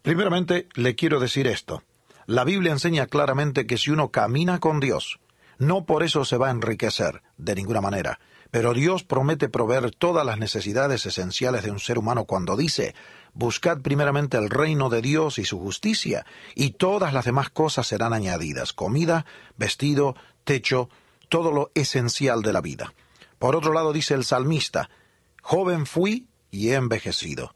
Primeramente, 0.00 0.66
le 0.76 0.94
quiero 0.94 1.20
decir 1.20 1.46
esto. 1.46 1.82
La 2.24 2.44
Biblia 2.44 2.72
enseña 2.72 3.06
claramente 3.06 3.66
que 3.66 3.76
si 3.76 3.90
uno 3.90 4.10
camina 4.10 4.60
con 4.60 4.80
Dios, 4.80 5.20
no 5.58 5.84
por 5.84 6.04
eso 6.04 6.24
se 6.24 6.38
va 6.38 6.48
a 6.48 6.52
enriquecer, 6.52 7.20
de 7.36 7.54
ninguna 7.54 7.82
manera. 7.82 8.18
Pero 8.50 8.74
Dios 8.74 9.04
promete 9.04 9.48
proveer 9.48 9.90
todas 9.90 10.24
las 10.24 10.38
necesidades 10.38 11.04
esenciales 11.06 11.62
de 11.62 11.70
un 11.70 11.80
ser 11.80 11.98
humano 11.98 12.24
cuando 12.24 12.56
dice, 12.56 12.94
buscad 13.34 13.80
primeramente 13.80 14.36
el 14.36 14.50
reino 14.50 14.88
de 14.88 15.02
Dios 15.02 15.38
y 15.38 15.44
su 15.44 15.58
justicia, 15.58 16.24
y 16.54 16.70
todas 16.70 17.12
las 17.12 17.24
demás 17.24 17.50
cosas 17.50 17.86
serán 17.86 18.12
añadidas, 18.12 18.72
comida, 18.72 19.26
vestido, 19.56 20.16
techo, 20.44 20.88
todo 21.28 21.52
lo 21.52 21.70
esencial 21.74 22.42
de 22.42 22.52
la 22.52 22.60
vida. 22.60 22.94
Por 23.38 23.56
otro 23.56 23.72
lado 23.72 23.92
dice 23.92 24.14
el 24.14 24.24
salmista, 24.24 24.88
joven 25.42 25.86
fui 25.86 26.28
y 26.50 26.70
he 26.70 26.74
envejecido, 26.74 27.54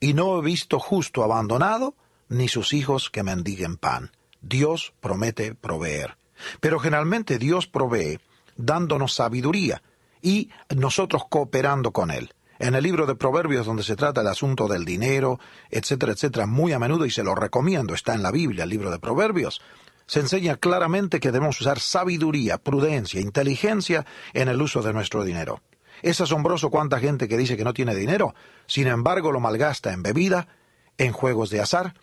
y 0.00 0.14
no 0.14 0.38
he 0.38 0.42
visto 0.42 0.78
justo 0.78 1.22
abandonado, 1.22 1.94
ni 2.28 2.48
sus 2.48 2.72
hijos 2.72 3.10
que 3.10 3.22
mendiguen 3.22 3.76
pan. 3.76 4.10
Dios 4.40 4.94
promete 5.00 5.54
proveer. 5.54 6.16
Pero 6.60 6.80
generalmente 6.80 7.38
Dios 7.38 7.66
provee 7.66 8.18
dándonos 8.56 9.14
sabiduría 9.14 9.82
y 10.22 10.50
nosotros 10.74 11.24
cooperando 11.28 11.92
con 11.92 12.10
Él. 12.10 12.32
En 12.58 12.76
el 12.76 12.84
libro 12.84 13.06
de 13.06 13.16
Proverbios, 13.16 13.66
donde 13.66 13.82
se 13.82 13.96
trata 13.96 14.20
el 14.20 14.28
asunto 14.28 14.68
del 14.68 14.84
dinero, 14.84 15.40
etcétera, 15.68 16.12
etcétera, 16.12 16.46
muy 16.46 16.72
a 16.72 16.78
menudo, 16.78 17.04
y 17.04 17.10
se 17.10 17.24
lo 17.24 17.34
recomiendo, 17.34 17.92
está 17.92 18.14
en 18.14 18.22
la 18.22 18.30
Biblia, 18.30 18.64
el 18.64 18.70
libro 18.70 18.90
de 18.90 19.00
Proverbios, 19.00 19.60
se 20.06 20.20
enseña 20.20 20.56
claramente 20.56 21.20
que 21.20 21.32
debemos 21.32 21.60
usar 21.60 21.80
sabiduría, 21.80 22.58
prudencia, 22.58 23.20
inteligencia 23.20 24.06
en 24.32 24.48
el 24.48 24.62
uso 24.62 24.82
de 24.82 24.92
nuestro 24.92 25.24
dinero. 25.24 25.60
Es 26.02 26.20
asombroso 26.20 26.70
cuánta 26.70 26.98
gente 26.98 27.28
que 27.28 27.36
dice 27.36 27.56
que 27.56 27.64
no 27.64 27.74
tiene 27.74 27.94
dinero, 27.94 28.34
sin 28.66 28.86
embargo 28.88 29.32
lo 29.32 29.40
malgasta 29.40 29.92
en 29.92 30.02
bebida, 30.02 30.48
en 30.98 31.12
juegos 31.12 31.50
de 31.50 31.60
azar, 31.60 31.94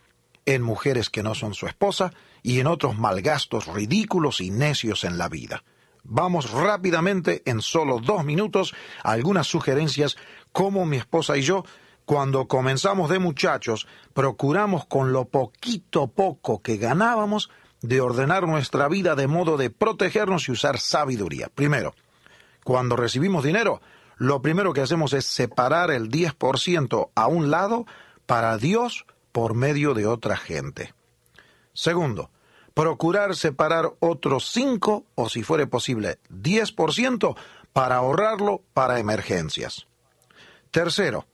en 0.45 0.61
mujeres 0.61 1.09
que 1.09 1.24
no 1.24 1.36
son 1.36 1.53
su 1.53 1.67
esposa 1.67 2.11
y 2.41 2.59
en 2.59 2.67
otros 2.67 2.97
malgastos 2.97 3.67
ridículos 3.67 4.41
y 4.41 4.51
necios 4.51 5.03
en 5.03 5.17
la 5.17 5.30
vida. 5.30 5.63
Vamos 6.12 6.49
rápidamente, 6.49 7.43
en 7.45 7.62
solo 7.62 7.99
dos 7.99 8.26
minutos, 8.26 8.74
algunas 9.03 9.45
sugerencias 9.45 10.18
cómo 10.51 10.88
mi 10.88 10.97
esposa 10.97 11.38
y 11.38 11.43
yo, 11.43 11.64
cuando 12.05 12.47
comenzamos 12.47 13.12
de 13.12 13.20
muchachos, 13.20 13.88
procuramos 14.16 14.88
con 14.88 15.14
lo 15.14 15.26
poquito 15.26 16.07
poco 16.07 16.64
que 16.64 16.78
ganábamos 16.78 17.51
de 17.84 18.01
ordenar 18.01 18.47
nuestra 18.47 18.88
vida 18.88 19.14
de 19.14 19.28
modo 19.28 19.55
de 19.55 19.70
protegernos 19.70 20.49
y 20.49 20.51
usar 20.51 20.80
sabiduría. 20.80 21.49
Primero, 21.53 21.93
cuando 22.64 22.95
recibimos 22.95 23.43
dinero, 23.43 23.80
lo 24.18 24.41
primero 24.41 24.74
que 24.74 24.82
hacemos 24.82 25.14
es 25.14 25.26
separar 25.26 25.91
el 25.91 26.10
10% 26.10 27.12
a 27.14 27.28
un 27.28 27.51
lado 27.51 27.86
para 28.26 28.57
Dios 28.57 29.05
por 29.32 29.53
medio 29.53 29.93
de 29.93 30.07
otra 30.07 30.38
gente. 30.38 30.95
Segundo, 31.74 32.32
procurar 32.74 33.36
separar 33.36 33.93
otros 33.99 34.51
5 34.51 35.05
o 35.15 35.30
si 35.30 35.43
fuere 35.43 35.67
posible 35.67 36.20
10% 36.30 37.36
para 37.74 37.97
ahorrarlo 37.97 38.61
para 38.74 38.99
emergencias. 38.99 39.88
Tercero, 40.72 41.26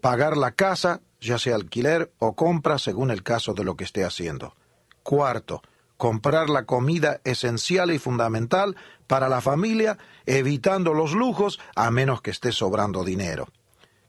pagar 0.00 0.36
la 0.36 0.52
casa, 0.52 1.00
ya 1.20 1.38
sea 1.38 1.56
alquiler 1.56 2.12
o 2.18 2.34
compra 2.34 2.78
según 2.78 3.10
el 3.10 3.22
caso 3.22 3.54
de 3.54 3.64
lo 3.64 3.76
que 3.76 3.84
esté 3.84 4.04
haciendo. 4.04 4.54
Cuarto, 5.02 5.62
comprar 5.96 6.50
la 6.50 6.64
comida 6.64 7.20
esencial 7.24 7.90
y 7.90 7.98
fundamental 7.98 8.76
para 9.06 9.28
la 9.28 9.40
familia, 9.40 9.98
evitando 10.26 10.94
los 10.94 11.12
lujos 11.12 11.58
a 11.74 11.90
menos 11.90 12.22
que 12.22 12.30
esté 12.30 12.52
sobrando 12.52 13.04
dinero. 13.04 13.48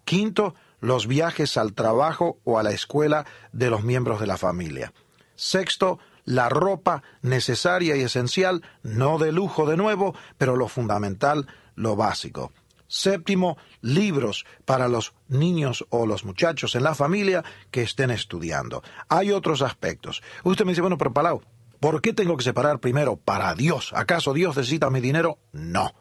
Quinto, 0.05 0.55
los 0.79 1.07
viajes 1.07 1.57
al 1.57 1.73
trabajo 1.73 2.39
o 2.43 2.59
a 2.59 2.63
la 2.63 2.71
escuela 2.71 3.25
de 3.51 3.69
los 3.69 3.83
miembros 3.83 4.19
de 4.19 4.27
la 4.27 4.37
familia. 4.37 4.93
Sexto, 5.35 5.99
la 6.27 6.49
ropa 6.49 7.03
necesaria 7.21 7.95
y 7.95 8.01
esencial, 8.01 8.61
no 8.83 9.17
de 9.17 9.31
lujo 9.31 9.65
de 9.65 9.77
nuevo, 9.77 10.13
pero 10.37 10.57
lo 10.57 10.67
fundamental, 10.67 11.47
lo 11.75 11.95
básico. 11.95 12.51
Séptimo, 12.87 13.57
libros 13.81 14.45
para 14.65 14.89
los 14.89 15.13
niños 15.29 15.85
o 15.89 16.05
los 16.05 16.25
muchachos 16.25 16.75
en 16.75 16.83
la 16.83 16.95
familia 16.95 17.45
que 17.71 17.81
estén 17.81 18.11
estudiando. 18.11 18.83
Hay 19.07 19.31
otros 19.31 19.61
aspectos. 19.61 20.21
Usted 20.43 20.65
me 20.65 20.73
dice, 20.73 20.81
bueno, 20.81 20.97
pero 20.97 21.13
Palau, 21.13 21.41
¿por 21.79 22.01
qué 22.01 22.11
tengo 22.11 22.35
que 22.35 22.43
separar 22.43 22.79
primero 22.79 23.15
para 23.15 23.55
Dios? 23.55 23.93
¿Acaso 23.95 24.33
Dios 24.33 24.57
necesita 24.57 24.89
mi 24.89 24.99
dinero? 24.99 25.39
No. 25.53 25.93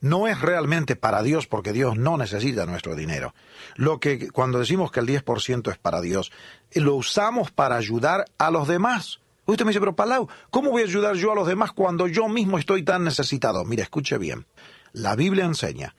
No 0.00 0.28
es 0.28 0.40
realmente 0.40 0.94
para 0.94 1.24
Dios 1.24 1.48
porque 1.48 1.72
Dios 1.72 1.98
no 1.98 2.16
necesita 2.16 2.66
nuestro 2.66 2.94
dinero. 2.94 3.34
Lo 3.74 3.98
que 3.98 4.30
cuando 4.30 4.60
decimos 4.60 4.92
que 4.92 5.00
el 5.00 5.08
10% 5.08 5.72
es 5.72 5.78
para 5.78 6.00
Dios, 6.00 6.30
lo 6.72 6.94
usamos 6.94 7.50
para 7.50 7.74
ayudar 7.74 8.26
a 8.38 8.52
los 8.52 8.68
demás. 8.68 9.18
Usted 9.46 9.64
me 9.64 9.70
dice, 9.70 9.80
pero 9.80 9.96
Palau, 9.96 10.28
¿cómo 10.50 10.70
voy 10.70 10.82
a 10.82 10.86
ayudar 10.86 11.14
yo 11.14 11.32
a 11.32 11.34
los 11.36 11.46
demás 11.46 11.72
cuando 11.72 12.08
yo 12.08 12.28
mismo 12.28 12.58
estoy 12.58 12.82
tan 12.82 13.04
necesitado? 13.04 13.64
Mire, 13.64 13.82
escuche 13.82 14.18
bien. 14.18 14.46
La 14.92 15.14
Biblia 15.14 15.44
enseña, 15.44 15.94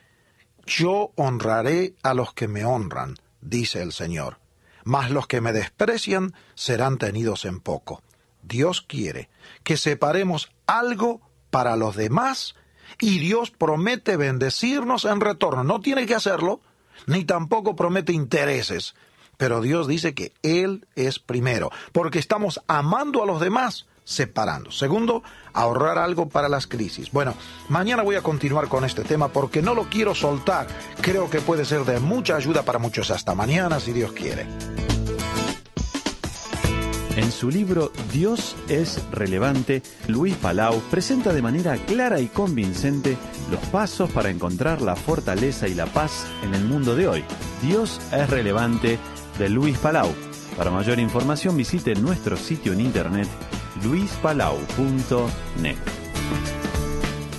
yo 0.65 1.11
honraré 1.15 1.95
a 2.03 2.13
los 2.13 2.33
que 2.33 2.47
me 2.47 2.65
honran, 2.65 3.15
dice 3.41 3.81
el 3.81 3.93
Señor, 3.93 4.39
mas 4.83 5.11
los 5.11 5.27
que 5.27 5.39
me 5.39 5.53
desprecian 5.53 6.33
serán 6.55 6.97
tenidos 6.97 7.45
en 7.45 7.61
poco. 7.61 8.03
Dios 8.43 8.81
quiere 8.81 9.29
que 9.63 9.77
separemos 9.77 10.51
algo 10.65 11.21
para 11.49 11.77
los 11.77 11.95
demás 11.95 12.55
y 12.99 13.19
Dios 13.19 13.51
promete 13.51 14.17
bendecirnos 14.17 15.05
en 15.05 15.21
retorno. 15.21 15.63
No 15.63 15.79
tiene 15.79 16.05
que 16.05 16.15
hacerlo, 16.15 16.61
ni 17.05 17.23
tampoco 17.23 17.75
promete 17.75 18.11
intereses, 18.13 18.95
pero 19.37 19.61
Dios 19.61 19.87
dice 19.87 20.13
que 20.13 20.33
Él 20.41 20.85
es 20.95 21.19
primero, 21.19 21.71
porque 21.91 22.19
estamos 22.19 22.61
amando 22.67 23.23
a 23.23 23.25
los 23.25 23.39
demás 23.39 23.85
separando. 24.03 24.71
Segundo, 24.71 25.21
ahorrar 25.53 25.97
algo 25.97 26.29
para 26.29 26.47
las 26.47 26.65
crisis. 26.65 27.11
Bueno, 27.11 27.33
mañana 27.67 28.03
voy 28.03 28.15
a 28.15 28.21
continuar 28.21 28.69
con 28.69 28.85
este 28.85 29.03
tema 29.03 29.27
porque 29.27 29.61
no 29.61 29.75
lo 29.75 29.89
quiero 29.89 30.15
soltar. 30.15 30.67
Creo 31.01 31.29
que 31.29 31.41
puede 31.41 31.65
ser 31.65 31.83
de 31.83 31.99
mucha 31.99 32.37
ayuda 32.37 32.63
para 32.63 32.79
muchos. 32.79 33.11
Hasta 33.11 33.35
mañana, 33.35 33.81
si 33.81 33.91
Dios 33.91 34.13
quiere. 34.13 34.47
En 37.17 37.31
su 37.31 37.49
libro 37.49 37.91
Dios 38.13 38.55
es 38.69 39.01
relevante, 39.09 39.81
Luis 40.07 40.35
Palau 40.35 40.79
presenta 40.91 41.33
de 41.33 41.41
manera 41.41 41.75
clara 41.75 42.19
y 42.19 42.27
convincente 42.27 43.17
los 43.49 43.59
pasos 43.71 44.11
para 44.11 44.29
encontrar 44.29 44.83
la 44.83 44.95
fortaleza 44.95 45.67
y 45.67 45.73
la 45.73 45.87
paz 45.87 46.27
en 46.43 46.53
el 46.53 46.63
mundo 46.65 46.95
de 46.95 47.07
hoy. 47.07 47.25
Dios 47.63 47.99
es 48.11 48.29
relevante 48.29 48.99
de 49.37 49.49
Luis 49.49 49.77
Palau. 49.77 50.13
Para 50.57 50.71
mayor 50.71 50.99
información 50.99 51.55
visite 51.55 51.95
nuestro 51.95 52.37
sitio 52.37 52.73
en 52.73 52.81
internet 52.81 53.27
luispalau.net. 53.83 55.75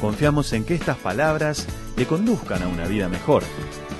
Confiamos 0.00 0.52
en 0.52 0.64
que 0.64 0.74
estas 0.74 0.96
palabras 0.98 1.66
le 1.96 2.06
conduzcan 2.06 2.62
a 2.62 2.68
una 2.68 2.86
vida 2.86 3.08
mejor. 3.08 3.42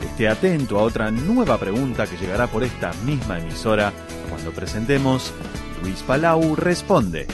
Esté 0.03 0.29
atento 0.29 0.79
a 0.79 0.83
otra 0.83 1.11
nueva 1.11 1.59
pregunta 1.59 2.07
que 2.07 2.17
llegará 2.17 2.47
por 2.47 2.63
esta 2.63 2.93
misma 3.05 3.41
emisora 3.41 3.93
cuando 4.29 4.53
presentemos 4.53 5.33
Luis 5.83 6.03
Palau 6.03 6.55
Responde. 6.55 7.27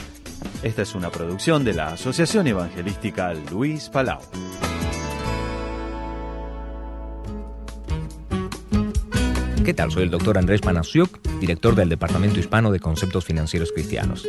Esta 0.63 0.81
es 0.81 0.95
una 0.95 1.11
producción 1.11 1.63
de 1.63 1.73
la 1.73 1.89
Asociación 1.89 2.47
Evangelística 2.47 3.33
Luis 3.51 3.89
Palau. 3.89 4.21
¿Qué 9.65 9.73
tal? 9.73 9.91
Soy 9.91 10.03
el 10.03 10.11
doctor 10.11 10.37
Andrés 10.37 10.61
Panasiuk, 10.61 11.17
director 11.39 11.73
del 11.73 11.89
Departamento 11.89 12.39
Hispano 12.39 12.71
de 12.71 12.79
Conceptos 12.79 13.25
Financieros 13.25 13.71
Cristianos. 13.71 14.23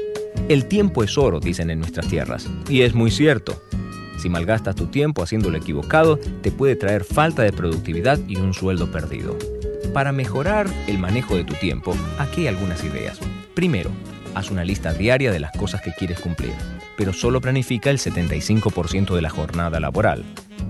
El 0.49 0.65
tiempo 0.65 1.05
es 1.05 1.19
oro, 1.19 1.41
dicen 1.41 1.69
en 1.69 1.79
nuestras 1.79 2.09
tierras, 2.09 2.49
y 2.71 2.81
es 2.81 2.95
muy 2.95 3.11
cierto. 3.11 3.63
Si 4.17 4.31
malgastas 4.31 4.77
tu 4.77 4.87
tiempo 4.87 5.23
haciendo 5.23 5.51
lo 5.51 5.59
equivocado, 5.59 6.17
te 6.17 6.51
puede 6.51 6.75
traer 6.75 7.05
falta 7.05 7.43
de 7.43 7.53
productividad 7.53 8.19
y 8.27 8.37
un 8.37 8.55
sueldo 8.55 8.91
perdido. 8.91 9.37
Para 9.93 10.11
mejorar 10.11 10.69
el 10.87 10.99
manejo 10.99 11.37
de 11.37 11.45
tu 11.45 11.53
tiempo, 11.53 11.95
aquí 12.19 12.43
hay 12.43 12.47
algunas 12.47 12.83
ideas. 12.83 13.21
Primero, 13.53 13.91
haz 14.35 14.51
una 14.51 14.65
lista 14.65 14.95
diaria 14.95 15.31
de 15.31 15.41
las 15.41 15.53
cosas 15.53 15.83
que 15.83 15.93
quieres 15.93 16.19
cumplir, 16.19 16.55
pero 16.97 17.13
solo 17.13 17.41
planifica 17.41 17.91
el 17.91 17.99
75% 17.99 19.15
de 19.15 19.23
la 19.23 19.31
jornada 19.31 19.81
laboral. 19.81 20.25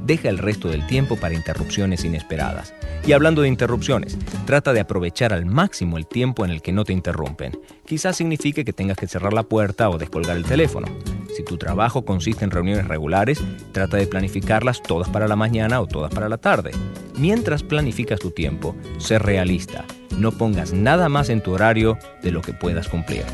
Deja 0.04 0.28
el 0.28 0.38
resto 0.38 0.68
del 0.68 0.86
tiempo 0.86 1.16
para 1.16 1.34
interrupciones 1.34 2.04
inesperadas. 2.04 2.74
Y 3.06 3.12
hablando 3.12 3.42
de 3.42 3.48
interrupciones, 3.48 4.16
trata 4.46 4.72
de 4.72 4.80
aprovechar 4.80 5.32
al 5.32 5.46
máximo 5.46 5.96
el 5.96 6.06
tiempo 6.06 6.44
en 6.44 6.50
el 6.50 6.62
que 6.62 6.72
no 6.72 6.84
te 6.84 6.92
interrumpen. 6.92 7.58
Quizás 7.84 8.16
signifique 8.16 8.64
que 8.64 8.72
tengas 8.72 8.96
que 8.96 9.06
cerrar 9.06 9.32
la 9.32 9.44
puerta 9.44 9.88
o 9.90 9.98
descolgar 9.98 10.36
el 10.36 10.44
teléfono. 10.44 10.88
Si 11.36 11.44
tu 11.44 11.56
trabajo 11.56 12.04
consiste 12.04 12.44
en 12.44 12.50
reuniones 12.50 12.88
regulares, 12.88 13.42
trata 13.72 13.96
de 13.96 14.06
planificarlas 14.06 14.82
todas 14.82 15.08
para 15.08 15.28
la 15.28 15.36
mañana 15.36 15.80
o 15.80 15.86
todas 15.86 16.12
para 16.12 16.28
la 16.28 16.38
tarde. 16.38 16.70
Mientras 17.16 17.62
planificas 17.62 18.20
tu 18.20 18.30
tiempo, 18.30 18.74
sé 18.98 19.18
realista. 19.18 19.84
No 20.18 20.32
pongas 20.32 20.72
nada 20.72 21.08
más 21.08 21.28
en 21.28 21.42
tu 21.42 21.52
horario 21.52 21.98
de 22.22 22.30
lo 22.30 22.42
que 22.42 22.52
puedas 22.52 22.88
cumplir. 22.88 23.24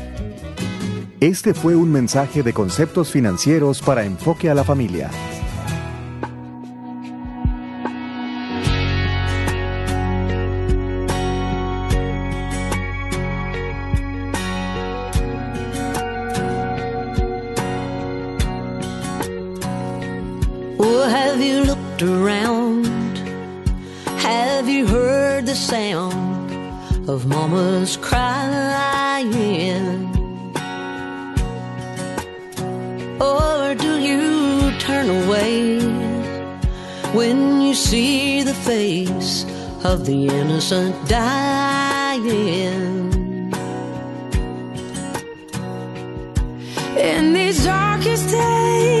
Este 1.23 1.53
fue 1.53 1.73
un 1.77 1.89
mensaje 1.89 2.43
de 2.43 2.51
conceptos 2.51 3.09
financieros 3.09 3.81
para 3.81 4.03
enfoque 4.03 4.49
a 4.49 4.53
la 4.53 4.65
familia. 4.65 5.09
Of 39.83 40.05
the 40.05 40.27
innocent 40.27 40.95
dying? 41.07 42.23
In 46.97 47.33
these 47.33 47.65
darkest 47.65 48.29
days, 48.29 48.92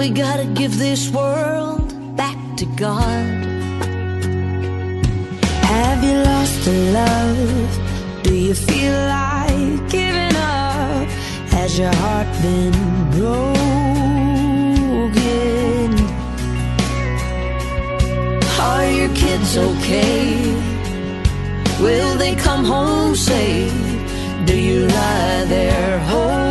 We 0.00 0.08
gotta 0.08 0.46
give 0.46 0.78
this 0.78 1.10
world 1.10 2.16
back 2.16 2.38
to 2.56 2.64
God. 2.64 3.44
Have 5.74 6.02
you 6.02 6.16
lost 6.22 6.64
the 6.64 6.72
love? 7.00 8.22
Do 8.22 8.34
you 8.34 8.54
feel 8.54 8.94
like 8.94 9.90
giving 9.90 10.36
up? 10.36 11.06
Has 11.52 11.78
your 11.78 11.94
heart 11.96 12.28
been 12.40 12.72
broken? 13.18 13.50
Are 18.58 18.90
your 18.90 19.14
kids 19.14 19.58
okay? 19.58 20.54
Will 21.78 22.16
they 22.16 22.34
come 22.36 22.64
home 22.64 23.14
safe? 23.14 23.74
Do 24.46 24.56
you 24.58 24.86
lie 24.86 25.44
there 25.44 25.98
hoping? 25.98 26.49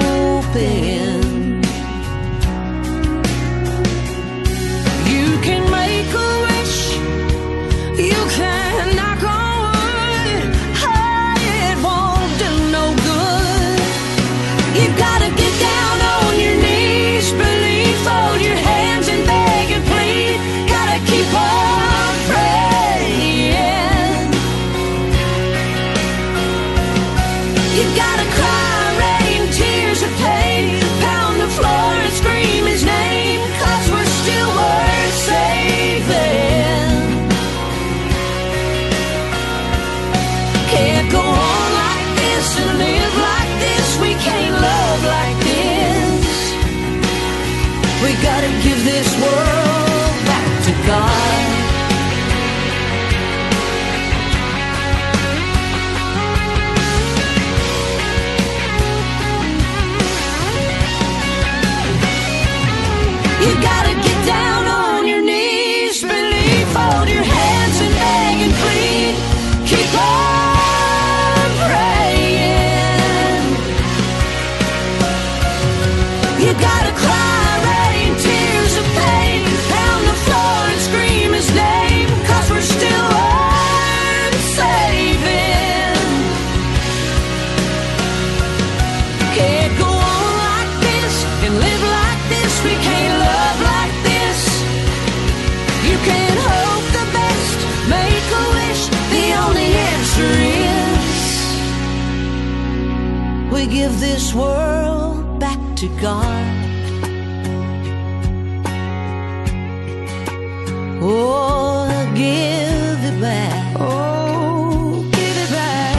Oh, 111.02 111.88
give 112.16 113.04
it 113.04 113.22
back. 113.22 113.76
Oh, 113.78 115.04
give 115.12 115.44
it 115.44 115.52
back. 115.52 115.96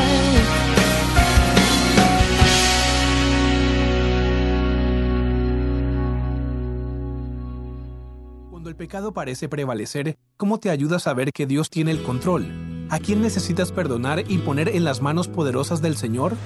Cuando 8.50 8.70
el 8.70 8.76
pecado 8.76 9.12
parece 9.12 9.50
prevalecer, 9.50 10.16
¿cómo 10.38 10.58
te 10.58 10.70
ayuda 10.70 10.96
a 10.96 11.00
saber 11.00 11.32
que 11.32 11.46
Dios 11.46 11.68
tiene 11.68 11.90
el 11.90 12.02
control? 12.02 12.88
¿A 12.88 12.98
quién 13.00 13.20
necesitas 13.20 13.70
perdonar 13.70 14.24
y 14.26 14.38
poner 14.38 14.70
en 14.70 14.84
las 14.84 15.02
manos 15.02 15.28
poderosas 15.28 15.82
del 15.82 15.96
Señor? 15.96 16.36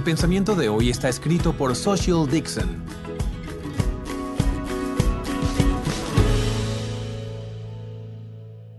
El 0.00 0.04
pensamiento 0.04 0.54
de 0.56 0.70
hoy 0.70 0.88
está 0.88 1.10
escrito 1.10 1.54
por 1.54 1.76
Social 1.76 2.26
Dixon. 2.26 2.82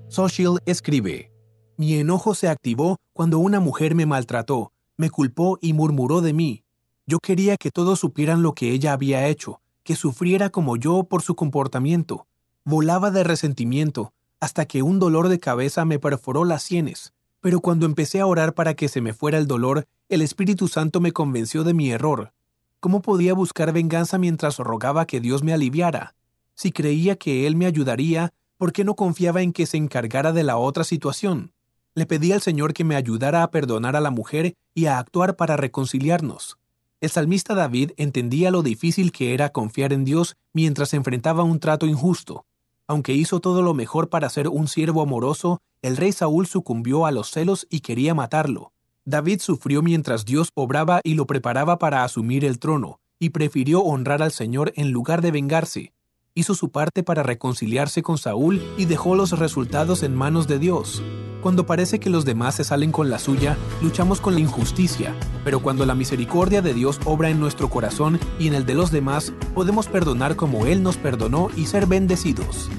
Social 0.07 0.57
escribe, 0.65 1.31
Mi 1.77 1.93
enojo 1.93 2.33
se 2.33 2.47
activó 2.47 2.97
cuando 3.13 3.37
una 3.37 3.59
mujer 3.59 3.93
me 3.93 4.07
maltrató, 4.07 4.73
me 4.97 5.11
culpó 5.11 5.59
y 5.61 5.73
murmuró 5.73 6.21
de 6.21 6.33
mí. 6.33 6.63
Yo 7.05 7.19
quería 7.19 7.55
que 7.55 7.69
todos 7.69 7.99
supieran 7.99 8.41
lo 8.41 8.53
que 8.53 8.71
ella 8.71 8.91
había 8.91 9.27
hecho, 9.27 9.61
que 9.83 9.95
sufriera 9.95 10.49
como 10.49 10.75
yo 10.75 11.03
por 11.03 11.21
su 11.21 11.35
comportamiento. 11.35 12.25
Volaba 12.65 13.11
de 13.11 13.23
resentimiento, 13.23 14.11
hasta 14.39 14.65
que 14.65 14.81
un 14.81 14.97
dolor 14.97 15.29
de 15.29 15.39
cabeza 15.39 15.85
me 15.85 15.99
perforó 15.99 16.45
las 16.45 16.63
sienes. 16.63 17.13
Pero 17.41 17.59
cuando 17.59 17.87
empecé 17.87 18.19
a 18.19 18.27
orar 18.27 18.53
para 18.53 18.75
que 18.75 18.87
se 18.87 19.01
me 19.01 19.13
fuera 19.13 19.39
el 19.39 19.47
dolor, 19.47 19.87
el 20.09 20.21
Espíritu 20.21 20.67
Santo 20.67 21.01
me 21.01 21.11
convenció 21.11 21.63
de 21.63 21.73
mi 21.73 21.91
error. 21.91 22.33
¿Cómo 22.79 23.01
podía 23.01 23.33
buscar 23.33 23.73
venganza 23.73 24.17
mientras 24.17 24.57
rogaba 24.57 25.05
que 25.05 25.19
Dios 25.19 25.43
me 25.43 25.53
aliviara? 25.53 26.15
Si 26.53 26.71
creía 26.71 27.15
que 27.15 27.47
Él 27.47 27.55
me 27.55 27.65
ayudaría, 27.65 28.33
¿por 28.57 28.71
qué 28.71 28.83
no 28.83 28.95
confiaba 28.95 29.41
en 29.41 29.53
que 29.53 29.65
se 29.65 29.77
encargara 29.77 30.31
de 30.31 30.43
la 30.43 30.57
otra 30.57 30.83
situación? 30.83 31.51
Le 31.95 32.05
pedí 32.05 32.31
al 32.31 32.41
Señor 32.41 32.73
que 32.73 32.83
me 32.83 32.95
ayudara 32.95 33.41
a 33.41 33.51
perdonar 33.51 33.95
a 33.95 34.01
la 34.01 34.11
mujer 34.11 34.55
y 34.75 34.85
a 34.85 34.99
actuar 34.99 35.35
para 35.35 35.57
reconciliarnos. 35.57 36.57
El 37.01 37.09
salmista 37.09 37.55
David 37.55 37.91
entendía 37.97 38.51
lo 38.51 38.61
difícil 38.61 39.11
que 39.11 39.33
era 39.33 39.49
confiar 39.49 39.91
en 39.91 40.05
Dios 40.05 40.37
mientras 40.53 40.93
enfrentaba 40.93 41.43
un 41.43 41.59
trato 41.59 41.87
injusto. 41.87 42.45
Aunque 42.91 43.13
hizo 43.13 43.39
todo 43.39 43.61
lo 43.61 43.73
mejor 43.73 44.09
para 44.09 44.29
ser 44.29 44.49
un 44.49 44.67
siervo 44.67 45.01
amoroso, 45.01 45.61
el 45.81 45.95
rey 45.95 46.11
Saúl 46.11 46.45
sucumbió 46.45 47.05
a 47.05 47.11
los 47.11 47.31
celos 47.31 47.65
y 47.69 47.79
quería 47.79 48.13
matarlo. 48.13 48.73
David 49.05 49.39
sufrió 49.39 49.81
mientras 49.81 50.25
Dios 50.25 50.49
obraba 50.55 50.99
y 51.05 51.13
lo 51.13 51.25
preparaba 51.25 51.79
para 51.79 52.03
asumir 52.03 52.43
el 52.43 52.59
trono, 52.59 52.99
y 53.17 53.29
prefirió 53.29 53.79
honrar 53.79 54.21
al 54.21 54.33
Señor 54.33 54.73
en 54.75 54.91
lugar 54.91 55.21
de 55.21 55.31
vengarse. 55.31 55.93
Hizo 56.33 56.55
su 56.55 56.69
parte 56.71 57.03
para 57.03 57.23
reconciliarse 57.23 58.03
con 58.03 58.17
Saúl 58.17 58.61
y 58.77 58.85
dejó 58.85 59.15
los 59.15 59.37
resultados 59.37 60.01
en 60.01 60.15
manos 60.15 60.47
de 60.47 60.59
Dios. 60.59 61.03
Cuando 61.41 61.65
parece 61.65 61.99
que 61.99 62.09
los 62.09 62.23
demás 62.23 62.55
se 62.55 62.63
salen 62.63 62.93
con 62.93 63.09
la 63.09 63.19
suya, 63.19 63.57
luchamos 63.81 64.21
con 64.21 64.35
la 64.35 64.39
injusticia, 64.39 65.13
pero 65.43 65.61
cuando 65.61 65.85
la 65.85 65.93
misericordia 65.93 66.61
de 66.61 66.73
Dios 66.73 67.01
obra 67.03 67.29
en 67.29 67.41
nuestro 67.41 67.69
corazón 67.69 68.17
y 68.39 68.47
en 68.47 68.53
el 68.53 68.65
de 68.65 68.75
los 68.75 68.91
demás, 68.91 69.33
podemos 69.53 69.87
perdonar 69.87 70.37
como 70.37 70.65
Él 70.67 70.83
nos 70.83 70.95
perdonó 70.95 71.49
y 71.57 71.65
ser 71.65 71.85
bendecidos. 71.85 72.69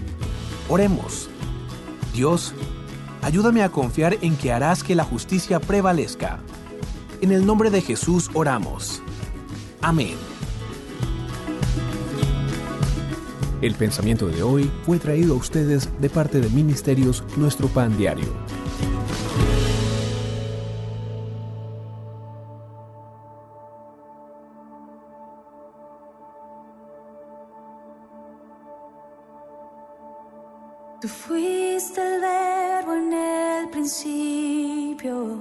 Oremos. 0.70 1.28
Dios, 2.14 2.54
ayúdame 3.20 3.62
a 3.62 3.68
confiar 3.68 4.16
en 4.22 4.34
que 4.36 4.50
harás 4.50 4.82
que 4.82 4.94
la 4.94 5.04
justicia 5.04 5.60
prevalezca. 5.60 6.40
En 7.20 7.32
el 7.32 7.44
nombre 7.44 7.68
de 7.68 7.82
Jesús 7.82 8.30
oramos. 8.32 9.02
Amén. 9.82 10.31
El 13.62 13.76
pensamiento 13.76 14.26
de 14.26 14.42
hoy 14.42 14.68
fue 14.84 14.98
traído 14.98 15.34
a 15.34 15.36
ustedes 15.36 15.88
de 16.00 16.10
parte 16.10 16.40
de 16.40 16.48
Ministerios 16.48 17.22
Nuestro 17.36 17.68
Pan 17.68 17.96
Diario. 17.96 18.26
Tú 31.00 31.06
fuiste 31.06 32.00
el 32.00 32.20
verbo 32.20 32.94
en 32.94 33.12
el 33.12 33.70
principio, 33.70 35.38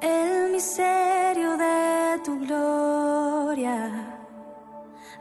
el 0.00 0.52
misterio 0.52 1.56
de 1.56 2.20
tu 2.24 2.38
gloria 2.40 4.18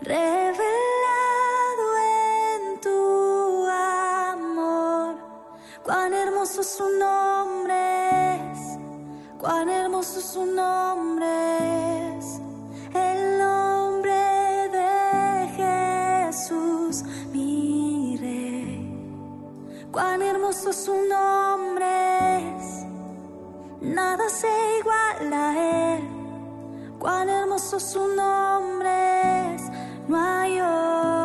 revelado 0.01 1.88
en 2.15 2.80
tu 2.82 3.65
amor. 3.67 5.15
Cuán 5.84 6.13
hermoso 6.13 6.63
su 6.63 6.88
nombre 6.99 8.36
es, 8.51 8.78
cuán 9.39 9.69
hermoso 9.69 10.21
su 10.21 10.45
nombre 10.45 12.17
es, 12.17 12.39
el 12.93 13.39
nombre 13.39 14.13
de 14.78 16.28
Jesús, 16.28 17.03
mi 17.32 18.17
rey. 18.19 19.88
Cuán 19.91 20.21
hermoso 20.21 20.71
su 20.71 20.93
nombre 21.07 22.17
es. 22.19 22.26
Nada 23.82 24.28
se 24.30 24.47
iguala 24.80 25.49
a 25.49 25.97
él. 25.97 26.09
Cuán 26.99 27.30
hermoso 27.30 27.80
su 27.80 28.07
nombre 28.07 29.55
es. 29.55 29.61
No 30.07 30.17
hay 30.17 30.59
otro. 30.59 31.16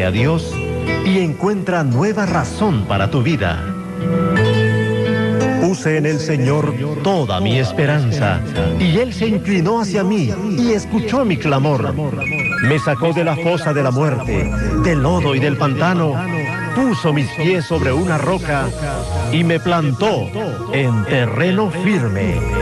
A 0.00 0.10
Dios 0.10 0.52
y 1.04 1.18
encuentra 1.18 1.84
nueva 1.84 2.26
razón 2.26 2.86
para 2.88 3.10
tu 3.10 3.22
vida. 3.22 3.62
Puse 5.60 5.98
en 5.98 6.06
el 6.06 6.18
Señor 6.18 6.74
toda 7.04 7.40
mi 7.40 7.58
esperanza, 7.58 8.40
y 8.80 8.96
Él 8.98 9.12
se 9.12 9.28
inclinó 9.28 9.80
hacia 9.80 10.02
mí 10.02 10.32
y 10.58 10.72
escuchó 10.72 11.24
mi 11.24 11.36
clamor. 11.36 11.94
Me 12.62 12.78
sacó 12.80 13.12
de 13.12 13.22
la 13.22 13.36
fosa 13.36 13.72
de 13.72 13.82
la 13.82 13.92
muerte, 13.92 14.50
del 14.82 15.02
lodo 15.02 15.36
y 15.36 15.40
del 15.40 15.56
pantano, 15.56 16.14
puso 16.74 17.12
mis 17.12 17.30
pies 17.32 17.64
sobre 17.66 17.92
una 17.92 18.18
roca 18.18 18.68
y 19.30 19.44
me 19.44 19.60
plantó 19.60 20.26
en 20.72 21.04
terreno 21.04 21.70
firme. 21.70 22.61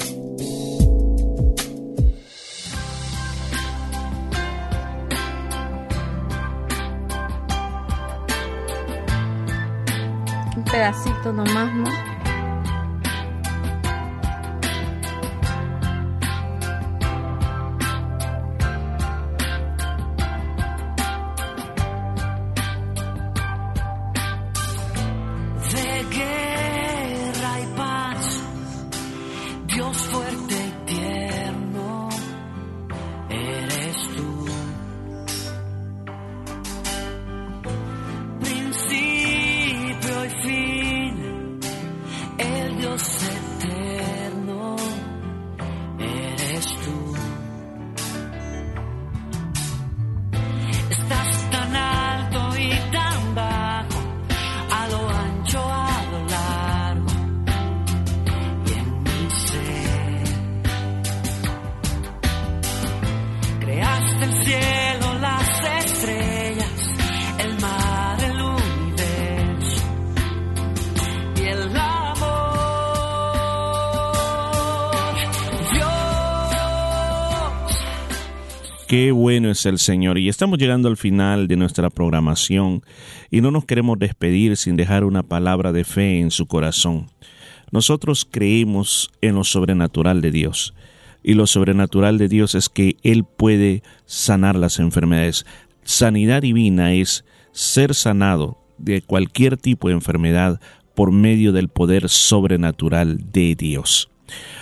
Qué 78.91 79.13
bueno 79.13 79.49
es 79.49 79.65
el 79.65 79.79
Señor. 79.79 80.17
Y 80.17 80.27
estamos 80.27 80.59
llegando 80.59 80.89
al 80.89 80.97
final 80.97 81.47
de 81.47 81.55
nuestra 81.55 81.89
programación 81.89 82.83
y 83.29 83.39
no 83.39 83.49
nos 83.49 83.63
queremos 83.63 83.97
despedir 83.97 84.57
sin 84.57 84.75
dejar 84.75 85.05
una 85.05 85.23
palabra 85.23 85.71
de 85.71 85.85
fe 85.85 86.19
en 86.19 86.29
su 86.29 86.45
corazón. 86.45 87.07
Nosotros 87.71 88.27
creemos 88.29 89.09
en 89.21 89.35
lo 89.35 89.45
sobrenatural 89.45 90.19
de 90.19 90.31
Dios. 90.31 90.73
Y 91.23 91.35
lo 91.35 91.47
sobrenatural 91.47 92.17
de 92.17 92.27
Dios 92.27 92.53
es 92.53 92.67
que 92.67 92.97
Él 93.01 93.23
puede 93.23 93.81
sanar 94.05 94.57
las 94.57 94.77
enfermedades. 94.77 95.45
Sanidad 95.85 96.41
divina 96.41 96.91
es 96.91 97.23
ser 97.53 97.95
sanado 97.95 98.57
de 98.77 99.01
cualquier 99.01 99.55
tipo 99.55 99.87
de 99.87 99.93
enfermedad 99.93 100.59
por 100.95 101.13
medio 101.13 101.53
del 101.53 101.69
poder 101.69 102.09
sobrenatural 102.09 103.31
de 103.31 103.55
Dios. 103.55 104.10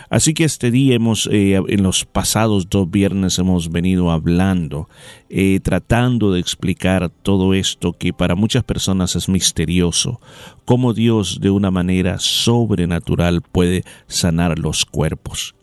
Así 0.09 0.33
que 0.33 0.43
este 0.43 0.71
día 0.71 0.95
hemos, 0.95 1.29
eh, 1.31 1.61
en 1.67 1.83
los 1.83 2.05
pasados 2.05 2.69
dos 2.69 2.89
viernes 2.89 3.37
hemos 3.37 3.71
venido 3.71 4.11
hablando, 4.11 4.89
eh, 5.29 5.59
tratando 5.61 6.31
de 6.31 6.39
explicar 6.39 7.09
todo 7.09 7.53
esto 7.53 7.93
que 7.93 8.11
para 8.11 8.35
muchas 8.35 8.63
personas 8.63 9.15
es 9.15 9.29
misterioso, 9.29 10.19
cómo 10.65 10.93
Dios 10.93 11.39
de 11.41 11.51
una 11.51 11.69
manera 11.69 12.17
sobrenatural 12.19 13.41
puede 13.41 13.83
sanar 14.07 14.57
los 14.57 14.85
cuerpos. 14.85 15.55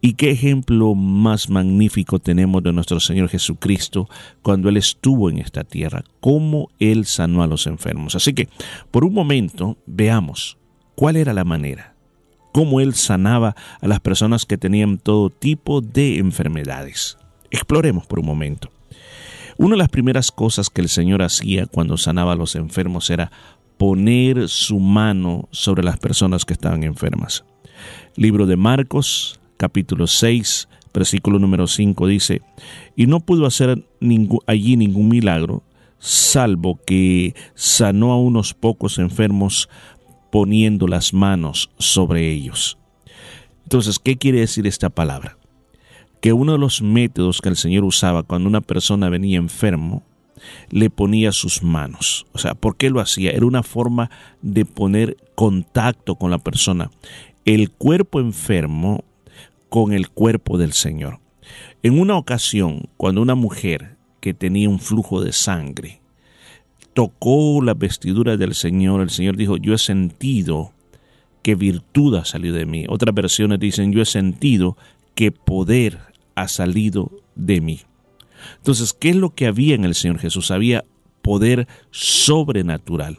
Y 0.00 0.14
qué 0.14 0.30
ejemplo 0.30 0.94
más 0.94 1.50
magnífico 1.50 2.18
tenemos 2.18 2.62
de 2.62 2.72
nuestro 2.72 3.00
Señor 3.00 3.28
Jesucristo 3.28 4.08
cuando 4.42 4.68
Él 4.68 4.76
estuvo 4.76 5.28
en 5.28 5.38
esta 5.38 5.64
tierra, 5.64 6.04
cómo 6.20 6.70
Él 6.78 7.04
sanó 7.04 7.42
a 7.42 7.46
los 7.46 7.66
enfermos. 7.66 8.14
Así 8.14 8.32
que, 8.32 8.48
por 8.90 9.04
un 9.04 9.12
momento, 9.12 9.76
veamos 9.86 10.56
cuál 10.94 11.16
era 11.16 11.34
la 11.34 11.44
manera 11.44 11.94
cómo 12.52 12.80
él 12.80 12.94
sanaba 12.94 13.56
a 13.80 13.88
las 13.88 14.00
personas 14.00 14.44
que 14.44 14.58
tenían 14.58 14.98
todo 14.98 15.30
tipo 15.30 15.80
de 15.80 16.18
enfermedades. 16.18 17.18
Exploremos 17.50 18.06
por 18.06 18.20
un 18.20 18.26
momento. 18.26 18.70
Una 19.56 19.74
de 19.74 19.78
las 19.78 19.88
primeras 19.88 20.30
cosas 20.30 20.70
que 20.70 20.80
el 20.80 20.88
Señor 20.88 21.22
hacía 21.22 21.66
cuando 21.66 21.96
sanaba 21.96 22.32
a 22.32 22.36
los 22.36 22.56
enfermos 22.56 23.10
era 23.10 23.30
poner 23.76 24.48
su 24.48 24.78
mano 24.78 25.48
sobre 25.50 25.82
las 25.82 25.98
personas 25.98 26.44
que 26.44 26.52
estaban 26.52 26.82
enfermas. 26.82 27.44
Libro 28.16 28.46
de 28.46 28.56
Marcos, 28.56 29.40
capítulo 29.56 30.06
6, 30.06 30.68
versículo 30.92 31.38
número 31.38 31.66
5 31.66 32.06
dice, 32.06 32.42
y 32.96 33.06
no 33.06 33.20
pudo 33.20 33.46
hacer 33.46 33.84
allí 34.46 34.76
ningún 34.76 35.08
milagro, 35.08 35.62
salvo 35.98 36.78
que 36.86 37.34
sanó 37.54 38.12
a 38.12 38.20
unos 38.20 38.54
pocos 38.54 38.98
enfermos 38.98 39.68
poniendo 40.30 40.86
las 40.86 41.12
manos 41.12 41.70
sobre 41.78 42.30
ellos. 42.30 42.78
Entonces, 43.64 43.98
¿qué 43.98 44.16
quiere 44.16 44.40
decir 44.40 44.66
esta 44.66 44.90
palabra? 44.90 45.36
Que 46.20 46.32
uno 46.32 46.52
de 46.52 46.58
los 46.58 46.82
métodos 46.82 47.40
que 47.40 47.48
el 47.48 47.56
Señor 47.56 47.84
usaba 47.84 48.22
cuando 48.22 48.48
una 48.48 48.60
persona 48.60 49.08
venía 49.08 49.38
enfermo, 49.38 50.02
le 50.70 50.90
ponía 50.90 51.32
sus 51.32 51.62
manos. 51.62 52.26
O 52.32 52.38
sea, 52.38 52.54
¿por 52.54 52.76
qué 52.76 52.90
lo 52.90 53.00
hacía? 53.00 53.30
Era 53.30 53.46
una 53.46 53.62
forma 53.62 54.10
de 54.42 54.64
poner 54.64 55.16
contacto 55.34 56.16
con 56.16 56.30
la 56.30 56.38
persona. 56.38 56.90
El 57.44 57.70
cuerpo 57.70 58.20
enfermo 58.20 59.04
con 59.68 59.92
el 59.92 60.10
cuerpo 60.10 60.58
del 60.58 60.72
Señor. 60.72 61.20
En 61.82 61.98
una 61.98 62.16
ocasión, 62.16 62.88
cuando 62.96 63.22
una 63.22 63.34
mujer 63.34 63.96
que 64.20 64.34
tenía 64.34 64.68
un 64.68 64.80
flujo 64.80 65.22
de 65.22 65.32
sangre 65.32 65.99
tocó 66.94 67.62
la 67.62 67.74
vestidura 67.74 68.36
del 68.36 68.54
Señor, 68.54 69.00
el 69.00 69.10
Señor 69.10 69.36
dijo, 69.36 69.56
yo 69.56 69.74
he 69.74 69.78
sentido 69.78 70.72
que 71.42 71.54
virtud 71.54 72.16
ha 72.16 72.24
salido 72.24 72.56
de 72.56 72.66
mí. 72.66 72.86
Otras 72.88 73.14
versiones 73.14 73.60
dicen, 73.60 73.92
yo 73.92 74.02
he 74.02 74.06
sentido 74.06 74.76
que 75.14 75.32
poder 75.32 75.98
ha 76.34 76.48
salido 76.48 77.10
de 77.34 77.60
mí. 77.60 77.80
Entonces, 78.56 78.92
¿qué 78.92 79.10
es 79.10 79.16
lo 79.16 79.34
que 79.34 79.46
había 79.46 79.74
en 79.74 79.84
el 79.84 79.94
Señor 79.94 80.18
Jesús? 80.18 80.50
Había 80.50 80.84
poder 81.22 81.68
sobrenatural. 81.90 83.18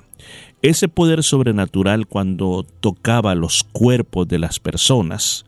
Ese 0.62 0.88
poder 0.88 1.24
sobrenatural 1.24 2.08
cuando 2.08 2.66
tocaba 2.80 3.34
los 3.36 3.64
cuerpos 3.64 4.28
de 4.28 4.40
las 4.40 4.60
personas, 4.60 5.46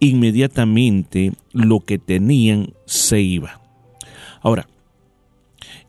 inmediatamente 0.00 1.32
lo 1.52 1.80
que 1.80 1.98
tenían 1.98 2.74
se 2.84 3.20
iba. 3.20 3.60
Ahora, 4.42 4.68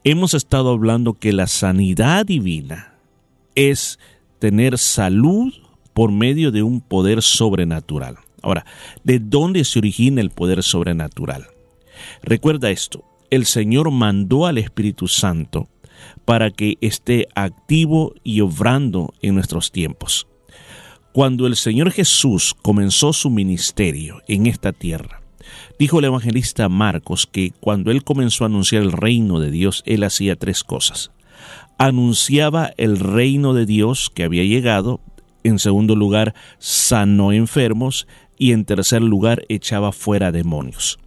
hemos 0.03 0.33
estado 0.33 0.71
hablando 0.71 1.13
que 1.13 1.33
la 1.33 1.47
sanidad 1.47 2.25
divina 2.25 2.95
es 3.55 3.99
tener 4.39 4.77
salud 4.77 5.53
por 5.93 6.11
medio 6.11 6.51
de 6.51 6.63
un 6.63 6.81
poder 6.81 7.21
sobrenatural. 7.21 8.17
Ahora, 8.41 8.65
¿de 9.03 9.19
dónde 9.19 9.63
se 9.63 9.79
origina 9.79 10.21
el 10.21 10.31
poder 10.31 10.63
sobrenatural? 10.63 11.47
Recuerda 12.23 12.71
esto, 12.71 13.03
el 13.29 13.45
Señor 13.45 13.91
mandó 13.91 14.47
al 14.47 14.57
Espíritu 14.57 15.07
Santo 15.07 15.69
para 16.25 16.49
que 16.49 16.77
esté 16.81 17.27
activo 17.35 18.15
y 18.23 18.41
obrando 18.41 19.13
en 19.21 19.35
nuestros 19.35 19.71
tiempos. 19.71 20.27
Cuando 21.13 21.45
el 21.45 21.55
Señor 21.55 21.91
Jesús 21.91 22.55
comenzó 22.61 23.13
su 23.13 23.29
ministerio 23.29 24.21
en 24.27 24.47
esta 24.47 24.71
tierra, 24.71 25.20
dijo 25.81 25.97
el 25.97 26.05
evangelista 26.05 26.69
Marcos 26.69 27.25
que 27.25 27.53
cuando 27.59 27.89
él 27.89 28.03
comenzó 28.03 28.43
a 28.43 28.47
anunciar 28.47 28.83
el 28.83 28.91
reino 28.91 29.39
de 29.39 29.49
Dios, 29.49 29.81
él 29.87 30.03
hacía 30.03 30.35
tres 30.35 30.63
cosas. 30.63 31.09
Anunciaba 31.79 32.69
el 32.77 32.99
reino 32.99 33.55
de 33.55 33.65
Dios 33.65 34.11
que 34.13 34.23
había 34.23 34.43
llegado, 34.43 35.01
en 35.43 35.57
segundo 35.57 35.95
lugar, 35.95 36.35
sanó 36.59 37.31
enfermos 37.31 38.05
y 38.37 38.51
en 38.51 38.63
tercer 38.63 39.01
lugar, 39.01 39.43
echaba 39.49 39.91
fuera 39.91 40.31
demonios. 40.31 40.99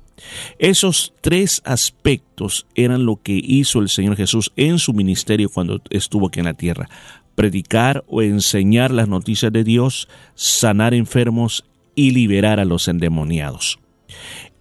Esos 0.59 1.14
tres 1.20 1.62
aspectos 1.64 2.66
eran 2.74 3.06
lo 3.06 3.22
que 3.22 3.40
hizo 3.40 3.78
el 3.78 3.88
Señor 3.88 4.16
Jesús 4.16 4.51
en 4.56 4.80
su 4.80 4.92
ministerio 4.92 5.51
cuando 5.51 5.82
estuvo 5.90 6.26
aquí 6.26 6.40
en 6.40 6.46
la 6.46 6.55
tierra. 6.55 6.88
Predicar 7.36 8.02
o 8.09 8.22
enseñar 8.22 8.90
las 8.90 9.06
noticias 9.06 9.52
de 9.52 9.62
Dios, 9.62 10.09
sanar 10.34 10.94
enfermos 10.94 11.64
y 11.94 12.10
liberar 12.10 12.59
a 12.59 12.64
los 12.64 12.88
endemoniados. 12.88 13.78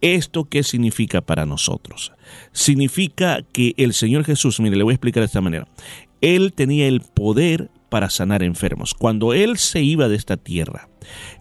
¿Esto 0.03 0.43
qué 0.43 0.63
significa 0.63 1.21
para 1.21 1.45
nosotros? 1.45 2.11
Significa 2.51 3.41
que 3.53 3.73
el 3.77 3.93
Señor 3.93 4.25
Jesús, 4.25 4.59
mire, 4.59 4.75
le 4.75 4.84
voy 4.84 4.91
a 4.91 4.95
explicar 4.95 5.21
de 5.21 5.27
esta 5.27 5.39
manera. 5.39 5.65
Él 6.19 6.51
tenía 6.51 6.89
el 6.89 6.99
poder 6.99 7.71
para 7.88 8.09
sanar 8.09 8.43
enfermos. 8.43 8.93
Cuando 8.93 9.34
Él 9.34 9.57
se 9.57 9.81
iba 9.81 10.09
de 10.09 10.17
esta 10.17 10.35
tierra, 10.35 10.89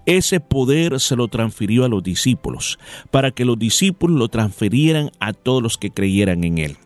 ese 0.07 0.39
poder 0.39 1.01
se 1.01 1.17
lo 1.17 1.27
transfirió 1.27 1.85
a 1.85 1.89
los 1.89 2.05
discípulos, 2.05 2.79
para 3.11 3.33
que 3.33 3.45
los 3.45 3.59
discípulos 3.59 4.17
lo 4.17 4.29
transfirieran 4.29 5.11
a 5.19 5.33
todos 5.33 5.61
los 5.61 5.77
que 5.77 5.91
creyeran 5.91 6.45
en 6.45 6.59
Él. 6.59 6.77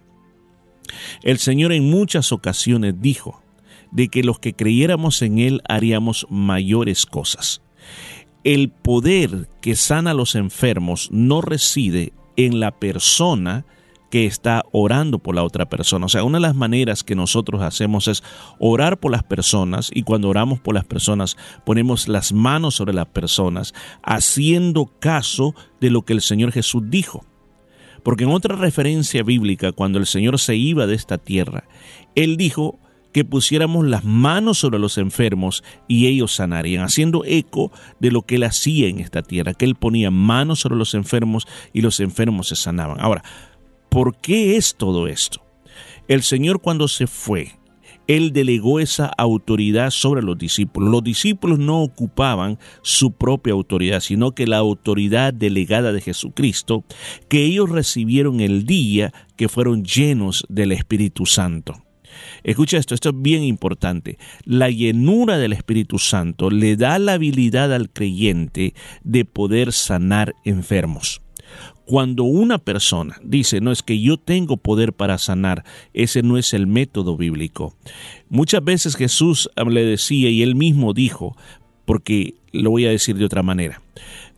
El 1.23 1.37
Señor 1.37 1.75
en 1.75 1.91
muchas 1.91 2.33
ocasiones 2.33 2.95
dijo 3.03 3.43
de 3.91 4.09
que 4.09 4.23
los 4.23 4.39
que 4.39 4.55
creyéramos 4.55 5.21
en 5.21 5.41
Él 5.41 5.61
haríamos 5.69 6.27
mayores 6.31 7.05
cosas. 7.05 7.61
El 8.47 8.71
poder 8.71 9.49
que 9.61 9.75
sana 9.75 10.13
a 10.13 10.15
los 10.15 10.37
enfermos 10.37 11.09
no 11.11 11.41
reside 11.41 12.13
en 12.37 12.61
la 12.61 12.71
persona 12.79 13.67
que 14.09 14.25
está 14.25 14.63
orando 14.71 15.19
por 15.19 15.35
la 15.35 15.43
otra 15.43 15.69
persona. 15.69 16.07
O 16.07 16.09
sea, 16.09 16.23
una 16.23 16.39
de 16.39 16.43
las 16.43 16.55
maneras 16.55 17.03
que 17.03 17.17
nosotros 17.17 17.61
hacemos 17.61 18.07
es 18.07 18.23
orar 18.61 19.01
por 19.01 19.11
las 19.11 19.25
personas 19.25 19.91
y 19.93 20.05
cuando 20.05 20.29
oramos 20.29 20.61
por 20.61 20.77
las 20.77 20.85
personas 20.85 21.37
ponemos 21.65 22.07
las 22.07 22.33
manos 22.33 22.77
sobre 22.77 22.95
las 22.95 23.07
personas 23.07 23.75
haciendo 24.05 24.93
caso 25.01 25.57
de 25.81 25.91
lo 25.91 26.03
que 26.03 26.13
el 26.13 26.21
Señor 26.21 26.53
Jesús 26.53 26.85
dijo. 26.87 27.25
Porque 28.05 28.23
en 28.23 28.31
otra 28.31 28.55
referencia 28.55 29.25
bíblica, 29.25 29.73
cuando 29.73 29.99
el 29.99 30.07
Señor 30.07 30.39
se 30.39 30.55
iba 30.55 30.87
de 30.87 30.95
esta 30.95 31.19
tierra, 31.19 31.65
Él 32.15 32.37
dijo 32.37 32.79
que 33.17 33.25
pusiéramos 33.25 33.87
las 33.87 34.05
manos 34.05 34.59
sobre 34.59 34.79
los 34.79 34.99
enfermos 34.99 35.65
y 35.89 36.07
ellos 36.07 36.35
sanarían, 36.35 36.85
haciendo 36.85 37.23
eco 37.25 37.73
de 37.99 38.11
lo 38.11 38.21
que 38.21 38.35
Él 38.35 38.43
hacía 38.43 38.89
en 38.89 38.99
esta 38.99 39.23
tierra, 39.23 39.55
que 39.55 39.65
Él 39.65 39.75
ponía 39.75 40.11
manos 40.11 40.61
sobre 40.61 40.77
los 40.77 40.93
enfermos 40.93 41.49
y 41.73 41.81
los 41.81 42.01
enfermos 42.01 42.49
se 42.49 42.57
sanaban. 42.57 43.01
Ahora, 43.01 43.25
¿por 43.89 44.19
qué 44.19 44.59
es 44.59 44.75
todo 44.77 45.09
esto? 45.09 45.41
El 46.09 46.23
Señor 46.25 46.61
cuando 46.61 46.89
se 46.89 47.07
fue, 47.07 47.55
él 48.07 48.35
delegó 48.35 48.81
esa 48.81 49.07
autoridad 49.07 49.93
sobre 49.93 50.21
los 50.23 50.37
discípulos. 50.37 50.91
Los 50.91 51.03
discípulos 51.03 51.59
no 51.59 51.81
ocupaban 51.81 52.59
su 52.83 53.13
propia 53.13 53.55
autoridad, 53.55 54.01
sino 54.01 54.33
que 54.33 54.47
la 54.47 54.59
autoridad 54.59 55.33
delegada 55.33 55.93
de 55.93 56.03
Jesucristo, 56.03 56.85
que 57.31 57.47
ellos 57.47 57.71
recibieron 57.71 58.41
el 58.41 58.67
día 58.67 59.15
que 59.37 59.49
fueron 59.49 59.87
llenos 59.87 60.45
del 60.51 60.73
Espíritu 60.73 61.25
Santo. 61.25 61.86
Escucha 62.45 62.79
esto, 62.79 62.95
esto 62.95 63.11
es 63.11 63.15
bien 63.19 63.43
importante. 63.43 64.19
La 64.45 64.71
llenura 64.71 65.39
del 65.39 65.53
Espíritu 65.53 65.99
Santo 65.99 66.51
le 66.51 66.77
da 66.77 66.99
la 66.99 67.15
habilidad 67.15 67.73
al 67.73 67.91
creyente 67.91 68.75
de 69.03 69.25
poder 69.25 69.73
sanar 69.73 70.35
enfermos. 70.45 71.23
Cuando 71.85 72.25
una 72.25 72.59
persona 72.59 73.17
dice, 73.23 73.61
no 73.61 73.71
es 73.71 73.83
que 73.83 74.01
yo 74.01 74.17
tengo 74.17 74.57
poder 74.57 74.93
para 74.93 75.19
sanar, 75.19 75.65
ese 75.95 76.23
no 76.23 76.37
es 76.37 76.53
el 76.53 76.67
método 76.67 77.17
bíblico. 77.17 77.77
Muchas 78.29 78.65
veces 78.65 78.97
Jesús 78.97 79.49
le 79.57 79.85
decía, 79.85 80.29
y 80.29 80.43
él 80.43 80.57
mismo 80.57 80.95
dijo, 80.95 81.37
porque 81.85 82.35
lo 82.51 82.71
voy 82.71 82.87
a 82.87 82.91
decir 82.91 83.17
de 83.17 83.25
otra 83.25 83.45
manera, 83.45 83.83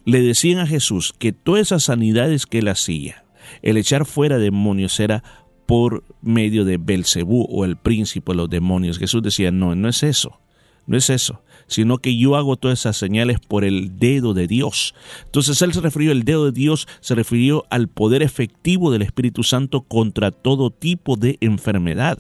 le 0.05 0.21
decían 0.21 0.59
a 0.59 0.67
Jesús 0.67 1.15
que 1.19 1.33
todas 1.33 1.63
esas 1.63 1.85
sanidades 1.85 2.45
que 2.45 2.59
él 2.59 2.69
hacía, 2.69 3.25
el 3.63 3.79
echar 3.79 4.05
fuera 4.05 4.39
demonios 4.39 5.01
era 5.01 5.23
por 5.69 6.03
medio 6.23 6.65
de 6.65 6.79
Belcebú 6.79 7.47
o 7.49 7.65
el 7.65 7.77
príncipe 7.77 8.33
de 8.33 8.37
los 8.39 8.51
demonios. 8.51 8.99
Jesús 8.99 9.23
decía, 9.23 9.53
no, 9.53 9.77
no 9.77 9.89
es 9.89 10.03
eso, 10.03 10.41
no 10.87 10.97
es 10.97 11.11
eso 11.11 11.43
sino 11.69 11.99
que 11.99 12.17
yo 12.17 12.35
hago 12.35 12.57
todas 12.57 12.81
esas 12.81 12.97
señales 12.97 13.39
por 13.39 13.65
el 13.65 13.99
dedo 13.99 14.35
de 14.35 14.49
Dios. 14.49 14.95
Entonces 15.27 15.63
él 15.63 15.73
se 15.73 15.81
refirió 15.81 16.11
al 16.11 16.25
dedo 16.25 16.47
de 16.47 16.53
Dios, 16.53 16.89
se 17.01 17.15
refirió 17.15 17.67
al 17.71 17.89
poder 17.89 18.23
efectivo 18.23 18.91
del 18.91 19.03
Espíritu 19.03 19.45
Santo 19.45 19.83
contra 19.83 20.33
todo 20.33 20.71
tipo 20.71 21.17
de 21.17 21.37
enfermedad. 21.41 22.19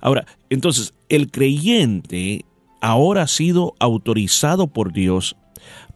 Ahora, 0.00 0.26
entonces, 0.50 0.92
el 1.08 1.30
creyente 1.30 2.44
ahora 2.80 3.22
ha 3.22 3.26
sido 3.26 3.74
autorizado 3.80 4.68
por 4.68 4.92
Dios 4.92 5.36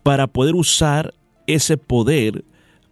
para 0.02 0.26
poder 0.26 0.54
usar 0.54 1.14
ese 1.46 1.76
poder 1.76 2.44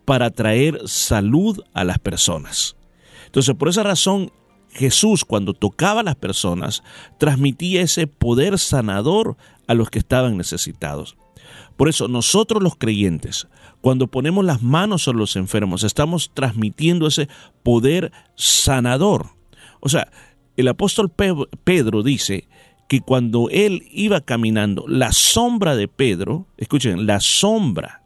para 0.04 0.30
traer 0.30 0.80
salud 0.84 1.62
a 1.72 1.84
las 1.84 1.98
personas. 1.98 2.77
Entonces, 3.28 3.54
por 3.54 3.68
esa 3.68 3.82
razón, 3.82 4.32
Jesús 4.70 5.24
cuando 5.24 5.54
tocaba 5.54 6.00
a 6.00 6.04
las 6.04 6.16
personas 6.16 6.82
transmitía 7.18 7.82
ese 7.82 8.06
poder 8.06 8.58
sanador 8.58 9.36
a 9.66 9.74
los 9.74 9.90
que 9.90 9.98
estaban 9.98 10.36
necesitados. 10.36 11.16
Por 11.76 11.88
eso 11.88 12.08
nosotros 12.08 12.62
los 12.62 12.76
creyentes, 12.76 13.48
cuando 13.80 14.08
ponemos 14.08 14.44
las 14.44 14.62
manos 14.62 15.02
sobre 15.02 15.18
los 15.18 15.36
enfermos, 15.36 15.84
estamos 15.84 16.32
transmitiendo 16.34 17.06
ese 17.06 17.28
poder 17.62 18.12
sanador. 18.34 19.30
O 19.80 19.88
sea, 19.88 20.10
el 20.56 20.68
apóstol 20.68 21.12
Pedro 21.64 22.02
dice 22.02 22.48
que 22.88 23.00
cuando 23.00 23.48
él 23.50 23.86
iba 23.92 24.22
caminando, 24.22 24.86
la 24.88 25.12
sombra 25.12 25.76
de 25.76 25.86
Pedro, 25.86 26.48
escuchen, 26.56 27.06
la 27.06 27.20
sombra, 27.20 28.02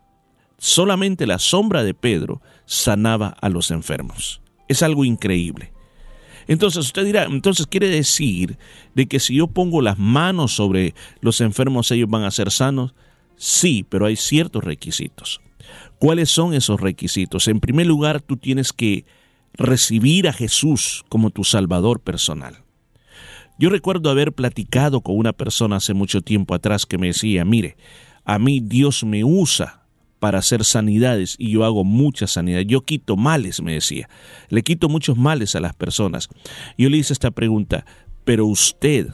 solamente 0.59 1.27
la 1.27 1.39
sombra 1.39 1.82
de 1.82 1.94
Pedro 1.94 2.43
sanaba 2.66 3.28
a 3.40 3.49
los 3.49 3.70
enfermos. 3.70 4.41
Es 4.73 4.82
algo 4.82 5.05
increíble. 5.05 5.70
Entonces 6.49 6.86
usted 6.86 7.05
dirá, 7.05 7.24
entonces 7.24 7.66
quiere 7.66 7.89
decir 7.89 8.57
de 8.94 9.07
que 9.07 9.20
si 9.20 9.35
yo 9.35 9.49
pongo 9.49 9.82
las 9.82 9.99
manos 9.99 10.53
sobre 10.53 10.94
los 11.20 11.43
enfermos 11.43 11.90
ellos 11.90 12.09
van 12.09 12.24
a 12.24 12.31
ser 12.31 12.51
sanos. 12.51 12.94
Sí, 13.36 13.85
pero 13.86 14.07
hay 14.07 14.16
ciertos 14.16 14.65
requisitos. 14.65 15.43
¿Cuáles 15.99 16.31
son 16.31 16.55
esos 16.55 16.81
requisitos? 16.81 17.49
En 17.49 17.61
primer 17.61 17.86
lugar, 17.86 18.23
tú 18.23 18.39
tienes 18.39 18.73
que 18.73 19.05
recibir 19.53 20.27
a 20.27 20.32
Jesús 20.32 21.05
como 21.11 21.28
tu 21.28 21.44
Salvador 21.44 22.01
personal. 22.01 22.62
Yo 23.59 23.69
recuerdo 23.69 24.09
haber 24.09 24.32
platicado 24.32 25.03
con 25.03 25.19
una 25.19 25.35
persona 25.35 25.77
hace 25.77 25.93
mucho 25.93 26.23
tiempo 26.23 26.55
atrás 26.55 26.86
que 26.86 26.97
me 26.97 27.09
decía, 27.09 27.44
mire, 27.44 27.77
a 28.24 28.39
mí 28.39 28.61
Dios 28.61 29.05
me 29.05 29.23
usa 29.23 29.81
para 30.23 30.39
hacer 30.39 30.65
sanidades 30.65 31.35
y 31.36 31.51
yo 31.51 31.65
hago 31.65 31.82
muchas 31.82 32.31
sanidades. 32.31 32.69
Yo 32.69 32.82
quito 32.82 33.16
males, 33.16 33.61
me 33.61 33.73
decía. 33.73 34.09
Le 34.51 34.62
quito 34.62 34.89
muchos 34.89 35.19
males 35.19 35.57
a 35.57 35.61
las 35.61 35.74
personas. 35.74 36.28
Yo 36.78 36.89
le 36.90 36.99
hice 36.99 37.12
esta 37.12 37.32
pregunta, 37.32 37.85
pero 38.23 38.47
usted 38.47 39.09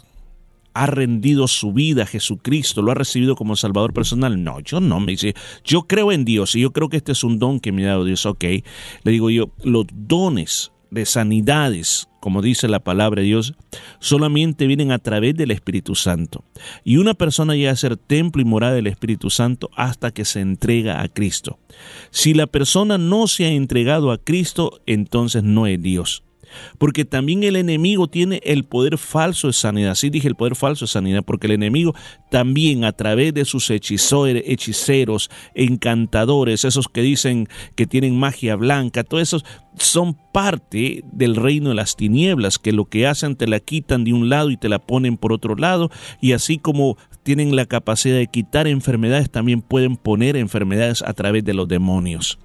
ha 0.75 0.85
rendido 0.85 1.49
su 1.49 1.73
vida 1.73 2.03
a 2.03 2.07
Jesucristo, 2.07 2.83
lo 2.83 2.93
ha 2.93 2.95
recibido 2.95 3.37
como 3.37 3.57
Salvador 3.57 3.95
personal. 3.95 4.45
No, 4.45 4.61
yo 4.61 4.81
no, 4.81 5.01
me 5.01 5.13
dice, 5.13 5.35
yo 5.65 5.85
creo 5.85 6.13
en 6.13 6.27
Dios 6.27 6.55
y 6.55 6.61
yo 6.61 6.75
creo 6.75 6.91
que 6.91 6.99
este 6.99 7.13
es 7.13 7.25
un 7.25 7.39
don 7.39 7.59
que 7.59 7.73
me 7.73 7.87
ha 7.87 7.93
dado 7.93 8.05
Dios. 8.05 8.27
Ok, 8.27 8.45
le 8.45 9.11
digo 9.11 9.31
yo, 9.31 9.49
los 9.65 9.87
dones 9.91 10.73
de 10.91 11.07
sanidades, 11.07 12.09
como 12.21 12.43
dice 12.43 12.69
la 12.69 12.81
palabra 12.81 13.23
de 13.23 13.29
Dios, 13.29 13.55
solamente 13.99 14.67
vienen 14.67 14.93
a 14.93 14.99
través 14.99 15.37
del 15.37 15.51
Espíritu 15.51 15.95
Santo. 15.95 16.45
Y 16.85 16.97
una 16.97 17.15
persona 17.15 17.55
llega 17.55 17.71
a 17.71 17.77
ser 17.77 17.97
templo 17.97 18.43
y 18.43 18.45
morada 18.45 18.75
del 18.75 18.87
Espíritu 18.87 19.31
Santo 19.31 19.71
hasta 19.77 20.11
que 20.11 20.25
se 20.25 20.41
entrega 20.41 21.01
a 21.01 21.09
Cristo. 21.09 21.59
Si 22.11 22.35
la 22.35 22.47
persona 22.47 22.99
no 22.99 23.27
se 23.27 23.45
ha 23.47 23.51
entregado 23.51 24.11
a 24.11 24.19
Cristo, 24.19 24.81
entonces 24.87 25.43
no 25.43 25.67
es 25.67 25.81
Dios. 25.81 26.23
Porque 26.79 27.05
también 27.05 27.43
el 27.43 27.57
enemigo 27.57 28.09
tiene 28.09 28.41
el 28.45 28.65
poder 28.65 28.99
falso 28.99 29.49
de 29.49 29.53
sanidad. 29.53 29.95
Sí 29.95 30.11
dije 30.11 30.29
el 30.29 30.35
poder 30.35 30.55
falso 30.55 30.85
de 30.85 30.91
sanidad, 30.91 31.23
porque 31.25 31.47
el 31.47 31.55
enemigo 31.55 31.95
también 32.31 32.85
a 32.85 32.93
través 32.93 33.35
de 33.35 33.45
sus 33.45 33.71
hechiceros, 33.71 35.31
encantadores, 35.55 36.65
esos 36.65 36.89
que 36.89 37.03
dicen 37.03 37.49
que 37.75 37.87
tienen 37.87 38.19
magia 38.19 38.57
blanca, 38.57 39.05
todos 39.05 39.23
esos 39.23 39.45
son 39.77 40.17
parte 40.33 41.05
del 41.13 41.37
reino 41.37 41.71
de 41.71 41.75
las 41.75 41.97
tinieblas, 41.97 42.59
que 42.59 42.73
lo 42.73 42.87
que 42.87 43.07
hacen 43.07 43.37
te 43.37 43.47
la 43.47 43.61
quitan 43.61 44.05
de 44.05 44.13
un 44.13 44.29
lado 44.29 44.51
y 44.51 44.57
te 44.57 44.69
la 44.69 44.79
ponen 44.81 45.17
por 45.17 45.33
otro 45.33 45.55
lado, 45.55 45.91
y 46.21 46.33
así 46.33 46.59
como 46.59 46.97
tienen 47.23 47.55
la 47.55 47.67
capacidad 47.67 48.17
de 48.17 48.27
quitar 48.27 48.67
enfermedades, 48.67 49.31
también 49.31 49.63
pueden 49.63 49.97
poner 49.97 50.37
enfermedades 50.37 51.03
a 51.03 51.13
través 51.13 51.45
de 51.45 51.55
los 51.55 51.69
demonios. 51.69 52.39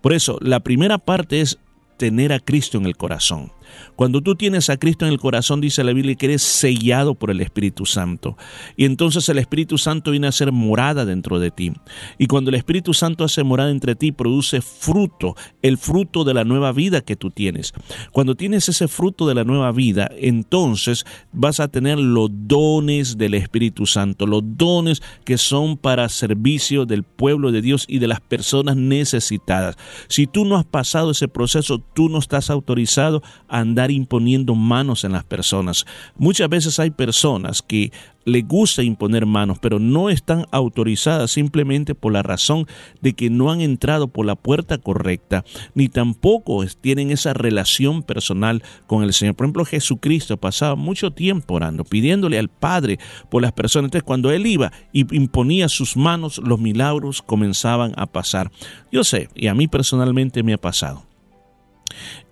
Por 0.00 0.12
eso, 0.12 0.38
la 0.40 0.60
primera 0.60 0.98
parte 0.98 1.40
es 1.40 1.58
tener 1.96 2.32
a 2.32 2.40
Cristo 2.40 2.78
en 2.78 2.86
el 2.86 2.96
corazón. 2.96 3.52
Cuando 3.96 4.20
tú 4.20 4.34
tienes 4.34 4.70
a 4.70 4.76
Cristo 4.76 5.06
en 5.06 5.12
el 5.12 5.18
corazón, 5.18 5.60
dice 5.60 5.84
la 5.84 5.92
Biblia, 5.92 6.14
que 6.14 6.26
eres 6.26 6.42
sellado 6.42 7.14
por 7.14 7.30
el 7.30 7.40
Espíritu 7.40 7.86
Santo. 7.86 8.36
Y 8.76 8.84
entonces 8.84 9.28
el 9.28 9.38
Espíritu 9.38 9.78
Santo 9.78 10.10
viene 10.10 10.26
a 10.26 10.32
ser 10.32 10.52
morada 10.52 11.04
dentro 11.04 11.38
de 11.38 11.50
ti. 11.50 11.72
Y 12.18 12.26
cuando 12.26 12.50
el 12.50 12.56
Espíritu 12.56 12.94
Santo 12.94 13.24
hace 13.24 13.42
morada 13.42 13.70
entre 13.70 13.94
ti, 13.94 14.12
produce 14.12 14.60
fruto, 14.60 15.34
el 15.62 15.78
fruto 15.78 16.24
de 16.24 16.34
la 16.34 16.44
nueva 16.44 16.72
vida 16.72 17.00
que 17.00 17.16
tú 17.16 17.30
tienes. 17.30 17.72
Cuando 18.12 18.34
tienes 18.34 18.68
ese 18.68 18.88
fruto 18.88 19.26
de 19.26 19.34
la 19.34 19.44
nueva 19.44 19.72
vida, 19.72 20.10
entonces 20.18 21.04
vas 21.32 21.60
a 21.60 21.68
tener 21.68 21.98
los 21.98 22.30
dones 22.32 23.18
del 23.18 23.34
Espíritu 23.34 23.86
Santo, 23.86 24.26
los 24.26 24.42
dones 24.44 25.02
que 25.24 25.38
son 25.38 25.76
para 25.76 26.08
servicio 26.08 26.86
del 26.86 27.02
pueblo 27.02 27.52
de 27.52 27.62
Dios 27.62 27.84
y 27.88 27.98
de 27.98 28.08
las 28.08 28.20
personas 28.20 28.76
necesitadas. 28.76 29.76
Si 30.08 30.26
tú 30.26 30.44
no 30.44 30.56
has 30.56 30.64
pasado 30.64 31.10
ese 31.10 31.28
proceso, 31.28 31.78
tú 31.78 32.08
no 32.08 32.18
estás 32.18 32.50
autorizado 32.50 33.22
a 33.48 33.55
andar 33.60 33.90
imponiendo 33.90 34.54
manos 34.54 35.04
en 35.04 35.12
las 35.12 35.24
personas. 35.24 35.86
Muchas 36.16 36.48
veces 36.48 36.78
hay 36.78 36.90
personas 36.90 37.62
que 37.62 37.92
le 38.26 38.42
gusta 38.42 38.82
imponer 38.82 39.24
manos, 39.24 39.58
pero 39.60 39.78
no 39.78 40.10
están 40.10 40.46
autorizadas 40.50 41.30
simplemente 41.30 41.94
por 41.94 42.12
la 42.12 42.22
razón 42.22 42.66
de 43.00 43.14
que 43.14 43.30
no 43.30 43.50
han 43.50 43.60
entrado 43.60 44.08
por 44.08 44.26
la 44.26 44.34
puerta 44.34 44.78
correcta, 44.78 45.44
ni 45.74 45.88
tampoco 45.88 46.64
tienen 46.80 47.12
esa 47.12 47.32
relación 47.32 48.02
personal 48.02 48.62
con 48.88 49.04
el 49.04 49.12
Señor. 49.12 49.36
Por 49.36 49.46
ejemplo, 49.46 49.64
Jesucristo 49.64 50.36
pasaba 50.36 50.74
mucho 50.74 51.12
tiempo 51.12 51.54
orando, 51.54 51.84
pidiéndole 51.84 52.38
al 52.38 52.48
Padre 52.48 52.98
por 53.30 53.42
las 53.42 53.52
personas. 53.52 53.86
Entonces, 53.86 54.04
cuando 54.04 54.32
Él 54.32 54.44
iba 54.46 54.72
y 54.92 55.06
imponía 55.16 55.68
sus 55.68 55.96
manos, 55.96 56.38
los 56.38 56.58
milagros 56.58 57.22
comenzaban 57.22 57.92
a 57.96 58.06
pasar. 58.06 58.50
Yo 58.90 59.04
sé, 59.04 59.28
y 59.36 59.46
a 59.46 59.54
mí 59.54 59.68
personalmente 59.68 60.42
me 60.42 60.54
ha 60.54 60.58
pasado. 60.58 61.05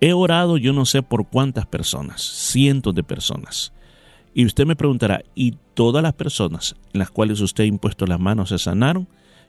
He 0.01 0.13
orado 0.13 0.57
yo 0.57 0.73
no 0.73 0.85
sé 0.85 1.01
por 1.01 1.27
cuántas 1.27 1.65
personas, 1.65 2.21
cientos 2.21 2.93
de 2.95 3.03
personas. 3.03 3.73
Y 4.33 4.45
usted 4.45 4.65
me 4.65 4.75
preguntará, 4.75 5.23
¿y 5.33 5.55
todas 5.73 6.03
las 6.03 6.13
personas 6.13 6.75
en 6.93 6.99
las 6.99 7.09
cuales 7.09 7.39
usted 7.39 7.63
ha 7.63 7.67
impuesto 7.67 8.05
las 8.05 8.19
manos 8.19 8.49
se 8.49 8.59
sanaron? 8.59 9.07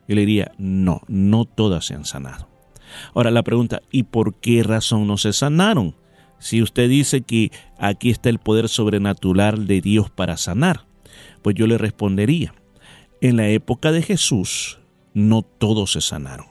Yo 0.08 0.14
le 0.14 0.20
diría, 0.20 0.52
no, 0.58 1.02
no 1.08 1.44
todas 1.44 1.84
se 1.86 1.94
han 1.94 2.04
sanado. 2.04 2.48
Ahora 3.14 3.30
la 3.30 3.42
pregunta, 3.42 3.82
¿y 3.90 4.04
por 4.04 4.34
qué 4.34 4.62
razón 4.62 5.06
no 5.06 5.16
se 5.18 5.32
sanaron? 5.32 5.94
Si 6.38 6.62
usted 6.62 6.88
dice 6.88 7.22
que 7.22 7.50
aquí 7.78 8.10
está 8.10 8.28
el 8.28 8.38
poder 8.38 8.68
sobrenatural 8.68 9.66
de 9.66 9.80
Dios 9.80 10.10
para 10.10 10.36
sanar, 10.36 10.84
pues 11.42 11.56
yo 11.56 11.66
le 11.66 11.78
respondería, 11.78 12.54
en 13.20 13.36
la 13.36 13.48
época 13.48 13.90
de 13.92 14.02
Jesús 14.02 14.78
no 15.14 15.42
todos 15.42 15.92
se 15.92 16.00
sanaron. 16.00 16.46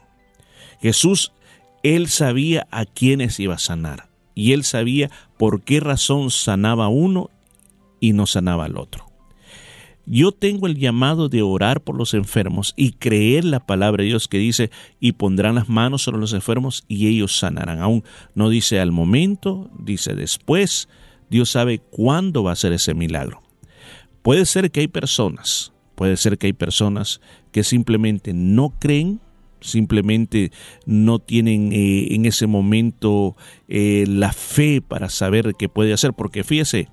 Jesús, 0.81 1.31
él 1.85 2.07
sabía 2.07 2.67
a 2.71 2.85
quiénes 2.85 3.39
iba 3.39 3.53
a 3.53 3.59
sanar 3.59 4.09
y 4.33 4.53
él 4.53 4.63
sabía 4.63 5.11
por 5.37 5.61
qué 5.61 5.79
razón 5.79 6.31
sanaba 6.31 6.87
uno 6.87 7.29
y 7.99 8.13
no 8.13 8.25
sanaba 8.25 8.65
al 8.65 8.77
otro. 8.77 9.05
Yo 10.07 10.31
tengo 10.31 10.65
el 10.65 10.77
llamado 10.77 11.29
de 11.29 11.43
orar 11.43 11.81
por 11.81 11.95
los 11.95 12.15
enfermos 12.15 12.73
y 12.75 12.93
creer 12.93 13.45
la 13.45 13.59
palabra 13.59 14.01
de 14.01 14.09
Dios 14.09 14.27
que 14.27 14.39
dice, 14.39 14.71
y 14.99 15.11
pondrán 15.11 15.55
las 15.55 15.69
manos 15.69 16.01
sobre 16.01 16.19
los 16.19 16.33
enfermos 16.33 16.83
y 16.87 17.07
ellos 17.07 17.37
sanarán. 17.37 17.79
Aún 17.79 18.03
no 18.33 18.49
dice 18.49 18.79
al 18.79 18.91
momento, 18.91 19.69
dice 19.77 20.15
después. 20.15 20.89
Dios 21.29 21.51
sabe 21.51 21.79
cuándo 21.79 22.43
va 22.43 22.51
a 22.51 22.55
ser 22.55 22.73
ese 22.73 22.95
milagro. 22.95 23.43
Puede 24.23 24.45
ser 24.45 24.71
que 24.71 24.79
hay 24.79 24.87
personas, 24.87 25.71
puede 25.93 26.17
ser 26.17 26.39
que 26.39 26.47
hay 26.47 26.53
personas 26.53 27.21
que 27.51 27.63
simplemente 27.63 28.33
no 28.33 28.73
creen, 28.79 29.21
simplemente 29.61 30.51
no 30.85 31.19
tienen 31.19 31.71
eh, 31.73 32.13
en 32.13 32.25
ese 32.25 32.47
momento 32.47 33.35
eh, 33.67 34.05
la 34.07 34.31
fe 34.31 34.81
para 34.81 35.09
saber 35.09 35.55
qué 35.57 35.69
puede 35.69 35.93
hacer, 35.93 36.13
porque 36.13 36.43
fíjese, 36.43 36.87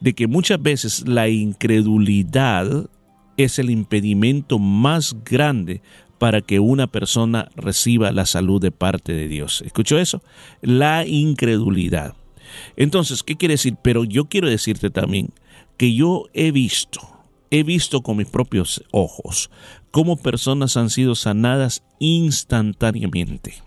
de 0.00 0.14
que 0.14 0.26
muchas 0.26 0.60
veces 0.60 1.08
la 1.08 1.28
incredulidad 1.28 2.90
es 3.36 3.58
el 3.58 3.70
impedimento 3.70 4.58
más 4.58 5.16
grande 5.24 5.82
para 6.18 6.40
que 6.40 6.60
una 6.60 6.86
persona 6.86 7.48
reciba 7.56 8.12
la 8.12 8.26
salud 8.26 8.60
de 8.60 8.70
parte 8.70 9.12
de 9.12 9.28
Dios. 9.28 9.62
¿Escuchó 9.64 9.98
eso? 9.98 10.22
La 10.62 11.06
incredulidad. 11.06 12.14
Entonces, 12.76 13.22
¿qué 13.22 13.36
quiere 13.36 13.54
decir? 13.54 13.76
Pero 13.82 14.04
yo 14.04 14.26
quiero 14.26 14.48
decirte 14.48 14.90
también 14.90 15.30
que 15.76 15.94
yo 15.94 16.26
he 16.34 16.52
visto, 16.52 17.00
he 17.50 17.62
visto 17.62 18.02
con 18.02 18.16
mis 18.16 18.28
propios 18.28 18.84
ojos 18.92 19.50
cómo 19.94 20.16
personas 20.16 20.76
han 20.76 20.90
sido 20.90 21.14
sanadas 21.14 21.84
instantáneamente. 22.00 23.62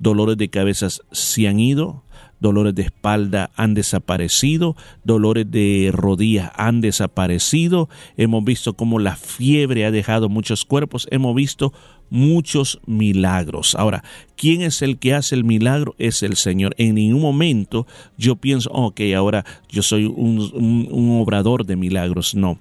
Dolores 0.00 0.36
de 0.36 0.50
cabezas 0.50 1.02
se 1.12 1.46
han 1.46 1.60
ido, 1.60 2.02
dolores 2.40 2.74
de 2.74 2.82
espalda 2.82 3.50
han 3.54 3.74
desaparecido, 3.74 4.76
dolores 5.04 5.50
de 5.50 5.90
rodillas 5.92 6.50
han 6.56 6.80
desaparecido, 6.80 7.88
hemos 8.16 8.44
visto 8.44 8.74
cómo 8.74 8.98
la 8.98 9.16
fiebre 9.16 9.84
ha 9.84 9.90
dejado 9.90 10.28
muchos 10.28 10.64
cuerpos, 10.64 11.06
hemos 11.10 11.34
visto 11.34 11.72
muchos 12.10 12.80
milagros. 12.86 13.74
Ahora, 13.76 14.02
¿quién 14.36 14.62
es 14.62 14.82
el 14.82 14.98
que 14.98 15.14
hace 15.14 15.36
el 15.36 15.44
milagro? 15.44 15.94
Es 15.98 16.22
el 16.22 16.36
Señor. 16.36 16.74
En 16.76 16.96
ningún 16.96 17.22
momento 17.22 17.86
yo 18.18 18.36
pienso, 18.36 18.70
ok, 18.70 19.00
ahora 19.16 19.44
yo 19.68 19.82
soy 19.82 20.04
un, 20.04 20.50
un, 20.90 21.20
obrador 21.20 21.64
de 21.64 21.76
milagros. 21.76 22.34
No, 22.34 22.58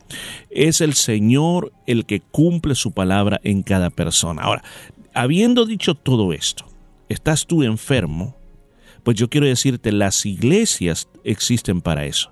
es 0.52 0.82
el 0.82 0.94
Señor 0.94 1.74
el 1.88 2.06
que 2.06 2.20
cumple 2.20 2.76
su 2.76 2.92
palabra 2.92 3.42
en 3.44 3.64
cada 3.64 3.90
persona. 3.90 4.44
Ahora, 4.44 4.64
habiendo 5.14 5.66
dicho 5.66 5.96
todo 5.96 6.32
esto, 6.32 6.66
¿estás 7.10 7.48
tú 7.48 7.64
enfermo? 7.64 8.39
Pues 9.10 9.18
yo 9.18 9.28
quiero 9.28 9.48
decirte, 9.48 9.92
las 9.92 10.24
iglesias 10.28 11.10
existen 11.24 11.82
para 11.82 12.06
eso. 12.06 12.32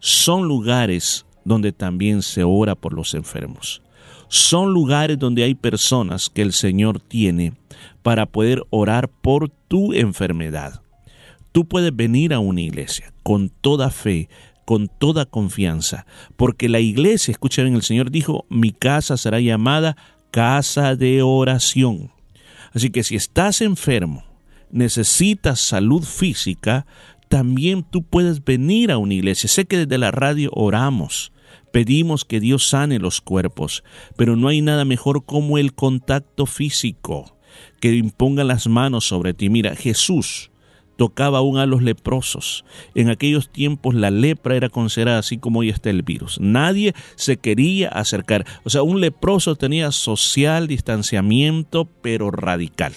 Son 0.00 0.46
lugares 0.46 1.24
donde 1.46 1.72
también 1.72 2.20
se 2.20 2.44
ora 2.44 2.74
por 2.74 2.92
los 2.92 3.14
enfermos. 3.14 3.80
Son 4.28 4.74
lugares 4.74 5.18
donde 5.18 5.44
hay 5.44 5.54
personas 5.54 6.28
que 6.28 6.42
el 6.42 6.52
Señor 6.52 7.00
tiene 7.00 7.54
para 8.02 8.26
poder 8.26 8.62
orar 8.68 9.08
por 9.08 9.48
tu 9.48 9.94
enfermedad. 9.94 10.82
Tú 11.52 11.66
puedes 11.66 11.96
venir 11.96 12.34
a 12.34 12.38
una 12.38 12.60
iglesia 12.60 13.14
con 13.22 13.48
toda 13.48 13.88
fe, 13.88 14.28
con 14.66 14.88
toda 14.88 15.24
confianza, 15.24 16.04
porque 16.36 16.68
la 16.68 16.80
iglesia, 16.80 17.32
escucha 17.32 17.62
bien, 17.62 17.76
el 17.76 17.82
Señor 17.82 18.10
dijo, 18.10 18.44
mi 18.50 18.72
casa 18.72 19.16
será 19.16 19.40
llamada 19.40 19.96
casa 20.30 20.96
de 20.96 21.22
oración. 21.22 22.12
Así 22.74 22.90
que 22.90 23.04
si 23.04 23.16
estás 23.16 23.62
enfermo, 23.62 24.29
necesitas 24.72 25.60
salud 25.60 26.02
física, 26.02 26.86
también 27.28 27.84
tú 27.84 28.02
puedes 28.02 28.44
venir 28.44 28.90
a 28.90 28.98
una 28.98 29.14
iglesia. 29.14 29.48
Sé 29.48 29.64
que 29.64 29.78
desde 29.78 29.98
la 29.98 30.10
radio 30.10 30.50
oramos, 30.52 31.32
pedimos 31.72 32.24
que 32.24 32.40
Dios 32.40 32.66
sane 32.66 32.98
los 32.98 33.20
cuerpos, 33.20 33.84
pero 34.16 34.34
no 34.36 34.48
hay 34.48 34.60
nada 34.62 34.84
mejor 34.84 35.24
como 35.24 35.56
el 35.56 35.72
contacto 35.72 36.46
físico, 36.46 37.38
que 37.80 37.94
imponga 37.94 38.42
las 38.42 38.66
manos 38.66 39.06
sobre 39.06 39.32
ti. 39.32 39.48
Mira, 39.48 39.76
Jesús 39.76 40.50
tocaba 40.96 41.38
aún 41.38 41.56
a 41.56 41.66
los 41.66 41.82
leprosos. 41.82 42.64
En 42.94 43.08
aquellos 43.08 43.50
tiempos 43.50 43.94
la 43.94 44.10
lepra 44.10 44.56
era 44.56 44.68
considerada 44.68 45.20
así 45.20 45.38
como 45.38 45.60
hoy 45.60 45.70
está 45.70 45.88
el 45.88 46.02
virus. 46.02 46.38
Nadie 46.40 46.94
se 47.14 47.36
quería 47.38 47.88
acercar. 47.88 48.44
O 48.64 48.70
sea, 48.70 48.82
un 48.82 49.00
leproso 49.00 49.54
tenía 49.54 49.92
social 49.92 50.66
distanciamiento, 50.66 51.88
pero 52.02 52.30
radical 52.30 52.92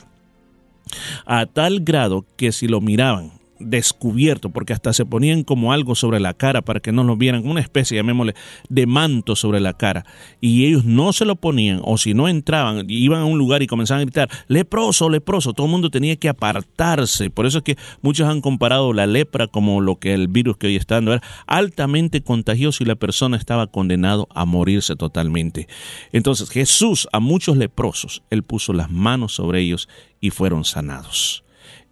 a 1.25 1.45
tal 1.45 1.79
grado 1.81 2.25
que 2.35 2.51
si 2.51 2.67
lo 2.67 2.81
miraban 2.81 3.31
descubierto, 3.65 4.49
porque 4.49 4.73
hasta 4.73 4.93
se 4.93 5.05
ponían 5.05 5.43
como 5.43 5.73
algo 5.73 5.95
sobre 5.95 6.19
la 6.19 6.33
cara 6.33 6.61
para 6.61 6.79
que 6.79 6.91
no 6.91 7.03
lo 7.03 7.17
vieran, 7.17 7.47
una 7.47 7.61
especie, 7.61 7.97
llamémosle, 7.97 8.35
de 8.69 8.85
manto 8.85 9.35
sobre 9.35 9.59
la 9.59 9.73
cara, 9.73 10.05
y 10.41 10.65
ellos 10.65 10.85
no 10.85 11.13
se 11.13 11.25
lo 11.25 11.35
ponían, 11.35 11.81
o 11.83 11.97
si 11.97 12.13
no 12.13 12.27
entraban, 12.27 12.85
iban 12.89 13.21
a 13.21 13.25
un 13.25 13.37
lugar 13.37 13.61
y 13.61 13.67
comenzaban 13.67 14.01
a 14.01 14.05
gritar, 14.05 14.29
leproso, 14.47 15.09
leproso, 15.09 15.53
todo 15.53 15.67
el 15.67 15.71
mundo 15.71 15.89
tenía 15.89 16.15
que 16.15 16.29
apartarse, 16.29 17.29
por 17.29 17.45
eso 17.45 17.59
es 17.59 17.63
que 17.63 17.77
muchos 18.01 18.27
han 18.27 18.41
comparado 18.41 18.93
la 18.93 19.05
lepra 19.05 19.47
como 19.47 19.81
lo 19.81 19.97
que 19.97 20.13
el 20.13 20.27
virus 20.27 20.57
que 20.57 20.67
hoy 20.67 20.75
está 20.75 20.95
dando 20.95 21.13
era 21.13 21.23
altamente 21.47 22.21
contagioso 22.21 22.83
y 22.83 22.87
la 22.87 22.95
persona 22.95 23.37
estaba 23.37 23.67
condenado 23.67 24.27
a 24.33 24.45
morirse 24.45 24.95
totalmente. 24.95 25.67
Entonces 26.11 26.49
Jesús 26.49 27.07
a 27.11 27.19
muchos 27.19 27.57
leprosos, 27.57 28.23
él 28.29 28.43
puso 28.43 28.73
las 28.73 28.91
manos 28.91 29.33
sobre 29.33 29.61
ellos 29.61 29.89
y 30.19 30.29
fueron 30.29 30.65
sanados. 30.65 31.43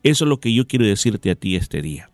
Eso 0.03 0.25
es 0.25 0.29
lo 0.29 0.39
que 0.39 0.53
yo 0.53 0.67
quiero 0.67 0.85
decirte 0.85 1.31
a 1.31 1.35
ti 1.35 1.55
este 1.55 1.81
día. 1.81 2.11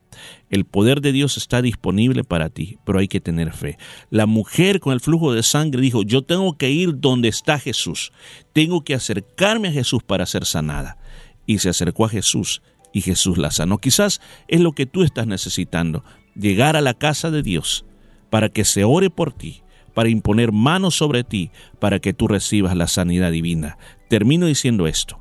El 0.49 0.65
poder 0.65 1.01
de 1.01 1.11
Dios 1.11 1.37
está 1.37 1.61
disponible 1.61 2.23
para 2.23 2.49
ti, 2.49 2.77
pero 2.85 2.99
hay 2.99 3.07
que 3.07 3.19
tener 3.19 3.53
fe. 3.53 3.77
La 4.09 4.25
mujer 4.25 4.79
con 4.79 4.93
el 4.93 4.99
flujo 4.99 5.33
de 5.33 5.43
sangre 5.43 5.81
dijo, 5.81 6.03
yo 6.03 6.21
tengo 6.23 6.57
que 6.57 6.71
ir 6.71 6.99
donde 6.99 7.27
está 7.27 7.59
Jesús, 7.59 8.11
tengo 8.53 8.83
que 8.83 8.95
acercarme 8.95 9.69
a 9.69 9.73
Jesús 9.73 10.03
para 10.03 10.25
ser 10.25 10.45
sanada. 10.45 10.97
Y 11.45 11.59
se 11.59 11.69
acercó 11.69 12.05
a 12.05 12.09
Jesús 12.09 12.61
y 12.93 13.01
Jesús 13.01 13.37
la 13.37 13.51
sanó. 13.51 13.77
Quizás 13.77 14.21
es 14.47 14.59
lo 14.59 14.73
que 14.73 14.85
tú 14.85 15.03
estás 15.03 15.27
necesitando, 15.27 16.03
llegar 16.35 16.75
a 16.75 16.81
la 16.81 16.93
casa 16.93 17.31
de 17.31 17.43
Dios 17.43 17.85
para 18.29 18.49
que 18.49 18.65
se 18.65 18.83
ore 18.83 19.09
por 19.09 19.31
ti, 19.33 19.63
para 19.93 20.09
imponer 20.09 20.51
manos 20.51 20.95
sobre 20.95 21.23
ti, 21.23 21.51
para 21.79 21.99
que 21.99 22.13
tú 22.13 22.27
recibas 22.27 22.75
la 22.75 22.87
sanidad 22.87 23.31
divina. 23.31 23.77
Termino 24.09 24.45
diciendo 24.45 24.87
esto. 24.87 25.19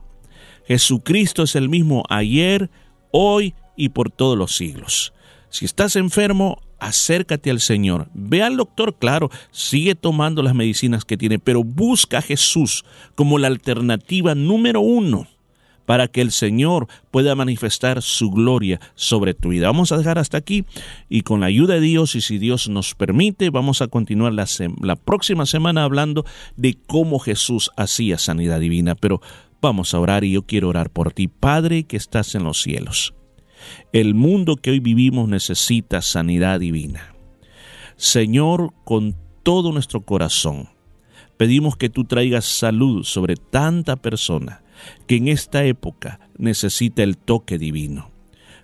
Jesucristo 0.67 1.43
es 1.45 1.57
el 1.57 1.69
mismo 1.69 2.05
ayer, 2.09 2.71
hoy 3.11 3.55
y 3.77 3.91
por 3.91 4.11
todos 4.11 4.37
los 4.37 4.57
siglos. 4.57 5.13
Si 5.49 5.65
estás 5.65 5.97
enfermo, 5.97 6.61
acércate 6.79 7.51
al 7.51 7.61
Señor. 7.61 8.09
Ve 8.15 8.43
al 8.43 8.57
doctor, 8.57 8.97
claro, 8.99 9.31
sigue 9.51 9.95
tomando 9.95 10.43
las 10.43 10.55
medicinas 10.55 11.05
que 11.05 11.17
tiene, 11.17 11.39
pero 11.39 11.63
busca 11.63 12.19
a 12.19 12.23
Jesús 12.23 12.85
como 13.15 13.39
la 13.39 13.47
alternativa 13.47 14.35
número 14.35 14.81
uno 14.81 15.27
para 15.87 16.09
que 16.09 16.21
el 16.21 16.33
Señor 16.33 16.89
pueda 17.11 17.35
manifestar 17.35 18.03
su 18.03 18.31
gloria 18.31 18.81
sobre 18.95 19.33
tu 19.33 19.51
vida. 19.51 19.69
Vamos 19.69 19.93
a 19.93 19.97
dejar 19.97 20.19
hasta 20.19 20.37
aquí 20.37 20.65
y 21.09 21.23
con 21.23 21.41
la 21.41 21.47
ayuda 21.47 21.75
de 21.75 21.81
Dios 21.81 22.15
y 22.17 22.21
si 22.21 22.39
Dios 22.39 22.69
nos 22.69 22.95
permite, 22.95 23.49
vamos 23.51 23.81
a 23.81 23.87
continuar 23.87 24.35
la, 24.35 24.97
próxima 24.97 25.47
semana 25.47 25.85
hablando 25.85 26.27
de 26.57 26.77
cómo 26.87 27.21
Jesús 27.21 27.71
hacía 27.77 28.19
sanidad 28.19 28.61
divina. 28.61 28.97
Pero 28.97 29.23
Vamos 29.67 29.95
a 29.95 29.99
orar 29.99 30.23
y 30.23 30.31
yo 30.31 30.47
quiero 30.47 30.69
orar 30.69 30.91
por 30.91 31.13
ti, 31.13 31.27
Padre 31.27 31.89
que 31.89 31.97
estás 31.97 32.37
en 32.37 32.45
los 32.45 32.63
cielos. 32.63 33.15
El 33.93 34.15
mundo 34.15 34.55
que 34.55 34.71
hoy 34.71 34.79
vivimos 34.79 35.29
necesita 35.29 36.03
sanidad 36.03 36.61
divina. 36.61 37.17
Señor, 37.97 38.73
con 38.85 39.17
todo 39.43 39.73
nuestro 39.73 40.03
corazón, 40.03 40.69
pedimos 41.37 41.77
que 41.77 41.89
tú 41.89 42.05
traigas 42.05 42.45
salud 42.45 43.03
sobre 43.03 43.35
tanta 43.35 43.97
persona 43.97 44.63
que 45.09 45.17
en 45.17 45.27
esta 45.27 45.65
época 45.65 46.21
necesita 46.39 47.03
el 47.03 47.19
toque 47.19 47.59
divino. 47.59 48.13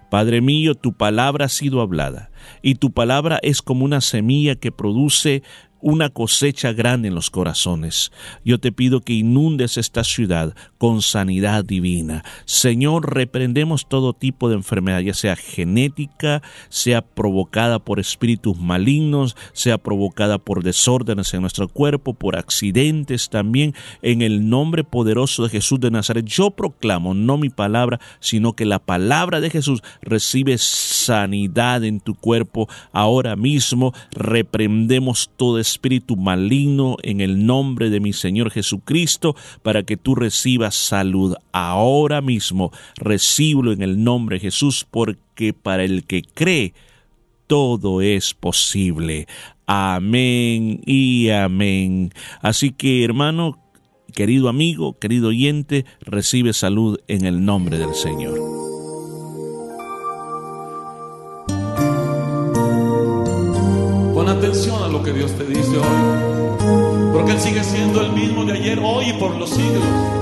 Padre 0.09 0.41
mío, 0.41 0.77
tu 0.77 0.93
palabra 0.93 1.47
ha 1.47 1.49
sido 1.49 1.81
hablada 1.81 2.31
y 2.63 2.77
tu 2.77 2.93
palabra 2.93 3.41
es 3.43 3.61
como 3.61 3.85
una 3.85 4.01
semilla 4.01 4.55
que 4.55 4.71
produce 4.71 5.43
una 5.83 6.09
cosecha 6.09 6.73
grande 6.73 7.09
en 7.09 7.15
los 7.15 7.29
corazones. 7.29 8.13
Yo 8.45 8.59
te 8.59 8.73
pido 8.73 9.01
que 9.01 9.13
inundes 9.13 9.77
esta 9.77 10.05
ciudad 10.05 10.55
con 10.79 11.03
sanidad 11.03 11.65
divina. 11.65 12.25
Señor, 12.45 13.15
reprendemos 13.15 13.89
todo 13.89 14.15
tipo 14.15 14.49
de 14.49 14.55
enfermedad, 14.55 15.01
ya 15.01 15.15
sea 15.15 15.37
genética, 15.37 16.43
sea 16.69 17.03
provocada 17.03 17.81
por 17.81 18.01
espíritus 18.01 18.59
malignos, 18.59 19.37
sea 19.53 19.79
provocada 19.79 20.39
por 20.39 20.63
desórdenes 20.63 21.35
en 21.35 21.41
nuestro 21.43 21.69
cuerpo, 21.69 22.15
por 22.15 22.37
accidentes 22.37 23.29
también, 23.29 23.75
en 24.03 24.23
el 24.23 24.49
nombre 24.49 24.85
poderoso 24.85 25.43
de 25.43 25.51
Jesús 25.51 25.81
de 25.81 25.91
Nazaret. 25.91 26.25
Yo 26.25 26.51
proclamo, 26.51 27.15
no 27.15 27.39
mi 27.39 27.51
palabra, 27.51 28.01
sino 28.21 28.55
que 28.55 28.65
la 28.65 28.79
palabra 28.79 29.41
de 29.41 29.51
Jesús 29.51 29.83
recibe 30.01 30.59
sanidad 30.59 31.85
en 31.85 32.01
tu 32.01 32.15
cuerpo 32.15 32.69
ahora 32.93 33.37
mismo. 33.37 33.93
Reprendemos 34.13 35.31
todo 35.37 35.59
espíritu 35.73 36.17
maligno 36.17 36.97
en 37.03 37.21
el 37.21 37.45
nombre 37.47 37.91
de 37.91 38.01
mi 38.01 38.13
Señor 38.13 38.51
Jesucristo 38.51 39.35
para 39.63 39.83
que 39.83 39.97
tú 39.97 40.15
recibas 40.15 40.75
salud 40.75 41.35
ahora 41.53 42.21
mismo. 42.21 42.73
Recíbelo 42.97 43.73
en 43.73 43.83
el 43.83 44.03
nombre 44.03 44.37
de 44.37 44.41
Jesús 44.41 44.87
porque 44.91 45.53
para 45.53 45.85
el 45.85 46.05
que 46.05 46.23
cree 46.23 46.75
todo 47.47 48.01
es 48.01 48.35
posible. 48.35 49.27
Amén 49.67 50.81
y 50.87 51.31
amén. 51.31 52.13
Así 52.41 52.71
que 52.71 53.05
hermano, 53.05 53.59
querido 54.15 54.49
amigo, 54.49 54.99
querido 54.99 55.29
oyente, 55.29 55.85
recibe 56.01 56.53
salud 56.53 56.99
en 57.09 57.25
el 57.25 57.45
nombre 57.45 57.79
del 57.79 57.95
Señor. 57.95 58.62
Hoy 68.71 69.11
y 69.11 69.13
por 69.15 69.37
los 69.37 69.51
siglos. 69.51 70.22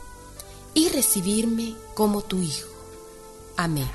y 0.73 0.89
recibirme 0.89 1.75
como 1.93 2.21
tu 2.21 2.41
hijo. 2.41 2.69
Amén. 3.57 3.89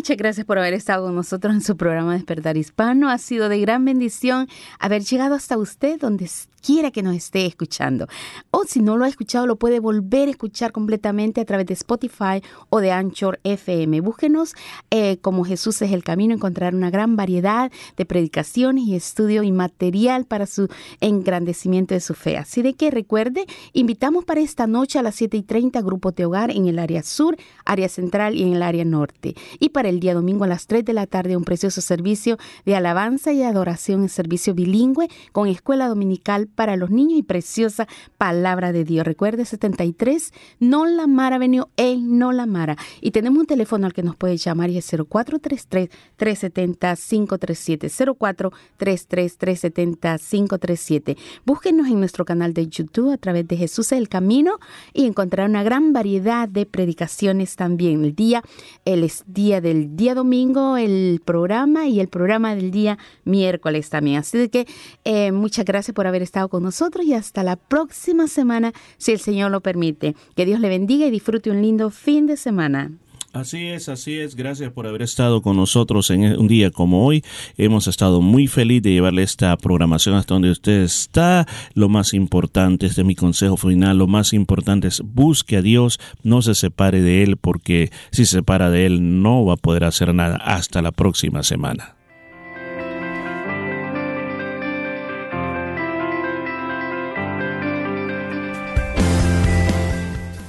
Muchas 0.00 0.16
gracias 0.16 0.46
por 0.46 0.58
haber 0.58 0.72
estado 0.72 1.04
con 1.04 1.14
nosotros 1.14 1.52
en 1.52 1.60
su 1.60 1.76
programa 1.76 2.14
Despertar 2.14 2.56
Hispano. 2.56 3.10
Ha 3.10 3.18
sido 3.18 3.50
de 3.50 3.60
gran 3.60 3.84
bendición 3.84 4.48
haber 4.78 5.02
llegado 5.02 5.34
hasta 5.34 5.58
usted 5.58 6.00
donde 6.00 6.26
quiera 6.60 6.90
que 6.90 7.02
nos 7.02 7.16
esté 7.16 7.46
escuchando. 7.46 8.06
O 8.50 8.64
si 8.64 8.80
no 8.80 8.96
lo 8.96 9.04
ha 9.04 9.08
escuchado, 9.08 9.46
lo 9.46 9.56
puede 9.56 9.80
volver 9.80 10.28
a 10.28 10.30
escuchar 10.30 10.72
completamente 10.72 11.40
a 11.40 11.44
través 11.44 11.66
de 11.66 11.74
Spotify 11.74 12.42
o 12.68 12.80
de 12.80 12.92
Anchor 12.92 13.40
FM. 13.44 14.00
Búsquenos 14.00 14.54
eh, 14.90 15.18
como 15.18 15.44
Jesús 15.44 15.80
es 15.82 15.92
el 15.92 16.04
camino, 16.04 16.34
encontrar 16.34 16.74
una 16.74 16.90
gran 16.90 17.16
variedad 17.16 17.70
de 17.96 18.06
predicaciones 18.06 18.84
y 18.84 18.94
estudio 18.94 19.42
y 19.42 19.52
material 19.52 20.24
para 20.24 20.46
su 20.46 20.68
engrandecimiento 21.00 21.94
de 21.94 22.00
su 22.00 22.14
fe. 22.14 22.36
Así 22.36 22.62
de 22.62 22.74
que 22.74 22.90
recuerde, 22.90 23.46
invitamos 23.72 24.24
para 24.24 24.40
esta 24.40 24.66
noche 24.66 24.98
a 24.98 25.02
las 25.02 25.14
7 25.16 25.36
y 25.36 25.42
30 25.42 25.80
grupos 25.82 26.14
de 26.14 26.26
hogar 26.26 26.50
en 26.50 26.66
el 26.66 26.78
área 26.78 27.02
sur, 27.02 27.36
área 27.64 27.88
central 27.88 28.34
y 28.36 28.42
en 28.42 28.54
el 28.54 28.62
área 28.62 28.84
norte. 28.84 29.34
Y 29.58 29.70
para 29.70 29.89
el 29.90 30.00
día 30.00 30.14
domingo 30.14 30.44
a 30.44 30.46
las 30.46 30.66
3 30.66 30.84
de 30.84 30.92
la 30.92 31.06
tarde 31.06 31.36
un 31.36 31.44
precioso 31.44 31.80
servicio 31.80 32.38
de 32.64 32.76
alabanza 32.76 33.32
y 33.32 33.42
adoración 33.42 34.02
en 34.02 34.08
servicio 34.08 34.54
bilingüe 34.54 35.08
con 35.32 35.48
escuela 35.48 35.88
dominical 35.88 36.46
para 36.46 36.76
los 36.76 36.90
niños 36.90 37.18
y 37.18 37.22
preciosa 37.22 37.86
palabra 38.16 38.72
de 38.72 38.84
Dios. 38.84 39.04
Recuerde 39.04 39.44
73 39.44 40.32
No 40.60 40.86
La 40.86 41.06
Mara 41.06 41.36
Avenue 41.36 41.66
en 41.76 42.18
No 42.18 42.32
La 42.32 42.46
Mara. 42.46 42.76
Y 43.00 43.10
tenemos 43.10 43.40
un 43.40 43.46
teléfono 43.46 43.86
al 43.86 43.92
que 43.92 44.02
nos 44.02 44.16
puede 44.16 44.36
llamar 44.36 44.70
y 44.70 44.78
es 44.78 44.86
0433 44.86 45.90
370 46.16 46.96
537 46.96 47.88
0433 47.88 49.36
370 49.36 50.18
537. 50.18 51.16
Búsquenos 51.44 51.88
en 51.88 51.98
nuestro 51.98 52.24
canal 52.24 52.54
de 52.54 52.68
YouTube 52.68 53.12
a 53.12 53.18
través 53.18 53.46
de 53.48 53.56
Jesús 53.56 53.80
es 53.80 53.92
el 53.92 54.08
Camino 54.08 54.58
y 54.92 55.06
encontrar 55.06 55.48
una 55.48 55.62
gran 55.62 55.92
variedad 55.92 56.48
de 56.48 56.66
predicaciones 56.66 57.56
también. 57.56 58.04
El 58.04 58.14
día, 58.14 58.42
el 58.84 59.10
día 59.26 59.60
del 59.60 59.79
día 59.88 60.14
domingo, 60.14 60.76
el 60.76 61.20
programa 61.24 61.86
y 61.86 62.00
el 62.00 62.08
programa 62.08 62.54
del 62.54 62.70
día 62.70 62.98
miércoles 63.24 63.90
también. 63.90 64.18
Así 64.18 64.48
que 64.48 64.66
eh, 65.04 65.32
muchas 65.32 65.64
gracias 65.64 65.94
por 65.94 66.06
haber 66.06 66.22
estado 66.22 66.48
con 66.48 66.62
nosotros 66.62 67.04
y 67.04 67.14
hasta 67.14 67.42
la 67.42 67.56
próxima 67.56 68.28
semana, 68.28 68.72
si 68.98 69.12
el 69.12 69.20
Señor 69.20 69.50
lo 69.50 69.60
permite. 69.60 70.14
Que 70.36 70.46
Dios 70.46 70.60
le 70.60 70.68
bendiga 70.68 71.06
y 71.06 71.10
disfrute 71.10 71.50
un 71.50 71.62
lindo 71.62 71.90
fin 71.90 72.26
de 72.26 72.36
semana. 72.36 72.90
Así 73.32 73.68
es, 73.68 73.88
así 73.88 74.18
es. 74.18 74.34
Gracias 74.34 74.72
por 74.72 74.88
haber 74.88 75.02
estado 75.02 75.40
con 75.40 75.56
nosotros 75.56 76.10
en 76.10 76.36
un 76.36 76.48
día 76.48 76.72
como 76.72 77.06
hoy. 77.06 77.22
Hemos 77.56 77.86
estado 77.86 78.20
muy 78.20 78.48
feliz 78.48 78.82
de 78.82 78.90
llevarle 78.90 79.22
esta 79.22 79.56
programación 79.56 80.16
hasta 80.16 80.34
donde 80.34 80.50
usted 80.50 80.82
está. 80.82 81.46
Lo 81.74 81.88
más 81.88 82.12
importante, 82.12 82.86
este 82.86 83.02
es 83.02 83.06
mi 83.06 83.14
consejo 83.14 83.56
final, 83.56 83.98
lo 83.98 84.08
más 84.08 84.32
importante 84.32 84.88
es 84.88 85.00
busque 85.04 85.58
a 85.58 85.62
Dios, 85.62 86.00
no 86.24 86.42
se 86.42 86.56
separe 86.56 87.02
de 87.02 87.22
Él, 87.22 87.36
porque 87.36 87.92
si 88.10 88.26
se 88.26 88.38
separa 88.38 88.68
de 88.68 88.86
Él 88.86 89.22
no 89.22 89.44
va 89.44 89.54
a 89.54 89.58
poder 89.58 89.84
hacer 89.84 90.12
nada. 90.12 90.36
Hasta 90.36 90.82
la 90.82 90.90
próxima 90.90 91.44
semana. 91.44 91.94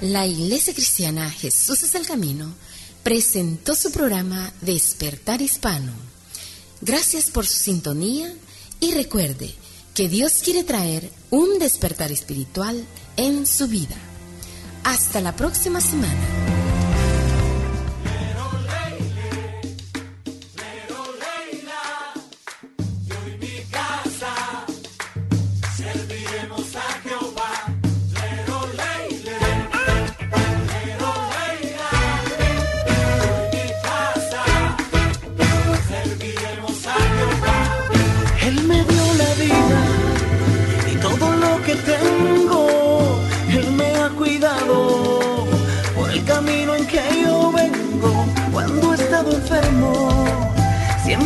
La 0.01 0.25
Iglesia 0.25 0.73
Cristiana 0.73 1.29
Jesús 1.29 1.83
es 1.83 1.93
el 1.93 2.07
Camino 2.07 2.51
presentó 3.03 3.75
su 3.75 3.91
programa 3.91 4.53
Despertar 4.61 5.41
Hispano. 5.41 5.91
Gracias 6.81 7.29
por 7.29 7.45
su 7.45 7.57
sintonía 7.63 8.33
y 8.79 8.93
recuerde 8.93 9.53
que 9.93 10.09
Dios 10.09 10.33
quiere 10.43 10.63
traer 10.63 11.09
un 11.29 11.59
despertar 11.59 12.11
espiritual 12.11 12.85
en 13.17 13.45
su 13.45 13.67
vida. 13.67 13.95
Hasta 14.83 15.21
la 15.21 15.35
próxima 15.35 15.81
semana. 15.81 16.60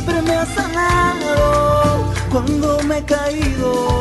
siempre 0.05 0.21
me 0.21 0.37
ha 0.37 0.45
sanado 0.45 2.13
cuando 2.31 2.79
me 2.83 2.99
he 2.99 3.03
caído. 3.03 3.94